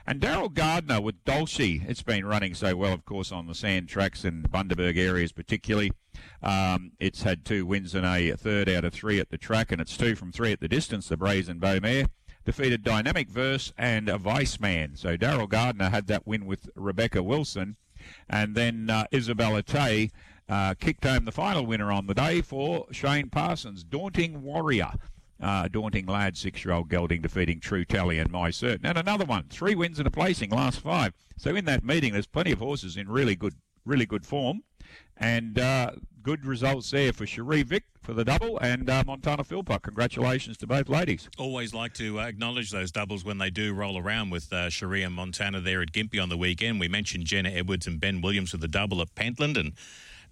And 0.07 0.21
Daryl 0.21 0.53
Gardner 0.53 1.01
with 1.01 1.25
Dulcie. 1.25 1.83
It's 1.87 2.03
been 2.03 2.25
running 2.25 2.55
so 2.55 2.77
well, 2.77 2.93
of 2.93 3.05
course, 3.05 3.33
on 3.33 3.47
the 3.47 3.55
sand 3.55 3.89
tracks 3.89 4.25
and 4.25 4.51
Bundaberg 4.51 4.99
areas 4.99 5.33
particularly. 5.33 5.93
Um, 6.43 6.93
it's 6.99 7.23
had 7.23 7.45
two 7.45 7.67
wins 7.67 7.95
and 7.95 8.07
a 8.07 8.37
third 8.37 8.69
out 8.69 8.85
of 8.85 8.93
three 8.93 9.19
at 9.19 9.31
the 9.31 9.39
track, 9.39 9.73
and 9.73 9.81
it's 9.81 9.97
two 9.97 10.15
from 10.15 10.33
three 10.33 10.53
at 10.53 10.61
the 10.61 10.69
distance, 10.69 11.09
the 11.09 11.17
Brazen 11.17 11.59
Beau 11.59 11.81
Mare 11.81 12.07
defeated 12.49 12.83
Dynamic 12.83 13.29
Verse 13.29 13.75
and 13.77 14.09
a 14.09 14.17
Vice 14.17 14.59
Man. 14.59 14.97
So 14.97 15.19
Daryl 15.19 15.47
Gardner 15.47 15.91
had 15.91 16.07
that 16.07 16.27
win 16.27 16.47
with 16.47 16.71
Rebecca 16.75 17.23
Wilson. 17.23 17.77
And 18.27 18.55
then 18.55 18.89
uh, 18.89 19.05
Isabella 19.13 19.63
Tay 19.63 20.11
uh, 20.49 20.73
kicked 20.81 21.05
home 21.05 21.27
the 21.27 21.31
final 21.31 21.67
winner 21.67 21.93
on 21.93 22.07
the 22.07 22.15
day 22.15 22.41
for 22.41 22.87
Shane 22.91 23.29
Parsons, 23.29 23.85
Daunting 23.85 24.41
Warrior. 24.43 24.93
Uh, 25.39 25.69
daunting 25.69 26.07
lad, 26.07 26.39
six-year-old 26.39 26.89
gelding 26.89 27.21
defeating 27.21 27.61
True 27.61 27.85
Tally 27.85 28.19
and 28.19 28.33
My 28.33 28.51
Certain. 28.51 28.87
And 28.87 28.97
another 28.97 29.27
one, 29.27 29.45
three 29.51 29.75
wins 29.75 29.99
and 29.99 30.09
a 30.09 30.11
placing, 30.11 30.49
last 30.49 30.81
five. 30.81 31.13
So 31.37 31.55
in 31.55 31.67
that 31.67 31.85
meeting, 31.85 32.15
there's 32.15 32.27
plenty 32.27 32.53
of 32.53 32.61
horses 32.61 32.97
in 32.97 33.11
really 33.11 33.37
good, 33.37 33.55
really 33.85 34.07
good 34.07 34.25
form. 34.25 34.63
And 35.17 35.59
uh, 35.59 35.93
good 36.23 36.45
results 36.45 36.91
there 36.91 37.13
for 37.13 37.27
Cherie 37.27 37.63
Vic 37.63 37.85
for 38.03 38.15
the 38.15 38.25
double 38.25 38.59
and 38.59 38.89
uh, 38.89 39.03
Montana 39.07 39.45
Philpott. 39.45 39.83
Congratulations 39.83 40.57
to 40.59 40.67
both 40.67 40.89
ladies. 40.89 41.29
Always 41.37 41.75
like 41.75 41.93
to 41.95 42.21
uh, 42.21 42.25
acknowledge 42.25 42.71
those 42.71 42.93
doubles 42.93 43.25
when 43.25 43.39
they 43.39 43.51
do 43.51 43.75
roll 43.75 43.99
around 43.99 44.31
with 44.31 44.53
uh, 44.53 44.71
Cherie 44.71 45.03
and 45.03 45.15
Montana 45.15 45.61
there 45.61 45.83
at 45.83 45.93
Gympie 45.93 46.23
on 46.23 46.29
the 46.29 46.37
weekend. 46.37 46.81
We 46.81 46.89
mentioned 46.89 47.25
Jenna 47.25 47.51
Edwards 47.51 47.87
and 47.87 48.01
Ben 48.01 48.21
Williams 48.21 48.53
with 48.53 48.61
the 48.61 48.69
double 48.69 49.01
at 49.03 49.15
Pentland 49.15 49.57
and 49.57 49.73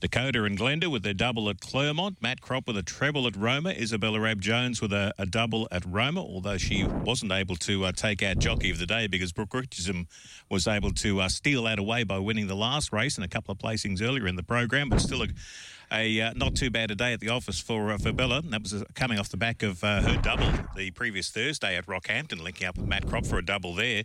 Dakota 0.00 0.44
and 0.44 0.58
Glenda 0.58 0.90
with 0.90 1.02
their 1.02 1.14
double 1.14 1.48
at 1.48 1.60
Clermont, 1.60 2.20
Matt 2.20 2.40
Crop 2.40 2.66
with 2.66 2.76
a 2.76 2.82
treble 2.82 3.26
at 3.26 3.34
Roma, 3.34 3.70
Isabella 3.70 4.20
Rab 4.20 4.40
Jones 4.40 4.82
with 4.82 4.92
a, 4.92 5.12
a 5.18 5.24
double 5.24 5.66
at 5.70 5.84
Roma, 5.86 6.20
although 6.20 6.58
she 6.58 6.84
wasn't 6.84 7.32
able 7.32 7.56
to 7.56 7.84
uh, 7.86 7.92
take 7.92 8.22
out 8.22 8.38
Jockey 8.38 8.70
of 8.70 8.78
the 8.78 8.86
Day 8.86 9.06
because 9.06 9.32
Brooke 9.32 9.54
Richardson 9.54 10.06
was 10.50 10.68
able 10.68 10.92
to 10.92 11.20
uh, 11.20 11.28
steal 11.28 11.62
that 11.64 11.78
away 11.78 12.04
by 12.04 12.18
winning 12.18 12.46
the 12.46 12.54
last 12.54 12.92
race 12.92 13.16
and 13.16 13.24
a 13.24 13.28
couple 13.28 13.52
of 13.52 13.58
placings 13.58 14.02
earlier 14.02 14.26
in 14.26 14.36
the 14.36 14.42
program, 14.42 14.88
but 14.88 15.00
still 15.00 15.22
a, 15.22 15.28
a 15.90 16.20
uh, 16.20 16.32
not 16.36 16.54
too 16.54 16.70
bad 16.70 16.90
a 16.90 16.94
day 16.94 17.12
at 17.12 17.20
the 17.20 17.30
office 17.30 17.58
for 17.58 17.90
uh, 17.90 17.98
for 17.98 18.12
Bella. 18.12 18.42
That 18.42 18.62
was 18.62 18.74
uh, 18.74 18.84
coming 18.94 19.18
off 19.18 19.30
the 19.30 19.36
back 19.36 19.62
of 19.62 19.82
uh, 19.82 20.02
her 20.02 20.20
double 20.20 20.52
the 20.76 20.90
previous 20.90 21.30
Thursday 21.30 21.76
at 21.76 21.86
Rockhampton, 21.86 22.42
linking 22.42 22.66
up 22.66 22.76
with 22.76 22.86
Matt 22.86 23.06
Crop 23.06 23.24
for 23.24 23.38
a 23.38 23.44
double 23.44 23.74
there. 23.74 24.04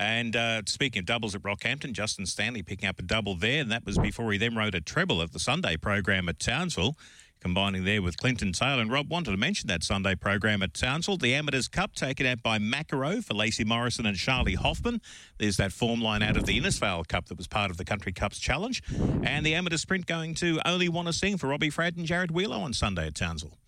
And 0.00 0.34
uh, 0.34 0.62
speaking 0.64 1.00
of 1.00 1.04
doubles 1.04 1.34
at 1.34 1.42
Rockhampton, 1.42 1.92
Justin 1.92 2.24
Stanley 2.24 2.62
picking 2.62 2.88
up 2.88 2.98
a 2.98 3.02
double 3.02 3.34
there, 3.34 3.60
and 3.60 3.70
that 3.70 3.84
was 3.84 3.98
before 3.98 4.32
he 4.32 4.38
then 4.38 4.56
rode 4.56 4.74
a 4.74 4.80
treble 4.80 5.20
at 5.20 5.32
the 5.32 5.38
Sunday 5.38 5.76
program 5.76 6.26
at 6.26 6.38
Townsville, 6.38 6.96
combining 7.38 7.84
there 7.84 8.00
with 8.00 8.16
Clinton 8.16 8.52
Taylor. 8.52 8.80
And 8.80 8.90
Rob 8.90 9.10
wanted 9.10 9.32
to 9.32 9.36
mention 9.36 9.68
that 9.68 9.82
Sunday 9.82 10.14
program 10.14 10.62
at 10.62 10.72
Townsville. 10.72 11.18
The 11.18 11.34
Amateurs 11.34 11.68
Cup 11.68 11.94
taken 11.94 12.24
out 12.24 12.42
by 12.42 12.58
Macaro 12.58 13.22
for 13.22 13.34
Lacey 13.34 13.62
Morrison 13.62 14.06
and 14.06 14.16
Charlie 14.16 14.54
Hoffman. 14.54 15.02
There's 15.36 15.58
that 15.58 15.70
form 15.70 16.00
line 16.00 16.22
out 16.22 16.38
of 16.38 16.46
the 16.46 16.58
Innisfail 16.58 17.06
Cup 17.06 17.26
that 17.26 17.36
was 17.36 17.46
part 17.46 17.70
of 17.70 17.76
the 17.76 17.84
Country 17.84 18.12
Cups 18.12 18.38
Challenge. 18.38 18.82
And 19.22 19.44
the 19.44 19.54
Amateur 19.54 19.76
Sprint 19.76 20.06
going 20.06 20.34
to 20.36 20.60
Only 20.64 20.88
Want 20.88 21.08
to 21.08 21.12
Sing 21.12 21.36
for 21.36 21.48
Robbie 21.48 21.70
Fradd 21.70 21.98
and 21.98 22.06
Jared 22.06 22.30
Wheeler 22.30 22.56
on 22.56 22.72
Sunday 22.72 23.08
at 23.08 23.16
Townsville. 23.16 23.58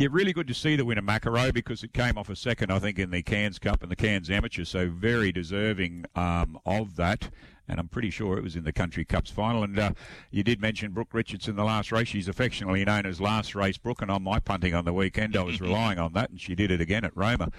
Yeah, 0.00 0.08
really 0.12 0.32
good 0.32 0.48
to 0.48 0.54
see 0.54 0.76
the 0.76 0.86
winner 0.86 1.02
Macaro 1.02 1.52
because 1.52 1.82
it 1.82 1.92
came 1.92 2.16
off 2.16 2.30
a 2.30 2.34
second, 2.34 2.72
I 2.72 2.78
think, 2.78 2.98
in 2.98 3.10
the 3.10 3.22
Cairns 3.22 3.58
Cup 3.58 3.82
and 3.82 3.92
the 3.92 3.96
Cairns 3.96 4.30
Amateur, 4.30 4.64
so 4.64 4.88
very 4.88 5.30
deserving 5.30 6.06
um, 6.16 6.58
of 6.64 6.96
that 6.96 7.28
and 7.70 7.78
I'm 7.78 7.88
pretty 7.88 8.10
sure 8.10 8.36
it 8.36 8.42
was 8.42 8.56
in 8.56 8.64
the 8.64 8.72
Country 8.72 9.04
Cups 9.04 9.30
final. 9.30 9.62
And 9.62 9.78
uh, 9.78 9.92
you 10.30 10.42
did 10.42 10.60
mention 10.60 10.92
Brooke 10.92 11.14
Richardson 11.14 11.56
the 11.56 11.64
last 11.64 11.92
race. 11.92 12.08
She's 12.08 12.28
affectionately 12.28 12.84
known 12.84 13.06
as 13.06 13.20
Last 13.20 13.54
Race 13.54 13.78
Brooke, 13.78 14.02
and 14.02 14.10
on 14.10 14.22
my 14.22 14.40
punting 14.40 14.74
on 14.74 14.84
the 14.84 14.92
weekend, 14.92 15.36
I 15.36 15.42
was 15.42 15.60
relying 15.60 15.98
on 15.98 16.12
that, 16.14 16.30
and 16.30 16.40
she 16.40 16.54
did 16.54 16.70
it 16.70 16.80
again 16.80 17.04
at 17.04 17.16
Roma, 17.16 17.50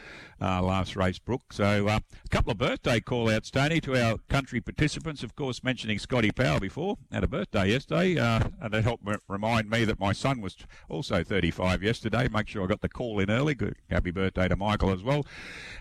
uh, 0.42 0.62
Last 0.62 0.96
Race 0.96 1.18
Brooke. 1.18 1.54
So 1.54 1.88
uh, 1.88 2.00
a 2.26 2.30
couple 2.30 2.52
of 2.52 2.58
birthday 2.58 3.00
call-outs, 3.00 3.50
Tony, 3.52 3.80
to 3.82 3.96
our 4.02 4.18
country 4.30 4.60
participants. 4.60 5.24
Of 5.24 5.36
course, 5.36 5.64
mentioning 5.64 5.98
Scotty 5.98 6.32
Powell 6.32 6.60
before, 6.60 6.98
had 7.12 7.24
a 7.24 7.28
birthday 7.28 7.70
yesterday, 7.70 8.20
uh, 8.20 8.42
and 8.62 8.74
it 8.74 8.84
helped 8.84 9.06
remind 9.28 9.70
me 9.70 9.86
that 9.86 10.00
my 10.00 10.12
son 10.12 10.42
was 10.42 10.58
also 10.90 11.24
35 11.24 11.84
yesterday. 11.84 12.28
Make 12.28 12.50
sure 12.50 12.64
I 12.64 12.68
got 12.68 12.82
the 12.82 12.90
call 12.90 13.20
in 13.20 13.32
early. 13.32 13.56
Good. 13.56 13.78
Happy 13.90 14.12
birthday 14.12 14.48
to 14.50 14.56
Michael 14.56 14.92
as 14.92 15.04
well. 15.04 15.26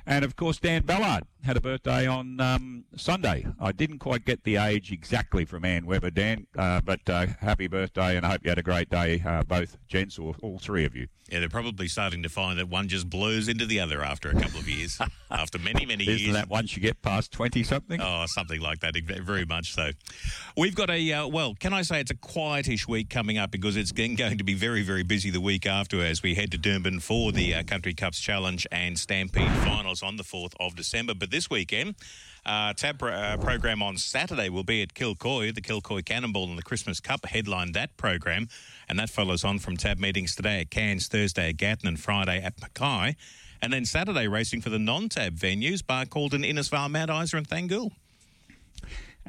And 0.07 0.25
of 0.25 0.37
course, 0.37 0.59
Dan 0.59 0.83
Ballard 0.83 1.25
had 1.45 1.57
a 1.57 1.61
birthday 1.61 2.07
on 2.07 2.41
um, 2.41 2.85
Sunday. 2.97 3.47
I 3.59 3.73
didn't 3.73 3.99
quite 3.99 4.20
get 4.25 4.45
the 4.45 4.57
age 4.57 4.93
exactly 4.93 5.45
from 5.45 5.65
Anne 5.65 5.87
Webber, 5.87 6.11
Dan, 6.11 6.47
uh, 6.57 6.81
but 6.81 7.01
uh, 7.09 7.27
happy 7.41 7.67
birthday 7.67 8.17
and 8.17 8.27
I 8.27 8.31
hope 8.31 8.41
you 8.45 8.51
had 8.51 8.59
a 8.59 8.63
great 8.63 8.91
day, 8.91 9.23
uh, 9.25 9.43
both 9.43 9.77
gents, 9.89 10.19
or 10.19 10.35
all 10.43 10.59
three 10.59 10.85
of 10.85 10.95
you. 10.95 11.09
Yeah, 11.31 11.39
they're 11.39 11.49
probably 11.49 11.87
starting 11.87 12.25
to 12.25 12.29
find 12.29 12.59
that 12.59 12.69
one 12.69 12.89
just 12.89 13.09
blows 13.09 13.49
into 13.49 13.65
the 13.65 13.79
other 13.79 14.03
after 14.03 14.31
a 14.31 14.35
couple 14.35 14.59
of 14.59 14.69
years, 14.69 14.99
after 15.31 15.59
many, 15.59 15.87
many 15.87 16.03
Isn't 16.03 16.09
years. 16.09 16.23
Isn't 16.23 16.33
that 16.35 16.49
once 16.49 16.77
you 16.77 16.83
get 16.83 17.01
past 17.03 17.31
20 17.31 17.63
something? 17.63 18.01
Oh, 18.01 18.25
something 18.27 18.61
like 18.61 18.81
that, 18.81 18.97
very 18.97 19.45
much 19.45 19.73
so. 19.73 19.91
We've 20.57 20.75
got 20.75 20.91
a, 20.91 21.13
uh, 21.13 21.29
well, 21.29 21.55
can 21.55 21.73
I 21.73 21.83
say 21.83 22.01
it's 22.01 22.11
a 22.11 22.17
quietish 22.17 22.89
week 22.89 23.11
coming 23.11 23.39
up 23.39 23.53
because 23.53 23.77
it's 23.77 23.93
going 23.93 24.17
to 24.17 24.45
be 24.45 24.55
very, 24.55 24.83
very 24.83 25.05
busy 25.05 25.31
the 25.31 25.41
week 25.41 25.67
after 25.67 26.05
as 26.05 26.23
we 26.23 26.35
head 26.35 26.51
to 26.51 26.59
Doomben 26.59 27.01
for 27.01 27.31
the 27.31 27.55
uh, 27.55 27.63
Country 27.63 27.95
Cups 27.95 28.19
Challenge 28.19 28.67
and 28.73 28.99
Stampede 28.99 29.53
finals 29.63 30.03
on 30.03 30.17
the 30.17 30.25
4th 30.25 30.55
of 30.59 30.75
December. 30.75 31.15
But 31.15 31.31
this 31.31 31.49
weekend, 31.49 31.95
uh, 32.47 32.73
tab 32.73 32.99
pro- 32.99 33.13
uh, 33.13 33.37
program 33.37 33.83
on 33.83 33.97
Saturday 33.97 34.49
will 34.49 34.65
be 34.65 34.83
at 34.83 34.95
Kilcoy. 34.95 35.55
The 35.55 35.61
Kilcoy 35.61 36.05
Cannonball 36.05 36.49
and 36.49 36.59
the 36.59 36.63
Christmas 36.63 37.01
Cup 37.01 37.27
headline 37.27 37.73
that 37.73 37.97
program, 37.97 38.49
and 38.89 38.99
that 38.99 39.11
follows 39.11 39.45
on 39.45 39.59
from 39.59 39.77
tab 39.77 39.99
meetings 39.99 40.35
today 40.35 40.61
at 40.61 40.71
Cairns, 40.71 41.09
Thursday 41.09 41.51
at 41.51 41.57
Gatton, 41.57 41.89
and 41.89 42.01
Friday 42.01 42.41
at 42.43 42.61
Mackay. 42.61 43.17
And 43.63 43.73
then 43.73 43.85
Saturday 43.85 44.27
racing 44.27 44.63
for 44.63 44.71
the 44.71 44.79
non-tab 44.79 45.37
venues, 45.37 45.83
Barcaldine, 45.83 46.49
Innisfail, 46.49 46.91
Mount 46.91 47.11
Isa 47.11 47.37
and 47.37 47.49
Thangool 47.49 47.91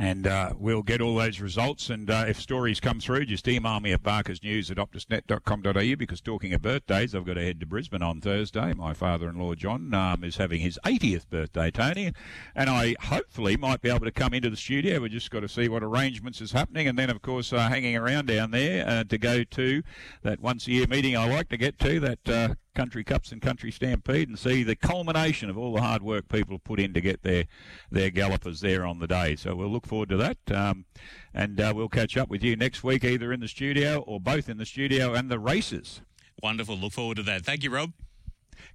and 0.01 0.25
uh, 0.25 0.51
we'll 0.57 0.81
get 0.81 0.99
all 0.99 1.13
those 1.13 1.39
results. 1.39 1.91
And 1.91 2.09
uh, 2.09 2.25
if 2.27 2.41
stories 2.41 2.79
come 2.79 2.99
through, 2.99 3.25
just 3.25 3.47
email 3.47 3.79
me 3.79 3.93
at 3.93 4.01
barkersnews 4.01 4.71
at 4.71 4.77
optusnet.com.au 4.77 5.95
because 5.95 6.21
talking 6.21 6.53
of 6.53 6.63
birthdays, 6.63 7.13
I've 7.13 7.23
got 7.23 7.35
to 7.35 7.43
head 7.43 7.59
to 7.59 7.67
Brisbane 7.67 8.01
on 8.01 8.19
Thursday. 8.19 8.73
My 8.73 8.95
father-in-law, 8.95 9.53
John, 9.53 9.93
um, 9.93 10.23
is 10.23 10.37
having 10.37 10.59
his 10.59 10.79
80th 10.83 11.29
birthday, 11.29 11.69
Tony, 11.69 12.13
and 12.55 12.67
I 12.67 12.95
hopefully 12.99 13.57
might 13.57 13.83
be 13.83 13.89
able 13.89 14.05
to 14.05 14.11
come 14.11 14.33
into 14.33 14.49
the 14.49 14.57
studio. 14.57 15.01
We've 15.01 15.11
just 15.11 15.29
got 15.29 15.41
to 15.41 15.47
see 15.47 15.69
what 15.69 15.83
arrangements 15.83 16.41
is 16.41 16.51
happening. 16.51 16.87
And 16.87 16.97
then, 16.97 17.11
of 17.11 17.21
course, 17.21 17.53
uh, 17.53 17.69
hanging 17.69 17.95
around 17.95 18.25
down 18.25 18.49
there 18.49 18.87
uh, 18.87 19.03
to 19.03 19.19
go 19.19 19.43
to 19.43 19.83
that 20.23 20.39
once-a-year 20.39 20.87
meeting 20.87 21.15
I 21.15 21.31
like 21.31 21.49
to 21.49 21.57
get 21.57 21.77
to, 21.77 21.99
that 21.99 22.27
uh, 22.27 22.55
Country 22.73 23.03
Cups 23.03 23.31
and 23.31 23.41
Country 23.41 23.71
Stampede 23.71 24.29
and 24.29 24.37
see 24.39 24.63
the 24.63 24.75
culmination 24.75 25.49
of 25.49 25.57
all 25.57 25.73
the 25.73 25.81
hard 25.81 26.01
work 26.01 26.27
people 26.29 26.59
put 26.59 26.79
in 26.79 26.93
to 26.93 27.01
get 27.01 27.23
their 27.23 27.45
their 27.91 28.09
gallopers 28.09 28.61
there 28.61 28.85
on 28.85 28.99
the 28.99 29.07
day. 29.07 29.35
So 29.35 29.55
we'll 29.55 29.69
look 29.69 29.87
forward 29.87 30.09
to 30.09 30.17
that, 30.17 30.37
um, 30.53 30.85
and 31.33 31.59
uh, 31.59 31.73
we'll 31.75 31.89
catch 31.89 32.17
up 32.17 32.29
with 32.29 32.43
you 32.43 32.55
next 32.55 32.83
week, 32.83 33.03
either 33.03 33.33
in 33.33 33.39
the 33.39 33.47
studio 33.47 33.99
or 33.99 34.19
both 34.19 34.49
in 34.49 34.57
the 34.57 34.65
studio 34.65 35.13
and 35.13 35.29
the 35.29 35.39
races. 35.39 36.01
Wonderful. 36.41 36.77
Look 36.77 36.93
forward 36.93 37.17
to 37.17 37.23
that. 37.23 37.43
Thank 37.43 37.63
you, 37.63 37.69
Rob. 37.69 37.93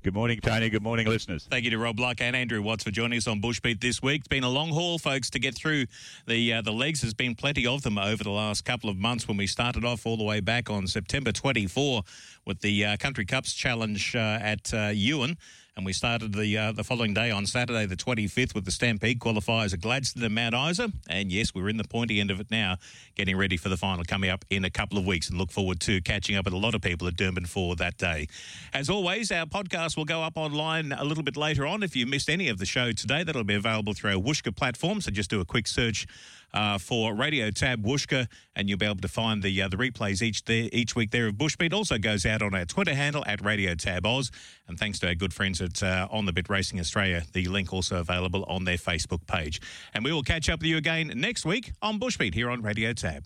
Good 0.03 0.15
morning, 0.15 0.39
Tony. 0.41 0.69
Good 0.71 0.83
morning, 0.83 1.07
listeners. 1.07 1.47
Thank 1.51 1.65
you 1.65 1.71
to 1.71 1.79
Rob 1.79 1.99
Luck 1.99 2.21
and 2.21 2.37
Andrew 2.37 2.63
Watts 2.63 2.85
for 2.85 2.91
joining 2.91 3.19
us 3.19 3.27
on 3.27 3.41
Bushbeat 3.41 3.81
this 3.81 4.03
week. 4.03 4.21
It's 4.21 4.29
been 4.29 4.45
a 4.45 4.49
long 4.49 4.71
haul, 4.71 4.99
folks, 4.99 5.31
to 5.31 5.39
get 5.39 5.55
through 5.55 5.87
the 6.27 6.55
uh, 6.55 6.63
the 6.63 6.73
legs. 6.73 7.01
There's 7.01 7.15
been 7.15 7.35
plenty 7.35 7.67
of 7.67 7.83
them 7.83 7.99
over 7.99 8.23
the 8.23 8.31
last 8.31 8.65
couple 8.65 8.89
of 8.89 8.97
months. 8.97 9.27
When 9.27 9.37
we 9.37 9.47
started 9.47 9.85
off 9.85 10.07
all 10.07 10.17
the 10.17 10.25
way 10.25 10.41
back 10.41 10.71
on 10.71 10.87
September 10.87 11.33
24 11.33 12.03
with 12.45 12.61
the 12.61 12.85
uh, 12.85 12.97
Country 12.99 13.25
Cups 13.25 13.53
Challenge 13.55 14.15
uh, 14.15 14.39
at 14.41 14.73
uh, 14.73 14.91
Ewan 14.95 15.37
and 15.77 15.85
we 15.85 15.93
started 15.93 16.33
the 16.33 16.57
uh, 16.57 16.73
the 16.73 16.83
following 16.83 17.13
day 17.13 17.31
on 17.31 17.45
Saturday, 17.45 17.85
the 17.85 17.97
25th, 17.97 18.55
with 18.55 18.65
the 18.65 18.71
Stampede 18.71 19.21
qualifiers 19.21 19.75
at 19.75 19.81
Gladstone 19.83 20.25
and 20.25 20.35
Mount 20.35 20.55
Isa. 20.55 20.91
And 21.09 21.31
yes, 21.31 21.55
we're 21.55 21.69
in 21.69 21.77
the 21.77 21.85
pointy 21.85 22.19
end 22.19 22.31
of 22.31 22.41
it 22.41 22.51
now, 22.51 22.77
getting 23.15 23.37
ready 23.37 23.59
for 23.59 23.69
the 23.69 23.77
final 23.77 24.03
coming 24.03 24.31
up 24.31 24.45
in 24.49 24.65
a 24.65 24.71
couple 24.71 24.97
of 24.97 25.07
weeks, 25.07 25.29
and 25.29 25.39
look 25.39 25.51
forward 25.51 25.81
to 25.81 26.01
catching 26.01 26.35
up 26.37 26.47
with 26.47 26.55
a 26.55 26.59
lot 26.59 26.75
of 26.75 26.81
people 26.81 27.07
at 27.07 27.15
Doomben 27.15 27.47
for 27.47 27.77
that 27.77 27.99
day. 27.99 28.27
As 28.73 28.89
always, 28.89 29.31
our 29.31 29.45
podcast 29.45 29.99
will 29.99 30.07
go 30.07 30.23
up 30.23 30.39
online 30.39 30.93
a 30.93 31.05
little 31.05 31.23
bit 31.23 31.37
later 31.37 31.67
on. 31.67 31.83
If 31.83 31.95
you 31.95 32.07
missed 32.07 32.31
any 32.31 32.49
of 32.49 32.59
the 32.59 32.67
show 32.67 32.93
today, 32.93 33.23
that'll 33.23 33.45
be 33.45 33.55
available 33.55 33.93
through 33.93 34.13
our 34.13 34.23
Whooshkaa 34.23 34.57
platform. 34.57 35.03
So 35.03 35.11
just 35.11 35.29
do 35.29 35.41
a 35.41 35.45
quick 35.45 35.67
search 35.67 36.07
uh, 36.53 36.79
for 36.79 37.15
Radio 37.15 37.51
Tab 37.51 37.85
Whooshkaa, 37.85 38.29
and 38.55 38.69
you'll 38.69 38.79
be 38.79 38.87
able 38.87 38.97
to 38.97 39.09
find 39.09 39.43
the 39.43 39.63
uh, 39.63 39.69
the 39.69 39.77
replays 39.77 40.23
each 40.23 40.45
there, 40.45 40.69
each 40.73 40.95
week 40.95 41.11
there 41.11 41.29
of 41.29 41.35
Bushbeat. 41.35 41.73
Also 41.73 41.99
goes 41.99 42.27
out 42.27 42.43
on 42.43 42.55
our 42.55 42.65
Twitter 42.65 42.95
handle 42.95 43.25
at 43.27 43.45
Radio 43.45 43.75
Tab 43.75 44.07
Oz, 44.07 44.31
and 44.69 44.79
thanks 44.79 44.99
to 45.01 45.09
our 45.09 45.15
good 45.15 45.33
friends 45.33 45.61
at 45.61 45.83
uh, 45.83 46.09
On 46.11 46.27
the 46.27 46.33
Bit 46.33 46.49
Racing 46.49 46.81
Australia, 46.81 47.23
the 47.33 47.47
link 47.47 47.73
also 47.73 47.99
available 48.01 48.45
on 48.45 48.65
their 48.65 48.77
Facebook 48.77 49.27
page. 49.27 49.61
And 49.95 50.05
we 50.05 50.13
will 50.13 50.23
catch 50.23 50.49
up 50.49 50.61
with 50.61 50.69
you 50.69 50.77
again 50.77 51.13
next 51.17 51.45
week 51.45 51.73
on 51.83 51.99
Bushbeat 51.99 52.35
here 52.35 52.51
on 52.51 52.63
Radio 52.63 52.93
Tab. 52.93 53.25